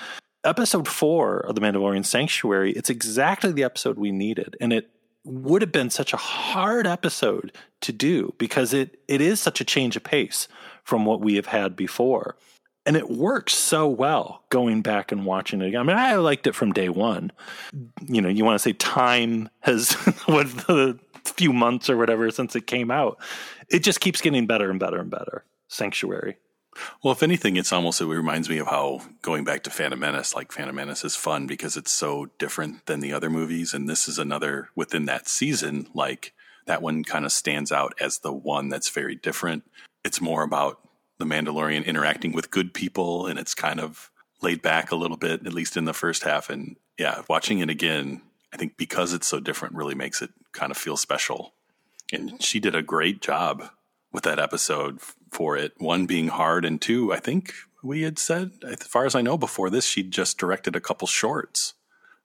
Episode 0.42 0.88
four 0.88 1.38
of 1.38 1.54
the 1.54 1.60
Mandalorian 1.60 2.04
Sanctuary, 2.04 2.72
it's 2.72 2.90
exactly 2.90 3.52
the 3.52 3.64
episode 3.64 3.98
we 3.98 4.12
needed. 4.12 4.56
And 4.60 4.72
it 4.72 4.90
would 5.24 5.62
have 5.62 5.72
been 5.72 5.90
such 5.90 6.12
a 6.12 6.18
hard 6.18 6.86
episode 6.86 7.52
to 7.80 7.92
do 7.92 8.34
because 8.38 8.72
it, 8.74 8.98
it 9.08 9.20
is 9.20 9.40
such 9.40 9.60
a 9.60 9.64
change 9.64 9.96
of 9.96 10.04
pace 10.04 10.48
from 10.82 11.04
what 11.04 11.20
we 11.20 11.36
have 11.36 11.46
had 11.46 11.74
before 11.74 12.36
and 12.86 12.96
it 12.96 13.10
works 13.10 13.54
so 13.54 13.88
well 13.88 14.42
going 14.50 14.82
back 14.82 15.10
and 15.10 15.24
watching 15.24 15.62
it 15.62 15.68
again. 15.68 15.80
I 15.80 15.84
mean, 15.84 15.96
I 15.96 16.16
liked 16.16 16.46
it 16.46 16.54
from 16.54 16.72
day 16.72 16.88
one. 16.88 17.32
You 18.06 18.20
know, 18.20 18.28
you 18.28 18.44
want 18.44 18.56
to 18.56 18.62
say 18.62 18.72
time 18.74 19.48
has 19.60 19.92
what 20.26 20.46
the 20.66 20.98
few 21.24 21.52
months 21.52 21.88
or 21.88 21.96
whatever 21.96 22.30
since 22.30 22.54
it 22.54 22.66
came 22.66 22.90
out. 22.90 23.18
It 23.68 23.80
just 23.80 24.00
keeps 24.00 24.20
getting 24.20 24.46
better 24.46 24.70
and 24.70 24.78
better 24.78 24.98
and 24.98 25.10
better. 25.10 25.44
Sanctuary. 25.68 26.36
Well, 27.02 27.12
if 27.12 27.22
anything, 27.22 27.56
it's 27.56 27.72
almost 27.72 28.00
it 28.00 28.06
reminds 28.06 28.48
me 28.48 28.58
of 28.58 28.66
how 28.66 29.02
going 29.22 29.44
back 29.44 29.62
to 29.64 29.70
Phantom 29.70 29.98
Menace, 29.98 30.34
like 30.34 30.52
Phantom 30.52 30.74
Menace 30.74 31.04
is 31.04 31.16
fun 31.16 31.46
because 31.46 31.76
it's 31.76 31.92
so 31.92 32.26
different 32.38 32.86
than 32.86 33.00
the 33.00 33.12
other 33.12 33.30
movies, 33.30 33.74
and 33.74 33.88
this 33.88 34.08
is 34.08 34.18
another 34.18 34.70
within 34.74 35.06
that 35.06 35.28
season. 35.28 35.88
Like 35.94 36.32
that 36.66 36.82
one 36.82 37.04
kind 37.04 37.24
of 37.24 37.32
stands 37.32 37.72
out 37.72 37.94
as 38.00 38.18
the 38.18 38.32
one 38.32 38.68
that's 38.68 38.88
very 38.88 39.14
different. 39.14 39.64
It's 40.04 40.20
more 40.20 40.42
about 40.42 40.80
the 41.18 41.24
Mandalorian 41.24 41.84
interacting 41.84 42.32
with 42.32 42.50
good 42.50 42.74
people, 42.74 43.26
and 43.26 43.38
it's 43.38 43.54
kind 43.54 43.80
of 43.80 44.10
laid 44.42 44.62
back 44.62 44.90
a 44.90 44.96
little 44.96 45.16
bit, 45.16 45.46
at 45.46 45.52
least 45.52 45.76
in 45.76 45.84
the 45.84 45.94
first 45.94 46.24
half. 46.24 46.50
And 46.50 46.76
yeah, 46.98 47.22
watching 47.28 47.60
it 47.60 47.70
again, 47.70 48.22
I 48.52 48.56
think 48.56 48.76
because 48.76 49.12
it's 49.12 49.26
so 49.26 49.40
different, 49.40 49.74
really 49.74 49.94
makes 49.94 50.22
it 50.22 50.30
kind 50.52 50.70
of 50.70 50.76
feel 50.76 50.96
special. 50.96 51.54
And 52.12 52.42
she 52.42 52.60
did 52.60 52.74
a 52.74 52.82
great 52.82 53.20
job 53.22 53.70
with 54.14 54.22
that 54.22 54.38
episode 54.38 55.00
for 55.30 55.58
it. 55.58 55.72
One 55.76 56.06
being 56.06 56.28
hard, 56.28 56.64
and 56.64 56.80
two, 56.80 57.12
I 57.12 57.18
think 57.18 57.52
we 57.82 58.02
had 58.02 58.18
said, 58.18 58.52
as 58.66 58.84
far 58.84 59.04
as 59.04 59.14
I 59.14 59.20
know, 59.20 59.36
before 59.36 59.68
this, 59.68 59.84
she 59.84 60.02
just 60.02 60.38
directed 60.38 60.74
a 60.74 60.80
couple 60.80 61.06
shorts. 61.06 61.74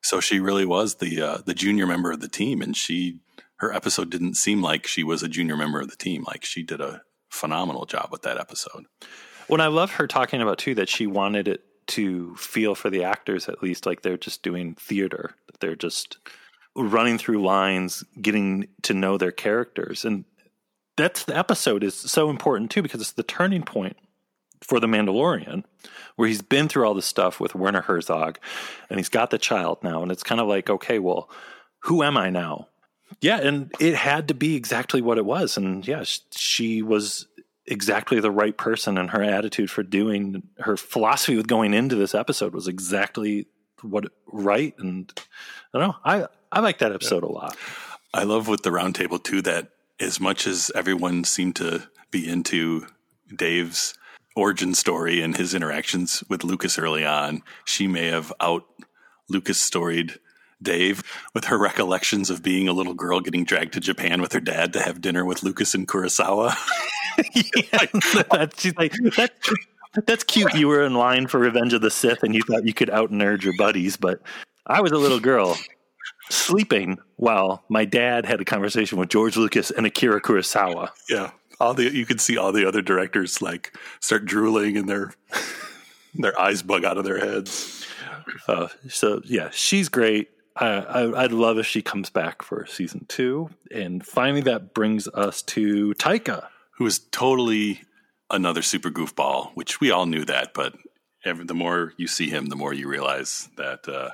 So 0.01 0.21
she 0.21 0.39
really 0.39 0.65
was 0.65 0.95
the 0.95 1.21
uh, 1.21 1.37
the 1.45 1.53
junior 1.53 1.85
member 1.85 2.11
of 2.11 2.21
the 2.21 2.29
team, 2.29 2.61
and 2.61 2.77
she 2.77 3.19
her 3.57 3.73
episode 3.73 4.09
didn't 4.09 4.35
seem 4.35 4.61
like 4.61 4.87
she 4.87 5.03
was 5.03 5.21
a 5.21 5.27
junior 5.27 5.57
member 5.57 5.81
of 5.81 5.89
the 5.89 5.97
team. 5.97 6.23
Like 6.25 6.45
she 6.45 6.63
did 6.63 6.79
a 6.79 7.01
phenomenal 7.27 7.85
job 7.85 8.07
with 8.09 8.21
that 8.21 8.39
episode. 8.39 8.85
When 9.47 9.59
I 9.59 9.67
love 9.67 9.91
her 9.93 10.07
talking 10.07 10.41
about 10.41 10.59
too 10.59 10.75
that 10.75 10.87
she 10.87 11.07
wanted 11.07 11.49
it 11.49 11.65
to 11.87 12.35
feel 12.35 12.75
for 12.75 12.91
the 12.91 13.03
actors 13.03 13.49
at 13.49 13.63
least 13.63 13.87
like 13.87 14.03
they're 14.03 14.15
just 14.15 14.43
doing 14.43 14.75
theater. 14.75 15.35
They're 15.59 15.75
just 15.75 16.19
running 16.75 17.17
through 17.17 17.43
lines, 17.43 18.03
getting 18.21 18.67
to 18.83 18.93
know 18.93 19.17
their 19.17 19.31
characters. 19.31 20.05
And 20.05 20.23
that's 20.99 21.23
the 21.23 21.37
episode 21.37 21.83
is 21.83 21.95
so 21.95 22.29
important 22.29 22.71
too 22.71 22.81
because 22.81 23.01
it's 23.01 23.13
the 23.13 23.23
turning 23.23 23.63
point 23.63 23.97
for 24.61 24.79
the 24.79 24.87
Mandalorian, 24.87 25.63
where 26.15 26.27
he's 26.27 26.41
been 26.41 26.67
through 26.67 26.85
all 26.85 26.93
this 26.93 27.05
stuff 27.05 27.39
with 27.39 27.55
Werner 27.55 27.81
Herzog, 27.81 28.39
and 28.89 28.99
he's 28.99 29.09
got 29.09 29.29
the 29.29 29.37
child 29.37 29.79
now, 29.83 30.01
and 30.01 30.11
it's 30.11 30.23
kind 30.23 30.41
of 30.41 30.47
like, 30.47 30.69
okay, 30.69 30.99
well, 30.99 31.29
who 31.83 32.03
am 32.03 32.17
I 32.17 32.29
now? 32.29 32.67
Yeah, 33.21 33.39
and 33.39 33.71
it 33.79 33.95
had 33.95 34.27
to 34.27 34.33
be 34.33 34.55
exactly 34.55 35.01
what 35.01 35.17
it 35.17 35.25
was, 35.25 35.57
and 35.57 35.87
yeah, 35.87 36.03
she 36.31 36.81
was 36.81 37.27
exactly 37.65 38.19
the 38.19 38.31
right 38.31 38.55
person, 38.57 38.97
and 38.97 39.09
her 39.11 39.23
attitude 39.23 39.71
for 39.71 39.83
doing 39.83 40.43
her 40.59 40.75
philosophy 40.75 41.37
with 41.37 41.47
going 41.47 41.73
into 41.73 41.95
this 41.95 42.13
episode 42.13 42.53
was 42.53 42.67
exactly 42.67 43.47
what 43.81 44.11
right, 44.27 44.75
and 44.77 45.11
I 45.73 45.79
don't 45.79 45.87
know, 45.87 45.95
I 46.03 46.27
I 46.51 46.59
like 46.59 46.79
that 46.79 46.91
episode 46.91 47.23
yeah. 47.23 47.29
a 47.29 47.31
lot. 47.31 47.57
I 48.13 48.23
love 48.23 48.47
with 48.47 48.63
the 48.63 48.71
roundtable 48.71 49.23
too 49.23 49.41
that 49.43 49.69
as 49.99 50.19
much 50.19 50.47
as 50.47 50.71
everyone 50.75 51.23
seemed 51.23 51.55
to 51.57 51.83
be 52.11 52.27
into 52.27 52.87
Dave's 53.35 53.93
origin 54.35 54.73
story 54.73 55.21
and 55.21 55.35
his 55.35 55.53
interactions 55.53 56.23
with 56.29 56.43
Lucas 56.43 56.79
early 56.79 57.05
on, 57.05 57.41
she 57.65 57.87
may 57.87 58.07
have 58.07 58.33
out 58.39 58.63
Lucas 59.29 59.59
storied 59.59 60.19
Dave 60.61 61.03
with 61.33 61.45
her 61.45 61.57
recollections 61.57 62.29
of 62.29 62.43
being 62.43 62.67
a 62.67 62.73
little 62.73 62.93
girl 62.93 63.21
getting 63.21 63.45
dragged 63.45 63.73
to 63.73 63.79
Japan 63.79 64.21
with 64.21 64.33
her 64.33 64.39
dad 64.39 64.73
to 64.73 64.81
have 64.81 65.01
dinner 65.01 65.23
with 65.23 65.43
Lucas 65.43 65.73
and 65.73 65.87
Kurosawa. 65.87 66.55
yeah, 67.33 68.23
that's, 68.31 68.61
she's 68.61 68.75
like, 68.75 68.93
that's, 69.15 69.53
that's 70.05 70.23
cute. 70.23 70.53
You 70.55 70.67
were 70.67 70.83
in 70.83 70.95
line 70.95 71.27
for 71.27 71.39
Revenge 71.39 71.73
of 71.73 71.81
the 71.81 71.91
Sith 71.91 72.23
and 72.23 72.35
you 72.35 72.41
thought 72.41 72.65
you 72.65 72.73
could 72.73 72.89
out 72.89 73.11
nerd 73.11 73.43
your 73.43 73.53
buddies, 73.57 73.95
but 73.97 74.21
I 74.67 74.81
was 74.81 74.91
a 74.91 74.97
little 74.97 75.19
girl 75.19 75.57
sleeping 76.29 76.97
while 77.15 77.63
my 77.69 77.85
dad 77.85 78.25
had 78.25 78.39
a 78.41 78.45
conversation 78.45 78.97
with 78.97 79.09
George 79.09 79.35
Lucas 79.37 79.71
and 79.71 79.85
Akira 79.85 80.21
Kurosawa. 80.21 80.89
Yeah 81.09 81.31
all 81.59 81.73
the 81.73 81.93
you 81.93 82.05
could 82.05 82.21
see 82.21 82.37
all 82.37 82.51
the 82.51 82.65
other 82.65 82.81
directors 82.81 83.41
like 83.41 83.75
start 83.99 84.25
drooling 84.25 84.77
and 84.77 84.87
their 84.87 85.13
their 86.15 86.39
eyes 86.39 86.61
bug 86.61 86.85
out 86.85 86.97
of 86.97 87.03
their 87.03 87.19
heads. 87.19 87.85
Uh, 88.47 88.67
so 88.87 89.21
yeah, 89.25 89.49
she's 89.51 89.89
great. 89.89 90.29
I, 90.55 91.05
would 91.05 91.31
love 91.31 91.57
if 91.57 91.65
she 91.65 91.81
comes 91.81 92.09
back 92.09 92.41
for 92.41 92.65
season 92.65 93.05
two. 93.07 93.49
And 93.71 94.05
finally, 94.05 94.41
that 94.41 94.73
brings 94.73 95.07
us 95.07 95.41
to 95.43 95.93
Taika, 95.93 96.47
who 96.77 96.85
is 96.85 96.99
totally 96.99 97.83
another 98.29 98.61
super 98.61 98.89
goofball, 98.89 99.51
which 99.53 99.79
we 99.79 99.89
all 99.89 100.05
knew 100.05 100.25
that, 100.25 100.53
but 100.53 100.75
every, 101.23 101.45
the 101.45 101.53
more 101.53 101.93
you 101.95 102.07
see 102.07 102.29
him, 102.29 102.47
the 102.47 102.57
more 102.57 102.73
you 102.73 102.89
realize 102.89 103.47
that 103.55 103.87
uh, 103.87 104.09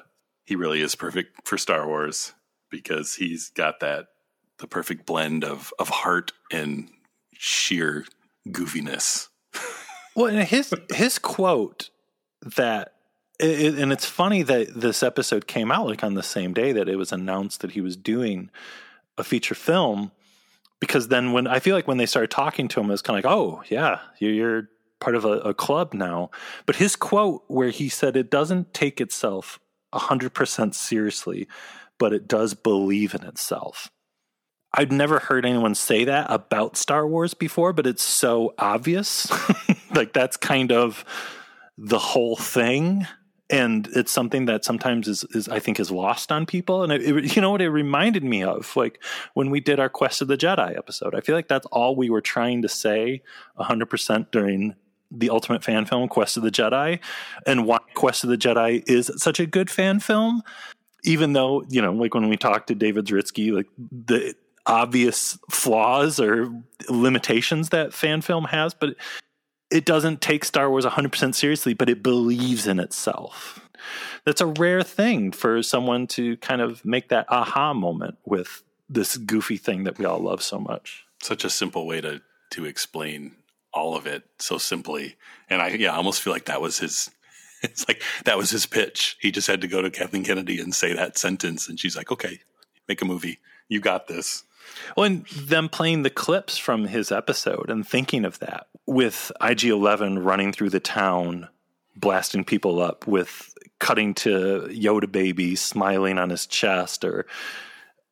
he 0.46 0.56
really 0.56 0.82
is 0.82 0.96
perfect 0.96 1.48
for 1.48 1.58
Star 1.58 1.88
Wars 1.88 2.34
because 2.70 3.16
he's 3.16 3.50
got 3.50 3.80
that 3.80 4.08
the 4.60 4.68
perfect 4.68 5.06
blend 5.06 5.44
of 5.44 5.74
of 5.80 5.90
heart 5.90 6.32
and 6.52 6.90
sheer 7.34 8.06
goofiness. 8.50 9.28
well, 10.16 10.28
and 10.28 10.48
his 10.48 10.74
his 10.94 11.20
quote 11.20 11.90
that 12.58 12.94
it, 13.40 13.78
and 13.78 13.92
it's 13.92 14.06
funny 14.06 14.44
that 14.44 14.74
this 14.74 15.04
episode 15.04 15.48
came 15.48 15.72
out 15.72 15.88
like 15.88 16.04
on 16.04 16.14
the 16.14 16.24
same 16.24 16.54
day 16.54 16.72
that 16.72 16.88
it 16.88 16.96
was 16.96 17.12
announced 17.12 17.62
that 17.62 17.72
he 17.72 17.82
was 17.82 17.98
doing 17.98 18.50
a 19.18 19.24
feature 19.24 19.56
film 19.56 20.12
because 20.80 21.08
then 21.08 21.32
when 21.32 21.48
I 21.48 21.60
feel 21.60 21.76
like 21.76 21.88
when 21.88 21.98
they 21.98 22.06
started 22.06 22.32
talking 22.32 22.68
to 22.70 22.80
him, 22.80 22.88
it 22.88 22.94
was 22.94 23.02
kind 23.02 23.18
of 23.18 23.26
like, 23.26 23.34
oh 23.34 23.64
yeah, 23.70 24.00
you're, 24.20 24.70
part 25.00 25.16
of 25.16 25.26
a, 25.26 25.40
a, 25.40 25.54
club 25.54 25.94
now. 25.94 26.32
But 26.66 26.78
his 26.78 26.96
quote 26.96 27.44
where 27.48 27.70
he 27.70 27.90
said 27.90 28.16
it 28.16 28.32
doesn't 28.32 28.74
take 28.74 29.02
itself 29.02 29.60
hundred 29.96 30.34
percent 30.34 30.76
seriously, 30.76 31.48
but 31.98 32.14
it 32.14 32.28
does 32.28 32.54
believe 32.54 33.14
in 33.14 33.24
itself. 33.24 33.90
I'd 34.78 34.92
never 34.92 35.20
heard 35.20 35.46
anyone 35.46 35.74
say 35.74 36.04
that 36.04 36.28
about 36.30 36.76
Star 36.76 37.08
Wars 37.08 37.34
before, 37.34 37.72
but 37.72 37.88
it's 37.88 38.04
so 38.04 38.54
obvious. 38.60 39.32
like 39.96 40.12
that's 40.12 40.36
kind 40.36 40.72
of 40.72 41.06
the 41.78 42.00
whole 42.00 42.36
thing. 42.36 43.08
And 43.50 43.88
it's 43.96 44.12
something 44.12 44.46
that 44.46 44.66
sometimes 44.66 45.08
is, 45.08 45.24
is 45.32 45.48
I 45.48 45.60
think 45.60 45.80
is 45.80 45.92
lost 45.92 46.32
on 46.32 46.46
people. 46.46 46.84
And 46.84 46.92
it, 46.92 47.04
it, 47.04 47.36
you 47.36 47.42
know 47.42 47.52
what 47.52 47.62
it 47.62 47.70
reminded 47.70 48.24
me 48.24 48.44
of? 48.44 48.76
Like 48.76 49.02
when 49.34 49.50
we 49.50 49.62
did 49.62 49.80
our 49.80 49.88
Quest 49.88 50.22
of 50.22 50.28
the 50.28 50.38
Jedi 50.38 50.76
episode. 50.78 51.16
I 51.16 51.22
feel 51.22 51.36
like 51.36 51.48
that's 51.48 51.68
all 51.68 51.96
we 51.96 52.10
were 52.10 52.22
trying 52.22 52.64
to 52.64 52.70
say 52.70 53.22
100% 53.58 54.32
during 54.32 54.76
the 55.20 55.30
ultimate 55.30 55.64
fan 55.64 55.86
film 55.86 56.08
Quest 56.08 56.38
of 56.38 56.44
the 56.44 56.52
Jedi 56.52 57.00
and 57.46 57.66
why 57.66 57.80
Quest 57.94 58.24
of 58.24 58.30
the 58.30 58.38
Jedi 58.38 58.84
is 58.88 59.12
such 59.18 59.40
a 59.40 59.46
good 59.46 59.70
fan 59.70 60.00
film 60.00 60.42
even 61.04 61.34
though 61.34 61.64
you 61.70 61.82
know 61.82 61.94
like 61.94 62.14
when 62.14 62.30
we 62.30 62.38
talked 62.38 62.68
to 62.68 62.76
David 62.76 63.06
Zaritsky 63.06 63.52
like 63.54 63.68
the 63.78 64.36
obvious 64.66 65.38
flaws 65.50 66.20
or 66.20 66.50
limitations 66.90 67.70
that 67.70 67.94
fan 67.94 68.22
film 68.22 68.46
has, 68.46 68.74
but 68.74 68.96
it 69.72 69.86
doesn't 69.86 70.22
take 70.22 70.46
Star 70.46 70.70
Wars 70.70 70.86
100% 70.86 71.36
seriously, 71.36 71.74
but 71.74 71.90
it 71.90 72.04
believes 72.04 72.68
in 72.68 72.80
itself. 72.80 73.60
That's 74.26 74.42
a 74.42 74.48
rare 74.48 74.84
thing 74.84 75.32
for 75.32 75.62
someone 75.62 76.08
to 76.08 76.38
kind 76.38 76.62
of 76.62 76.84
make 76.86 77.10
that 77.10 77.26
aha 77.30 77.74
moment 77.74 78.18
with 78.26 78.64
this 78.90 79.18
goofy 79.18 79.58
thing 79.58 79.84
that 79.84 79.98
we 79.98 80.06
all 80.06 80.20
love 80.20 80.42
so 80.42 80.60
much. 80.60 81.06
Such 81.22 81.44
a 81.44 81.50
simple 81.50 81.86
way 81.86 82.02
to 82.02 82.22
to 82.52 82.66
explain 82.66 83.36
all 83.76 83.96
of 83.96 84.08
it 84.08 84.24
so 84.40 84.58
simply. 84.58 85.16
And 85.50 85.62
I 85.62 85.70
yeah, 85.70 85.94
I 85.94 85.98
almost 85.98 86.22
feel 86.22 86.34
like 86.34 86.46
that 86.46 86.62
was 86.62 86.80
his 86.80 87.12
it's 87.62 87.88
like 87.88 88.02
that 88.24 88.38
was 88.38 88.50
his 88.50 88.66
pitch. 88.66 89.18
He 89.20 89.32
just 89.32 89.48
had 89.48 89.62
to 89.62 89.68
go 89.68 89.82
to 89.82 89.92
Kathleen 89.92 90.24
Kennedy 90.24 90.60
and 90.60 90.74
say 90.74 90.94
that 90.94 91.18
sentence 91.18 91.68
and 91.68 91.80
she's 91.80 91.96
like, 91.96 92.12
"Okay, 92.12 92.40
make 92.88 93.02
a 93.02 93.06
movie. 93.06 93.40
You 93.68 93.80
got 93.82 94.08
this." 94.08 94.44
Well, 94.96 95.06
and 95.06 95.26
them 95.28 95.70
playing 95.70 96.04
the 96.04 96.10
clips 96.10 96.58
from 96.58 96.86
his 96.88 97.12
episode 97.12 97.70
and 97.70 97.88
thinking 97.88 98.26
of 98.26 98.40
that 98.40 98.68
with 98.88 99.32
IG 99.42 99.66
11 99.66 100.20
running 100.20 100.52
through 100.52 100.72
the 100.72 100.80
town, 100.80 101.50
blasting 101.96 102.44
people 102.44 102.82
up, 102.82 103.06
with 103.08 103.54
cutting 103.80 104.14
to 104.16 104.68
Yoda 104.72 105.12
baby 105.12 105.56
smiling 105.56 106.18
on 106.18 106.30
his 106.30 106.48
chest, 106.48 107.04
or 107.04 107.26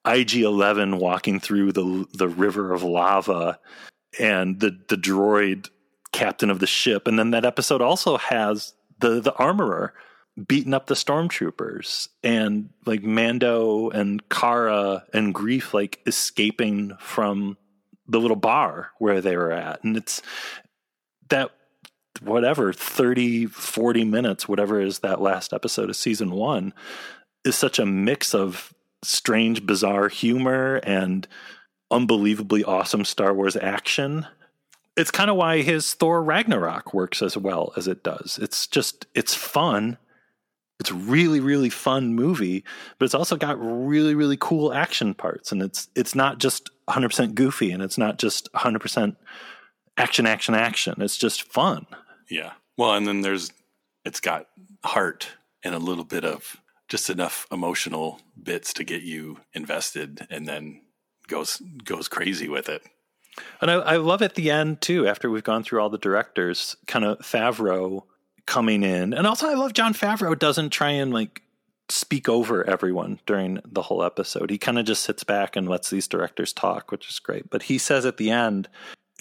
IG 0.05 0.35
11 0.35 0.97
walking 0.97 1.39
through 1.39 1.71
the, 1.71 2.05
the 2.13 2.27
river 2.27 2.73
of 2.73 2.83
lava, 2.83 3.59
and 4.19 4.59
the, 4.59 4.77
the 4.89 4.95
droid 4.95 5.69
captain 6.11 6.49
of 6.49 6.59
the 6.59 6.67
ship. 6.67 7.07
And 7.07 7.17
then 7.17 7.31
that 7.31 7.45
episode 7.45 7.81
also 7.81 8.17
has 8.17 8.73
the, 8.99 9.19
the 9.19 9.33
armorer 9.35 9.93
beating 10.47 10.73
up 10.73 10.87
the 10.87 10.95
stormtroopers 10.95 12.07
and 12.23 12.69
like 12.85 13.03
Mando 13.03 13.89
and 13.89 14.27
Cara 14.29 15.03
and 15.13 15.33
Greef 15.33 15.73
like 15.73 15.99
escaping 16.07 16.95
from 16.99 17.57
the 18.07 18.19
little 18.19 18.37
bar 18.37 18.91
where 18.97 19.21
they 19.21 19.37
were 19.37 19.51
at. 19.51 19.83
And 19.83 19.95
it's 19.95 20.21
that 21.29 21.51
whatever 22.21 22.71
30 22.71 23.47
40 23.47 24.05
minutes 24.05 24.47
whatever 24.47 24.79
is 24.79 24.99
that 24.99 25.19
last 25.19 25.51
episode 25.51 25.89
of 25.89 25.95
season 25.95 26.29
1 26.29 26.71
is 27.43 27.55
such 27.55 27.79
a 27.79 27.85
mix 27.85 28.35
of 28.35 28.73
strange 29.03 29.65
bizarre 29.65 30.09
humor 30.09 30.75
and 30.83 31.27
unbelievably 31.93 32.63
awesome 32.63 33.05
Star 33.05 33.33
Wars 33.33 33.55
action. 33.55 34.25
It's 34.95 35.11
kind 35.11 35.29
of 35.29 35.35
why 35.35 35.61
his 35.61 35.93
Thor 35.93 36.23
Ragnarok 36.23 36.93
works 36.93 37.21
as 37.21 37.37
well 37.37 37.73
as 37.77 37.87
it 37.87 38.03
does. 38.03 38.39
It's 38.41 38.67
just 38.67 39.05
it's 39.15 39.33
fun. 39.33 39.97
It's 40.79 40.91
really 40.91 41.39
really 41.39 41.69
fun 41.69 42.13
movie 42.13 42.63
but 42.97 43.05
it's 43.05 43.13
also 43.13 43.35
got 43.35 43.57
really 43.59 44.15
really 44.15 44.37
cool 44.37 44.73
action 44.73 45.13
parts. 45.13 45.51
And 45.51 45.61
it's 45.61 45.87
it's 45.95 46.15
not 46.15 46.39
just 46.39 46.69
100% 46.89 47.33
goofy 47.33 47.71
and 47.71 47.81
it's 47.81 47.97
not 47.97 48.19
just 48.19 48.51
100% 48.53 49.15
action 49.97 50.25
action 50.25 50.55
action. 50.55 51.01
It's 51.01 51.17
just 51.17 51.43
fun. 51.43 51.85
Yeah. 52.29 52.53
Well 52.77 52.93
and 52.93 53.07
then 53.07 53.21
there's 53.21 53.51
it's 54.03 54.19
got 54.19 54.47
heart 54.83 55.29
and 55.63 55.73
a 55.73 55.79
little 55.79 56.03
bit 56.03 56.25
of 56.25 56.57
just 56.89 57.09
enough 57.09 57.47
emotional 57.51 58.19
bits 58.41 58.73
to 58.73 58.83
get 58.83 59.01
you 59.01 59.39
invested 59.53 60.27
and 60.29 60.47
then 60.47 60.81
goes 61.27 61.61
goes 61.83 62.07
crazy 62.07 62.47
with 62.47 62.69
it 62.69 62.83
and 63.61 63.71
I, 63.71 63.75
I 63.75 63.97
love 63.97 64.21
at 64.21 64.35
the 64.35 64.51
end 64.51 64.81
too 64.81 65.07
after 65.07 65.29
we've 65.29 65.43
gone 65.43 65.63
through 65.63 65.81
all 65.81 65.89
the 65.89 65.97
directors 65.97 66.75
kind 66.87 67.05
of 67.05 67.19
favreau 67.19 68.03
coming 68.45 68.83
in. 68.83 69.13
And 69.13 69.25
also, 69.25 69.49
I 69.49 69.53
love 69.53 69.73
Jon 69.73 69.93
Favreau 69.93 70.37
doesn't 70.37 70.71
try 70.71 70.91
and 70.91 71.13
like 71.13 71.41
speak 71.89 72.29
over 72.29 72.67
everyone 72.67 73.19
during 73.25 73.59
the 73.65 73.81
whole 73.81 74.03
episode. 74.03 74.49
He 74.49 74.57
kind 74.57 74.79
of 74.79 74.85
just 74.85 75.03
sits 75.03 75.23
back 75.23 75.55
and 75.55 75.67
lets 75.67 75.89
these 75.89 76.07
directors 76.07 76.53
talk, 76.53 76.91
which 76.91 77.09
is 77.09 77.19
great. 77.19 77.49
But 77.49 77.63
he 77.63 77.77
says 77.77 78.05
at 78.05 78.17
the 78.17 78.31
end, 78.31 78.67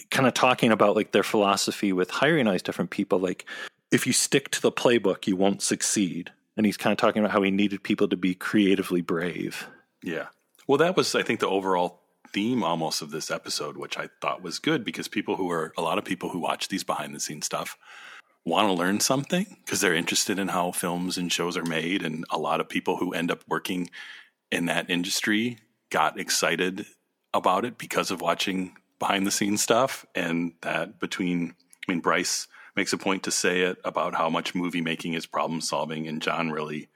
kind 0.09 0.27
of 0.27 0.33
talking 0.33 0.71
about 0.71 0.95
like 0.95 1.11
their 1.11 1.23
philosophy 1.23 1.93
with 1.93 2.09
hiring 2.09 2.47
all 2.47 2.53
these 2.53 2.61
different 2.61 2.91
people, 2.91 3.19
like 3.19 3.45
if 3.91 4.07
you 4.07 4.13
stick 4.13 4.49
to 4.51 4.61
the 4.61 4.71
playbook, 4.71 5.27
you 5.27 5.35
won't 5.35 5.61
succeed. 5.61 6.31
And 6.55 6.65
he's 6.65 6.77
kind 6.77 6.91
of 6.91 6.97
talking 6.97 7.21
about 7.21 7.31
how 7.31 7.41
he 7.41 7.51
needed 7.51 7.83
people 7.83 8.07
to 8.09 8.17
be 8.17 8.35
creatively 8.35 9.01
brave. 9.01 9.67
Yeah. 10.03 10.27
Well, 10.67 10.77
that 10.77 10.95
was, 10.95 11.13
I 11.15 11.23
think, 11.23 11.39
the 11.39 11.47
overall 11.47 12.01
theme 12.31 12.63
almost 12.63 13.01
of 13.01 13.11
this 13.11 13.29
episode, 13.29 13.77
which 13.77 13.97
I 13.97 14.09
thought 14.21 14.41
was 14.41 14.59
good 14.59 14.83
because 14.83 15.07
people 15.07 15.35
who 15.35 15.51
are 15.51 15.73
a 15.77 15.81
lot 15.81 15.97
of 15.97 16.05
people 16.05 16.29
who 16.29 16.39
watch 16.39 16.67
these 16.67 16.83
behind 16.83 17.13
the 17.13 17.19
scenes 17.19 17.45
stuff 17.45 17.77
want 18.45 18.67
to 18.67 18.73
learn 18.73 18.99
something 18.99 19.57
because 19.63 19.81
they're 19.81 19.93
interested 19.93 20.39
in 20.39 20.49
how 20.49 20.71
films 20.71 21.17
and 21.17 21.31
shows 21.31 21.55
are 21.55 21.65
made. 21.65 22.03
And 22.03 22.25
a 22.29 22.37
lot 22.37 22.59
of 22.59 22.67
people 22.69 22.97
who 22.97 23.13
end 23.13 23.31
up 23.31 23.43
working 23.47 23.89
in 24.51 24.65
that 24.65 24.89
industry 24.89 25.59
got 25.89 26.19
excited 26.19 26.85
about 27.33 27.65
it 27.65 27.77
because 27.77 28.11
of 28.11 28.21
watching 28.21 28.75
behind 28.99 29.25
the 29.25 29.31
scenes 29.31 29.61
stuff. 29.61 30.05
And 30.15 30.53
that 30.61 30.99
between, 30.99 31.55
I 31.87 31.91
mean, 31.91 32.01
Bryce 32.01 32.47
makes 32.75 32.93
a 32.93 32.97
point 32.97 33.23
to 33.23 33.31
say 33.31 33.61
it 33.61 33.77
about 33.83 34.15
how 34.15 34.29
much 34.29 34.55
movie 34.55 34.81
making 34.81 35.13
is 35.13 35.25
problem 35.25 35.61
solving. 35.61 36.07
And 36.07 36.21
Jon 36.21 36.51
really 36.51 36.89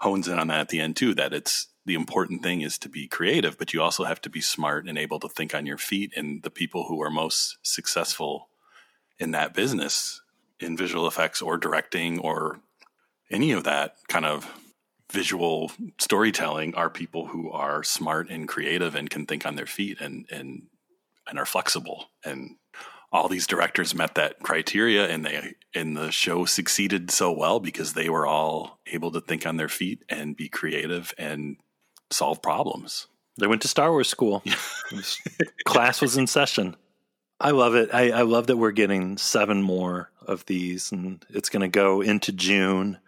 hones 0.00 0.28
in 0.28 0.38
on 0.38 0.48
that 0.48 0.60
at 0.60 0.68
the 0.68 0.80
end 0.80 0.96
too, 0.96 1.14
that 1.14 1.32
it's 1.32 1.68
the 1.84 1.94
important 1.94 2.42
thing 2.42 2.60
is 2.60 2.78
to 2.78 2.88
be 2.88 3.08
creative, 3.08 3.58
but 3.58 3.72
you 3.72 3.82
also 3.82 4.04
have 4.04 4.20
to 4.20 4.30
be 4.30 4.40
smart 4.40 4.86
and 4.86 4.98
able 4.98 5.18
to 5.20 5.28
think 5.28 5.54
on 5.54 5.66
your 5.66 5.78
feet. 5.78 6.12
And 6.16 6.42
the 6.42 6.50
people 6.50 6.84
who 6.84 7.02
are 7.02 7.10
most 7.10 7.56
successful 7.62 8.48
in 9.18 9.30
that 9.32 9.54
business 9.54 10.20
in 10.60 10.76
visual 10.76 11.06
effects 11.06 11.40
or 11.40 11.56
directing 11.56 12.18
or 12.18 12.60
any 13.30 13.52
of 13.52 13.64
that 13.64 13.96
kind 14.08 14.26
of 14.26 14.52
visual 15.12 15.72
storytelling 15.98 16.74
are 16.74 16.90
people 16.90 17.26
who 17.26 17.50
are 17.50 17.82
smart 17.82 18.28
and 18.28 18.46
creative 18.46 18.94
and 18.94 19.08
can 19.08 19.24
think 19.24 19.46
on 19.46 19.56
their 19.56 19.66
feet 19.66 20.00
and 20.00 20.26
and 20.30 20.64
and 21.26 21.38
are 21.38 21.46
flexible 21.46 22.10
and 22.24 22.56
all 23.10 23.28
these 23.28 23.46
directors 23.46 23.94
met 23.94 24.14
that 24.14 24.40
criteria 24.40 25.08
and 25.08 25.24
they 25.24 25.54
and 25.74 25.96
the 25.96 26.10
show 26.10 26.44
succeeded 26.44 27.10
so 27.10 27.32
well 27.32 27.60
because 27.60 27.92
they 27.92 28.08
were 28.08 28.26
all 28.26 28.80
able 28.86 29.10
to 29.12 29.20
think 29.20 29.46
on 29.46 29.56
their 29.56 29.68
feet 29.68 30.04
and 30.08 30.36
be 30.36 30.48
creative 30.48 31.14
and 31.18 31.56
solve 32.10 32.42
problems. 32.42 33.06
They 33.38 33.46
went 33.46 33.62
to 33.62 33.68
Star 33.68 33.90
Wars 33.90 34.08
school. 34.08 34.42
Class 35.64 36.00
was 36.00 36.16
in 36.16 36.26
session. 36.26 36.76
I 37.40 37.52
love 37.52 37.76
it. 37.76 37.90
I, 37.92 38.10
I 38.10 38.22
love 38.22 38.48
that 38.48 38.56
we're 38.56 38.72
getting 38.72 39.16
seven 39.16 39.62
more 39.62 40.10
of 40.26 40.44
these, 40.46 40.90
and 40.90 41.24
it's 41.30 41.48
going 41.48 41.60
to 41.60 41.68
go 41.68 42.00
into 42.00 42.32
June. 42.32 42.98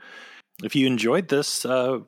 If 0.62 0.76
you 0.76 0.86
enjoyed 0.86 1.28
this, 1.28 1.64
uh, 1.64 2.00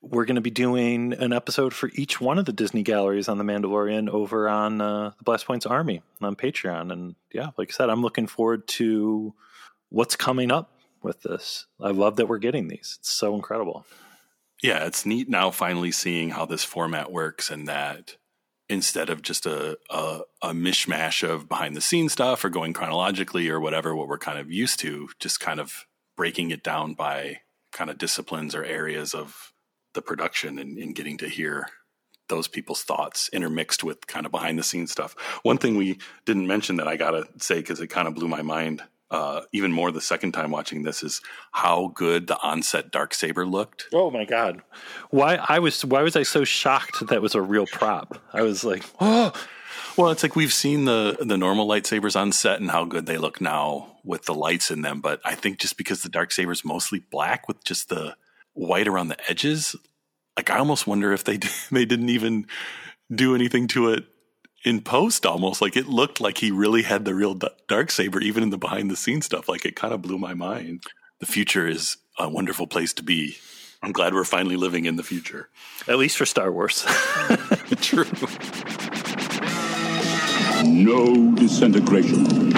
we're 0.00 0.24
going 0.24 0.36
to 0.36 0.40
be 0.40 0.50
doing 0.50 1.12
an 1.14 1.32
episode 1.32 1.74
for 1.74 1.90
each 1.94 2.20
one 2.20 2.38
of 2.38 2.44
the 2.44 2.52
Disney 2.52 2.82
galleries 2.82 3.28
on 3.28 3.38
The 3.38 3.44
Mandalorian 3.44 4.08
over 4.08 4.48
on 4.48 4.80
uh, 4.80 5.10
the 5.18 5.24
Blast 5.24 5.46
Points 5.46 5.66
Army 5.66 6.02
on 6.20 6.36
Patreon. 6.36 6.92
And 6.92 7.16
yeah, 7.32 7.50
like 7.56 7.70
I 7.70 7.72
said, 7.72 7.90
I'm 7.90 8.02
looking 8.02 8.26
forward 8.26 8.68
to 8.68 9.34
what's 9.88 10.16
coming 10.16 10.52
up 10.52 10.72
with 11.02 11.22
this. 11.22 11.66
I 11.80 11.90
love 11.90 12.16
that 12.16 12.26
we're 12.26 12.38
getting 12.38 12.68
these. 12.68 12.98
It's 13.00 13.10
so 13.10 13.34
incredible. 13.34 13.86
Yeah, 14.62 14.84
it's 14.84 15.06
neat 15.06 15.28
now 15.28 15.50
finally 15.50 15.92
seeing 15.92 16.30
how 16.30 16.46
this 16.46 16.64
format 16.64 17.12
works 17.12 17.50
and 17.50 17.68
that 17.68 18.16
instead 18.68 19.08
of 19.08 19.22
just 19.22 19.46
a, 19.46 19.78
a, 19.88 20.20
a 20.42 20.50
mishmash 20.50 21.26
of 21.26 21.48
behind 21.48 21.74
the 21.74 21.80
scenes 21.80 22.12
stuff 22.12 22.44
or 22.44 22.50
going 22.50 22.72
chronologically 22.72 23.48
or 23.48 23.58
whatever 23.58 23.96
what 23.96 24.08
we're 24.08 24.18
kind 24.18 24.38
of 24.38 24.50
used 24.50 24.78
to, 24.80 25.08
just 25.18 25.40
kind 25.40 25.58
of 25.58 25.86
breaking 26.16 26.50
it 26.50 26.62
down 26.62 26.94
by 26.94 27.38
kind 27.72 27.90
of 27.90 27.98
disciplines 27.98 28.54
or 28.54 28.64
areas 28.64 29.14
of 29.14 29.52
the 29.94 30.02
production 30.02 30.58
and, 30.58 30.78
and 30.78 30.94
getting 30.94 31.18
to 31.18 31.28
hear 31.28 31.66
those 32.28 32.48
people's 32.48 32.82
thoughts 32.82 33.30
intermixed 33.32 33.82
with 33.82 34.06
kind 34.06 34.26
of 34.26 34.32
behind 34.32 34.58
the 34.58 34.62
scenes 34.62 34.92
stuff. 34.92 35.14
One 35.42 35.58
thing 35.58 35.76
we 35.76 35.98
didn't 36.26 36.46
mention 36.46 36.76
that 36.76 36.88
I 36.88 36.96
gotta 36.96 37.26
say 37.38 37.56
because 37.56 37.80
it 37.80 37.88
kind 37.88 38.06
of 38.06 38.14
blew 38.14 38.28
my 38.28 38.42
mind 38.42 38.82
uh, 39.10 39.42
even 39.52 39.72
more 39.72 39.90
the 39.90 40.00
second 40.00 40.32
time 40.32 40.50
watching 40.50 40.82
this 40.82 41.02
is 41.02 41.22
how 41.52 41.92
good 41.94 42.26
the 42.26 42.38
onset 42.42 42.90
dark 42.90 43.14
saber 43.14 43.46
looked. 43.46 43.86
Oh 43.92 44.10
my 44.10 44.24
god! 44.24 44.62
Why 45.10 45.36
I 45.48 45.58
was 45.60 45.84
why 45.84 46.02
was 46.02 46.16
I 46.16 46.22
so 46.24 46.44
shocked 46.44 47.06
that 47.08 47.22
was 47.22 47.34
a 47.34 47.40
real 47.40 47.66
prop? 47.66 48.18
I 48.32 48.42
was 48.42 48.64
like, 48.64 48.84
oh. 49.00 49.32
Well, 49.96 50.10
it's 50.10 50.22
like 50.22 50.36
we've 50.36 50.52
seen 50.52 50.84
the 50.84 51.16
the 51.20 51.38
normal 51.38 51.66
lightsabers 51.66 52.20
on 52.20 52.32
set 52.32 52.60
and 52.60 52.70
how 52.70 52.84
good 52.84 53.06
they 53.06 53.18
look 53.18 53.40
now 53.40 53.96
with 54.04 54.24
the 54.26 54.34
lights 54.34 54.70
in 54.70 54.82
them, 54.82 55.00
but 55.00 55.20
I 55.24 55.34
think 55.34 55.58
just 55.58 55.76
because 55.76 56.02
the 56.02 56.08
dark 56.08 56.30
saber 56.30 56.52
is 56.52 56.64
mostly 56.64 57.00
black 57.10 57.48
with 57.48 57.64
just 57.64 57.88
the 57.88 58.14
white 58.58 58.88
around 58.88 59.08
the 59.08 59.30
edges, 59.30 59.76
like 60.36 60.50
I 60.50 60.58
almost 60.58 60.86
wonder 60.86 61.12
if 61.12 61.24
they 61.24 61.38
they 61.70 61.84
didn't 61.84 62.10
even 62.10 62.46
do 63.12 63.34
anything 63.34 63.68
to 63.68 63.90
it 63.90 64.04
in 64.64 64.80
post 64.82 65.24
almost. 65.24 65.60
Like 65.62 65.76
it 65.76 65.88
looked 65.88 66.20
like 66.20 66.38
he 66.38 66.50
really 66.50 66.82
had 66.82 67.04
the 67.04 67.14
real 67.14 67.38
dark 67.68 67.90
saber 67.90 68.20
even 68.20 68.42
in 68.42 68.50
the 68.50 68.58
behind 68.58 68.90
the 68.90 68.96
scenes 68.96 69.26
stuff. 69.26 69.48
Like 69.48 69.64
it 69.64 69.76
kind 69.76 69.94
of 69.94 70.02
blew 70.02 70.18
my 70.18 70.34
mind. 70.34 70.82
The 71.20 71.26
future 71.26 71.66
is 71.66 71.96
a 72.18 72.28
wonderful 72.28 72.66
place 72.66 72.92
to 72.94 73.02
be. 73.02 73.36
I'm 73.82 73.92
glad 73.92 74.12
we're 74.12 74.24
finally 74.24 74.56
living 74.56 74.86
in 74.86 74.96
the 74.96 75.04
future. 75.04 75.48
At 75.86 75.98
least 75.98 76.16
for 76.16 76.26
star 76.26 76.50
wars. 76.50 76.84
True. 77.80 78.04
No 80.64 81.32
disintegration. 81.36 82.52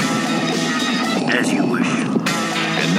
As 1.29 1.53
you 1.53 1.67
wish. 1.67 1.87
and 1.87 1.90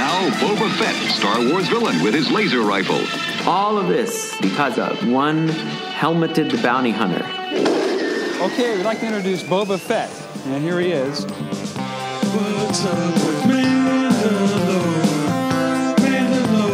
now 0.02 0.30
boba 0.40 0.68
fett 0.78 0.96
star 1.12 1.38
wars 1.48 1.68
villain 1.68 2.02
with 2.02 2.12
his 2.12 2.28
laser 2.30 2.62
rifle 2.62 3.02
all 3.46 3.78
of 3.78 3.86
this 3.86 4.36
because 4.40 4.76
of 4.78 5.08
one 5.08 5.48
helmeted 5.48 6.60
bounty 6.62 6.90
hunter 6.90 7.24
Okay, 8.42 8.76
we'd 8.76 8.82
like 8.82 8.98
to 8.98 9.06
introduce 9.06 9.40
Boba 9.44 9.78
Fett. 9.78 10.10
And 10.46 10.64
here 10.64 10.80
he 10.80 10.90
is. 10.90 11.24
What's 11.24 12.84
up 12.84 13.14
with 13.14 13.42
Mandalore? 13.44 13.92
Mandalore. 15.98 16.68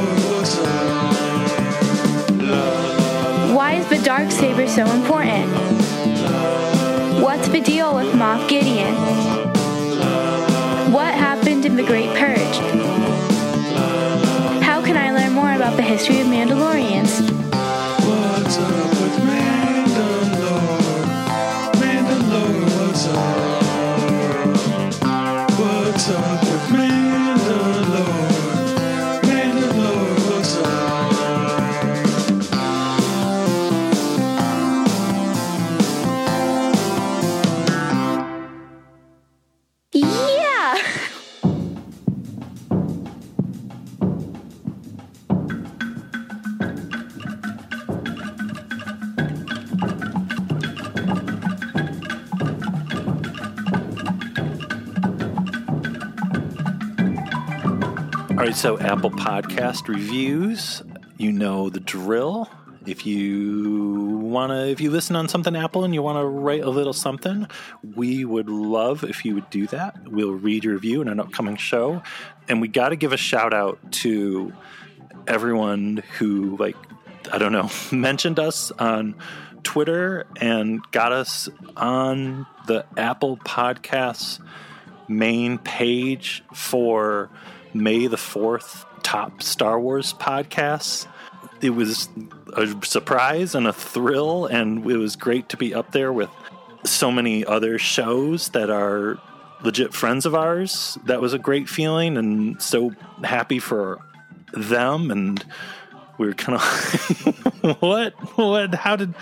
Why 3.55 3.75
is 3.75 3.87
the 3.91 3.99
dark 4.03 4.31
saber 4.31 4.67
so 4.67 4.87
important? 4.87 5.53
What's 7.23 7.49
the 7.49 7.61
deal 7.61 7.95
with 7.95 8.15
Moff 8.15 8.49
Gideon? 8.49 9.28
About 15.69 15.77
the 15.77 15.83
history 15.83 16.19
of 16.21 16.27
Mandalorians? 16.29 17.28
So 58.59 58.77
Apple 58.81 59.13
Podcast 59.13 59.87
reviews, 59.87 60.83
you 61.17 61.31
know 61.31 61.71
the 61.71 61.79
drill. 61.79 62.51
If 62.87 63.07
you 63.07 64.19
want 64.21 64.51
to, 64.51 64.67
if 64.67 64.81
you 64.81 64.91
listen 64.91 65.15
on 65.15 65.29
something 65.29 65.55
Apple 65.55 65.85
and 65.85 65.95
you 65.95 66.03
want 66.03 66.19
to 66.19 66.25
write 66.27 66.63
a 66.63 66.69
little 66.69 66.93
something, 66.93 67.47
we 67.95 68.25
would 68.25 68.51
love 68.51 69.05
if 69.05 69.25
you 69.25 69.37
would 69.37 69.49
do 69.51 69.69
that. 69.69 70.09
We'll 70.09 70.33
read 70.33 70.65
your 70.65 70.75
review 70.75 71.01
in 71.03 71.07
an 71.07 71.21
upcoming 71.21 71.57
show. 71.57 72.03
And 72.49 72.61
we 72.61 72.67
got 72.67 72.89
to 72.89 72.97
give 72.97 73.13
a 73.13 73.17
shout 73.17 73.55
out 73.55 73.79
to 73.93 74.53
everyone 75.29 76.03
who, 76.19 76.57
like, 76.57 76.77
I 77.31 77.39
don't 77.39 77.53
know, 77.53 77.71
mentioned 77.97 78.41
us 78.41 78.73
on 78.73 79.15
Twitter 79.63 80.27
and 80.41 80.81
got 80.91 81.13
us 81.13 81.49
on 81.77 82.45
the 82.67 82.85
Apple 82.97 83.37
Podcasts 83.37 84.41
main 85.07 85.59
page 85.59 86.43
for 86.53 87.31
May 87.75 88.07
the 88.07 88.17
4th 88.17 88.85
top 89.03 89.43
Star 89.43 89.81
Wars 89.81 90.13
podcasts. 90.15 91.07
It 91.61 91.71
was 91.71 92.09
a 92.55 92.85
surprise 92.85 93.55
and 93.55 93.67
a 93.67 93.73
thrill, 93.73 94.47
and 94.47 94.89
it 94.91 94.97
was 94.97 95.17
great 95.17 95.49
to 95.51 95.57
be 95.57 95.75
up 95.75 95.93
there 95.93 96.13
with 96.13 96.31
so 96.85 97.11
many 97.11 97.45
other 97.45 97.79
shows 97.79 98.51
that 98.51 98.71
are 98.71 99.19
legit 99.63 99.93
friends 99.93 100.25
of 100.27 100.35
ours. 100.35 100.99
That 101.07 101.21
was 101.21 101.33
a 101.33 101.39
great 101.39 101.69
feeling, 101.69 102.17
and 102.17 102.61
so 102.63 102.93
happy 103.25 103.59
for 103.59 103.99
them. 104.53 105.11
And 105.11 105.45
we 106.19 106.27
were 106.27 106.35
kind 106.35 106.57
of 106.57 107.77
what 107.81 108.13
what 108.37 108.75
how 108.75 108.97
did 108.97 109.15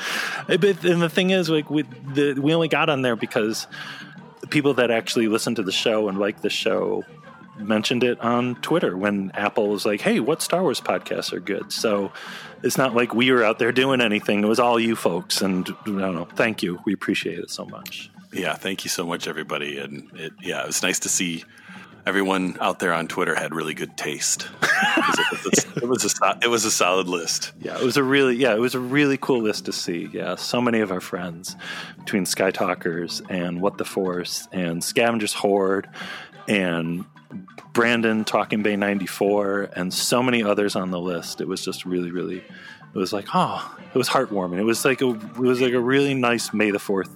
but 0.46 0.84
and 0.84 1.00
the 1.00 1.10
thing 1.10 1.30
is 1.30 1.48
like 1.48 1.70
we 1.70 1.82
the, 2.14 2.34
we 2.40 2.54
only 2.54 2.68
got 2.68 2.88
on 2.88 3.02
there 3.02 3.16
because 3.16 3.66
people 4.50 4.74
that 4.74 4.90
actually 4.90 5.28
listen 5.28 5.54
to 5.54 5.62
the 5.62 5.72
show 5.72 6.08
and 6.08 6.18
like 6.18 6.40
the 6.40 6.50
show 6.50 7.04
mentioned 7.58 8.04
it 8.04 8.20
on 8.20 8.56
Twitter 8.56 8.96
when 8.96 9.30
Apple 9.34 9.68
was 9.68 9.84
like, 9.86 10.00
"Hey, 10.00 10.20
what 10.20 10.42
Star 10.42 10.62
Wars 10.62 10.80
podcasts 10.80 11.32
are 11.32 11.40
good?" 11.40 11.72
So 11.72 12.12
it's 12.62 12.78
not 12.78 12.94
like 12.94 13.14
we 13.14 13.30
were 13.30 13.44
out 13.44 13.58
there 13.58 13.72
doing 13.72 14.00
anything; 14.00 14.42
it 14.42 14.46
was 14.46 14.60
all 14.60 14.78
you 14.78 14.96
folks. 14.96 15.42
And 15.42 15.68
I 15.68 15.90
don't 15.90 16.14
know. 16.14 16.28
Thank 16.34 16.62
you. 16.62 16.80
We 16.84 16.92
appreciate 16.92 17.38
it 17.38 17.50
so 17.50 17.64
much. 17.64 18.10
Yeah, 18.32 18.54
thank 18.54 18.84
you 18.84 18.90
so 18.90 19.06
much, 19.06 19.26
everybody. 19.26 19.78
And 19.78 20.10
it, 20.14 20.32
yeah, 20.42 20.62
it 20.62 20.66
was 20.66 20.82
nice 20.82 20.98
to 21.00 21.08
see 21.08 21.44
everyone 22.06 22.56
out 22.60 22.78
there 22.78 22.92
on 22.92 23.08
Twitter 23.08 23.34
had 23.34 23.52
really 23.54 23.74
good 23.74 23.96
taste. 23.96 24.48
it, 24.62 25.44
was 25.44 25.64
a, 25.64 25.78
it, 25.82 25.88
was 25.88 26.20
a, 26.22 26.38
it 26.44 26.48
was 26.48 26.64
a 26.64 26.70
solid 26.70 27.08
list. 27.08 27.52
Yeah, 27.60 27.78
it 27.78 27.84
was 27.84 27.96
a 27.96 28.02
really 28.02 28.36
yeah, 28.36 28.54
it 28.54 28.60
was 28.60 28.74
a 28.74 28.80
really 28.80 29.16
cool 29.16 29.42
list 29.42 29.64
to 29.66 29.72
see. 29.72 30.08
Yeah, 30.12 30.36
so 30.36 30.60
many 30.60 30.80
of 30.80 30.92
our 30.92 31.00
friends 31.00 31.56
between 31.98 32.24
Sky 32.24 32.50
Talkers 32.50 33.22
and 33.28 33.60
What 33.60 33.78
the 33.78 33.84
Force 33.84 34.46
and 34.52 34.82
Scavengers 34.82 35.32
Hoard 35.32 35.88
and 36.48 37.04
Brandon 37.72 38.24
Talking 38.24 38.62
Bay 38.62 38.76
94 38.76 39.70
and 39.74 39.92
so 39.92 40.22
many 40.22 40.42
others 40.42 40.76
on 40.76 40.90
the 40.90 41.00
list. 41.00 41.40
It 41.40 41.48
was 41.48 41.64
just 41.64 41.84
really 41.84 42.10
really 42.10 42.38
it 42.38 42.98
was 42.98 43.12
like, 43.12 43.26
oh, 43.34 43.76
it 43.94 43.98
was 43.98 44.08
heartwarming. 44.08 44.58
It 44.58 44.64
was 44.64 44.84
like 44.84 45.02
a 45.02 45.10
it 45.10 45.38
was 45.38 45.60
like 45.60 45.74
a 45.74 45.80
really 45.80 46.14
nice 46.14 46.52
May 46.52 46.70
the 46.70 46.78
4th 46.78 47.10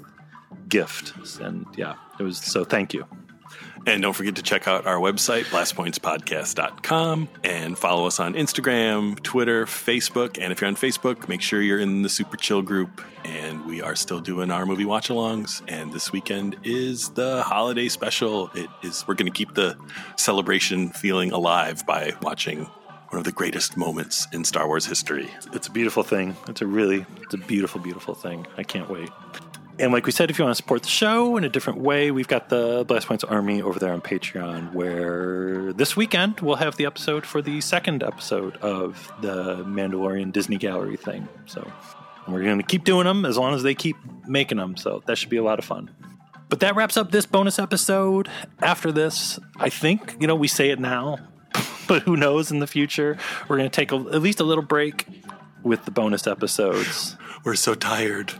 gift. 0.69 1.41
And 1.41 1.67
yeah, 1.77 1.95
it 2.19 2.23
was 2.23 2.39
so 2.39 2.65
thank 2.65 2.93
you. 2.93 3.07
And 3.87 4.03
don't 4.03 4.13
forget 4.13 4.37
to 4.37 4.43
check 4.43 4.69
out 4.69 4.87
our 4.87 4.97
website, 4.97 5.45
blastpointspodcast.com, 5.45 7.29
and 7.45 7.79
follow 7.79 8.07
us 8.07 8.21
on 8.21 8.35
Instagram, 8.35 9.21
Twitter, 9.23 9.65
Facebook. 9.65 10.39
And 10.41 10.53
if 10.53 10.61
you're 10.61 10.69
on 10.69 10.77
Facebook, 10.77 11.29
make 11.29 11.41
sure 11.41 11.63
you're 11.63 11.81
in 11.81 12.03
the 12.03 12.09
Super 12.09 12.37
Chill 12.37 12.63
group. 12.63 13.03
And 13.25 13.65
we 13.67 13.83
are 13.83 13.97
still 13.97 14.21
doing 14.21 14.51
our 14.51 14.67
movie 14.67 14.85
watch 14.85 15.09
alongs. 15.09 15.63
And 15.67 15.93
this 15.93 16.13
weekend 16.13 16.57
is 16.63 17.11
the 17.11 17.43
holiday 17.43 17.89
special. 17.89 18.51
It 18.55 18.69
is 18.83 19.07
we're 19.09 19.15
gonna 19.15 19.31
keep 19.31 19.55
the 19.55 19.77
celebration 20.17 20.91
feeling 20.91 21.33
alive 21.33 21.87
by 21.87 22.13
watching 22.23 22.65
one 23.11 23.19
of 23.19 23.25
the 23.25 23.33
greatest 23.33 23.77
moments 23.77 24.27
in 24.33 24.45
Star 24.45 24.67
Wars 24.67 24.87
history. 24.87 25.29
It's 25.53 25.67
a 25.67 25.71
beautiful 25.71 26.03
thing. 26.03 26.37
It's 26.49 26.61
a 26.61 26.67
really 26.67 27.05
it's 27.23 27.35
a 27.35 27.39
beautiful, 27.39 27.81
beautiful 27.81 28.15
thing. 28.15 28.47
I 28.57 28.63
can't 28.63 28.89
wait. 28.89 29.11
And 29.81 29.95
like 29.95 30.05
we 30.05 30.13
said, 30.13 30.31
if 30.31 30.39
you 30.39 30.45
want 30.45 30.55
to 30.55 30.63
support 30.63 30.83
the 30.83 30.91
show 30.91 31.39
in 31.39 31.45
a 31.45 31.49
different 31.49 31.81
way, 31.81 32.11
we've 32.11 32.29
got 32.29 32.51
the 32.51 32.85
Blast 32.87 33.07
Points 33.07 33.25
Army 33.25 33.63
over 33.63 33.79
there 33.79 33.95
on 33.95 34.03
Patreon, 34.03 34.75
where 34.75 35.73
this 35.73 35.97
weekend 35.97 36.41
we'll 36.41 36.57
have 36.57 36.77
the 36.77 36.85
episode 36.85 37.25
for 37.25 37.41
the 37.41 37.63
second 37.63 38.03
episode 38.03 38.59
of 38.59 39.11
the 39.23 39.65
Mandalorian 39.65 40.33
Disney 40.33 40.59
Gallery 40.59 40.99
thing. 40.99 41.27
So 41.47 41.67
we're 42.29 42.43
going 42.43 42.59
to 42.59 42.67
keep 42.67 42.85
doing 42.85 43.07
them 43.07 43.25
as 43.25 43.39
long 43.39 43.55
as 43.55 43.63
they 43.63 43.75
keep 43.75 43.97
making 44.27 44.59
them. 44.59 44.77
So 44.77 45.03
that 45.07 45.17
should 45.17 45.31
be 45.31 45.39
a 45.39 45.43
lot 45.43 45.59
of 45.59 45.65
fun. 45.65 45.91
But 46.51 46.61
that 46.61 46.77
wraps 46.77 46.99
up 46.99 47.11
this 47.11 47.25
bonus 47.25 47.59
episode. 47.59 48.29
After 48.61 48.93
this, 48.93 49.39
I 49.57 49.71
think, 49.71 50.15
you 50.21 50.27
know, 50.27 50.35
we 50.35 50.49
say 50.49 50.69
it 50.69 50.79
now, 50.79 51.21
but 51.89 52.03
who 52.03 52.19
knows 52.19 52.51
in 52.51 52.59
the 52.59 52.67
future? 52.67 53.17
We're 53.49 53.57
going 53.57 53.71
to 53.71 53.75
take 53.75 53.93
a, 53.93 53.97
at 53.97 54.21
least 54.21 54.41
a 54.41 54.45
little 54.45 54.65
break 54.65 55.07
with 55.63 55.87
the 55.87 55.91
bonus 55.91 56.27
episodes. 56.27 57.17
We're 57.45 57.55
so 57.55 57.75
tired. 57.75 58.35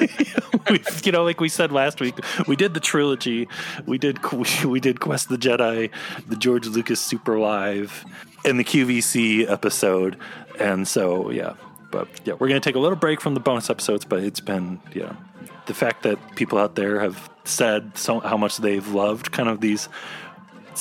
you 1.04 1.12
know, 1.12 1.24
like 1.24 1.40
we 1.40 1.48
said 1.48 1.72
last 1.72 2.00
week, 2.00 2.14
we 2.46 2.56
did 2.56 2.74
the 2.74 2.80
trilogy. 2.80 3.48
We 3.86 3.98
did 3.98 4.18
we 4.64 4.80
did 4.80 5.00
Quest 5.00 5.28
the 5.28 5.36
Jedi, 5.36 5.90
the 6.26 6.36
George 6.36 6.66
Lucas 6.66 7.00
Super 7.00 7.38
Live, 7.38 8.04
and 8.44 8.58
the 8.58 8.64
QVC 8.64 9.50
episode. 9.50 10.16
And 10.58 10.86
so, 10.86 11.30
yeah, 11.30 11.54
but 11.90 12.08
yeah, 12.24 12.34
we're 12.34 12.48
gonna 12.48 12.60
take 12.60 12.76
a 12.76 12.80
little 12.80 12.96
break 12.96 13.20
from 13.20 13.34
the 13.34 13.40
bonus 13.40 13.70
episodes. 13.70 14.04
But 14.04 14.20
it's 14.22 14.40
been, 14.40 14.80
you 14.92 15.02
know, 15.02 15.16
the 15.66 15.74
fact 15.74 16.02
that 16.04 16.18
people 16.36 16.58
out 16.58 16.74
there 16.74 17.00
have 17.00 17.30
said 17.44 17.96
so 17.96 18.20
how 18.20 18.36
much 18.36 18.56
they've 18.58 18.88
loved 18.88 19.32
kind 19.32 19.48
of 19.48 19.60
these 19.60 19.88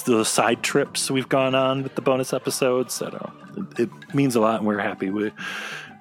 the 0.04 0.26
side 0.26 0.62
trips 0.62 1.10
we've 1.10 1.30
gone 1.30 1.56
on 1.56 1.82
with 1.82 1.96
the 1.96 2.02
bonus 2.02 2.34
episodes. 2.34 3.02
I 3.02 3.10
don't. 3.12 3.80
It, 3.80 3.84
it 3.84 4.14
means 4.14 4.36
a 4.36 4.42
lot, 4.42 4.58
and 4.58 4.68
we're 4.68 4.80
happy. 4.80 5.10
We 5.10 5.32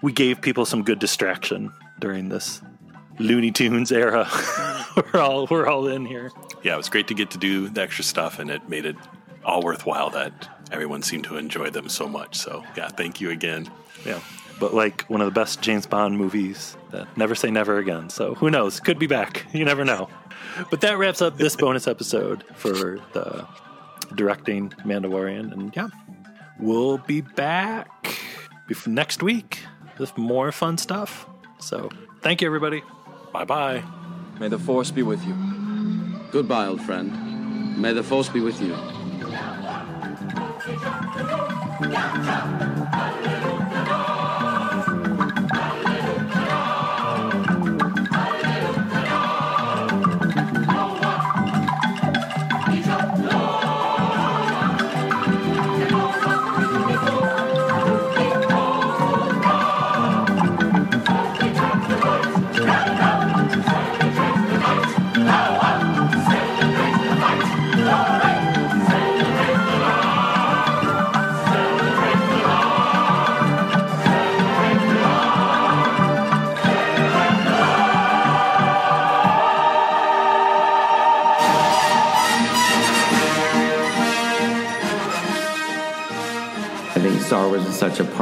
we 0.03 0.13
gave 0.13 0.41
people 0.41 0.65
some 0.65 0.83
good 0.83 0.99
distraction 0.99 1.73
during 2.01 2.29
this 2.29 2.61
Looney 3.19 3.51
Tunes 3.51 3.93
era. 3.93 4.29
we're 4.97 5.21
all 5.21 5.47
we're 5.51 5.67
all 5.67 5.87
in 5.87 6.05
here. 6.05 6.31
Yeah, 6.63 6.75
it 6.75 6.77
was 6.77 6.89
great 6.89 7.09
to 7.09 7.15
get 7.15 7.31
to 7.31 7.39
do 7.39 7.69
the 7.69 7.83
extra 7.83 8.05
stuff, 8.05 8.39
and 8.39 8.51
it 8.51 8.69
made 8.69 8.87
it 8.87 8.97
all 9.45 9.63
worthwhile 9.63 10.11
that 10.11 10.49
everyone 10.73 11.03
seemed 11.03 11.25
to 11.25 11.37
enjoy 11.37 11.71
them 11.71 11.89
so 11.89 12.09
much. 12.09 12.37
So 12.37 12.65
yeah, 12.77 12.89
thank 12.89 13.21
you 13.21 13.31
again. 13.31 13.71
Yeah, 14.05 14.21
but 14.59 14.75
like 14.75 15.03
one 15.03 15.21
of 15.21 15.27
the 15.27 15.39
best 15.39 15.61
James 15.61 15.87
Bond 15.87 16.17
movies. 16.17 16.77
That 16.91 17.17
never 17.17 17.35
say 17.35 17.51
never 17.51 17.79
again. 17.79 18.09
So 18.09 18.35
who 18.35 18.51
knows? 18.51 18.81
Could 18.81 18.99
be 18.99 19.07
back. 19.07 19.47
You 19.53 19.65
never 19.65 19.85
know. 19.85 20.09
But 20.71 20.81
that 20.83 20.99
wraps 20.99 21.23
up 21.23 21.37
this 21.37 21.57
bonus 21.57 21.87
episode 21.87 22.45
for 22.55 23.01
the 23.13 23.47
directing 24.15 24.71
Mandalorian, 24.85 25.53
and 25.53 25.75
yeah, 25.75 25.89
we'll 26.59 26.99
be 26.99 27.21
back 27.21 28.19
next 28.87 29.23
week 29.23 29.61
with 29.99 30.17
more 30.17 30.53
fun 30.53 30.79
stuff. 30.79 31.27
So 31.59 31.89
thank 32.21 32.41
you, 32.41 32.47
everybody. 32.47 32.83
Bye 33.35 33.45
bye. 33.45 33.83
May 34.39 34.47
the 34.47 34.61
Force 34.61 34.93
be 34.93 35.03
with 35.03 35.27
you. 35.27 35.35
Goodbye, 36.31 36.69
old 36.69 36.81
friend. 36.81 37.77
May 37.77 37.93
the 37.93 38.05
Force 38.05 38.29
be 38.29 38.39
with 38.39 38.61
you. 38.63 38.77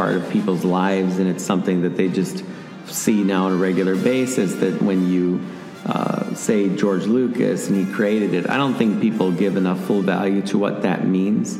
Part 0.02 0.16
of 0.16 0.28
people's 0.30 0.64
lives, 0.64 1.20
and 1.20 1.28
it's 1.28 1.44
something 1.44 1.82
that 1.82 1.96
they 1.96 2.08
just 2.08 2.42
see 2.86 3.22
now 3.22 3.46
on 3.46 3.52
a 3.52 3.56
regular 3.56 3.94
basis. 3.94 4.52
That 4.56 4.82
when 4.82 5.08
you 5.08 5.40
uh, 5.86 6.34
say 6.34 6.74
George 6.74 7.04
Lucas 7.04 7.68
and 7.68 7.76
he 7.76 7.94
created 7.94 8.34
it, 8.34 8.50
I 8.50 8.56
don't 8.56 8.74
think 8.74 9.00
people 9.00 9.30
give 9.30 9.56
enough 9.56 9.78
full 9.84 10.02
value 10.02 10.42
to 10.50 10.58
what 10.58 10.82
that 10.82 11.06
means. 11.06 11.56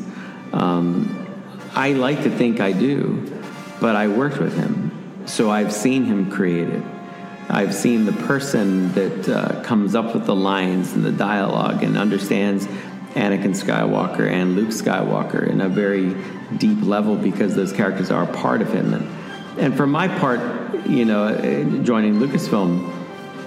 Um, 0.51 1.25
I 1.73 1.93
like 1.93 2.23
to 2.23 2.29
think 2.29 2.59
I 2.59 2.73
do, 2.73 3.31
but 3.79 3.95
I 3.95 4.09
worked 4.09 4.39
with 4.39 4.57
him, 4.57 4.91
so 5.25 5.49
I've 5.49 5.71
seen 5.71 6.03
him 6.03 6.29
create 6.29 6.67
it. 6.67 6.83
I've 7.49 7.73
seen 7.73 8.03
the 8.03 8.17
person 8.27 8.91
that 8.91 9.29
uh, 9.29 9.63
comes 9.63 9.95
up 9.95 10.13
with 10.13 10.25
the 10.25 10.35
lines 10.35 10.91
and 10.91 11.05
the 11.05 11.13
dialogue 11.13 11.81
and 11.81 11.97
understands 11.97 12.67
Anakin 13.13 13.51
Skywalker 13.51 14.29
and 14.29 14.55
Luke 14.55 14.69
Skywalker 14.69 15.47
in 15.47 15.61
a 15.61 15.69
very 15.69 16.15
deep 16.57 16.81
level 16.83 17.15
because 17.15 17.55
those 17.55 17.71
characters 17.71 18.11
are 18.11 18.23
a 18.23 18.33
part 18.33 18.61
of 18.61 18.73
him. 18.73 18.93
And, 18.93 19.59
and 19.59 19.77
for 19.77 19.85
my 19.85 20.07
part, 20.07 20.87
you 20.87 21.05
know, 21.05 21.33
joining 21.83 22.15
Lucasfilm, 22.15 22.91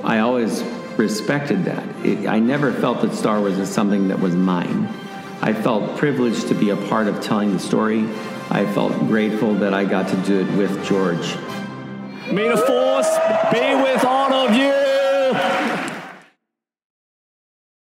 I 0.05 0.21
always 0.21 0.63
respected 0.97 1.65
that. 1.65 1.85
It, 2.07 2.29
I 2.29 2.39
never 2.39 2.73
felt 2.73 3.03
that 3.03 3.13
Star 3.15 3.41
Wars 3.41 3.59
is 3.59 3.69
something 3.69 4.09
that 4.09 4.21
was 4.21 4.35
mine. 4.35 4.89
I 5.43 5.53
felt 5.53 5.97
privileged 5.99 6.49
to 6.49 6.55
be 6.55 6.71
a 6.71 6.77
part 6.77 7.09
of 7.09 7.21
telling 7.21 7.53
the 7.53 7.59
story. 7.59 8.09
I 8.51 8.65
felt 8.73 8.97
grateful 9.01 9.55
that 9.55 9.75
I 9.75 9.85
got 9.85 10.09
to 10.09 10.17
do 10.19 10.41
it 10.41 10.57
with 10.57 10.85
George. 10.87 11.37
May 12.33 12.49
the 12.49 12.57
force 12.57 13.19
be 13.53 13.75
with 13.83 14.05
all 14.05 14.33
of 14.33 14.55
you. 14.55 14.86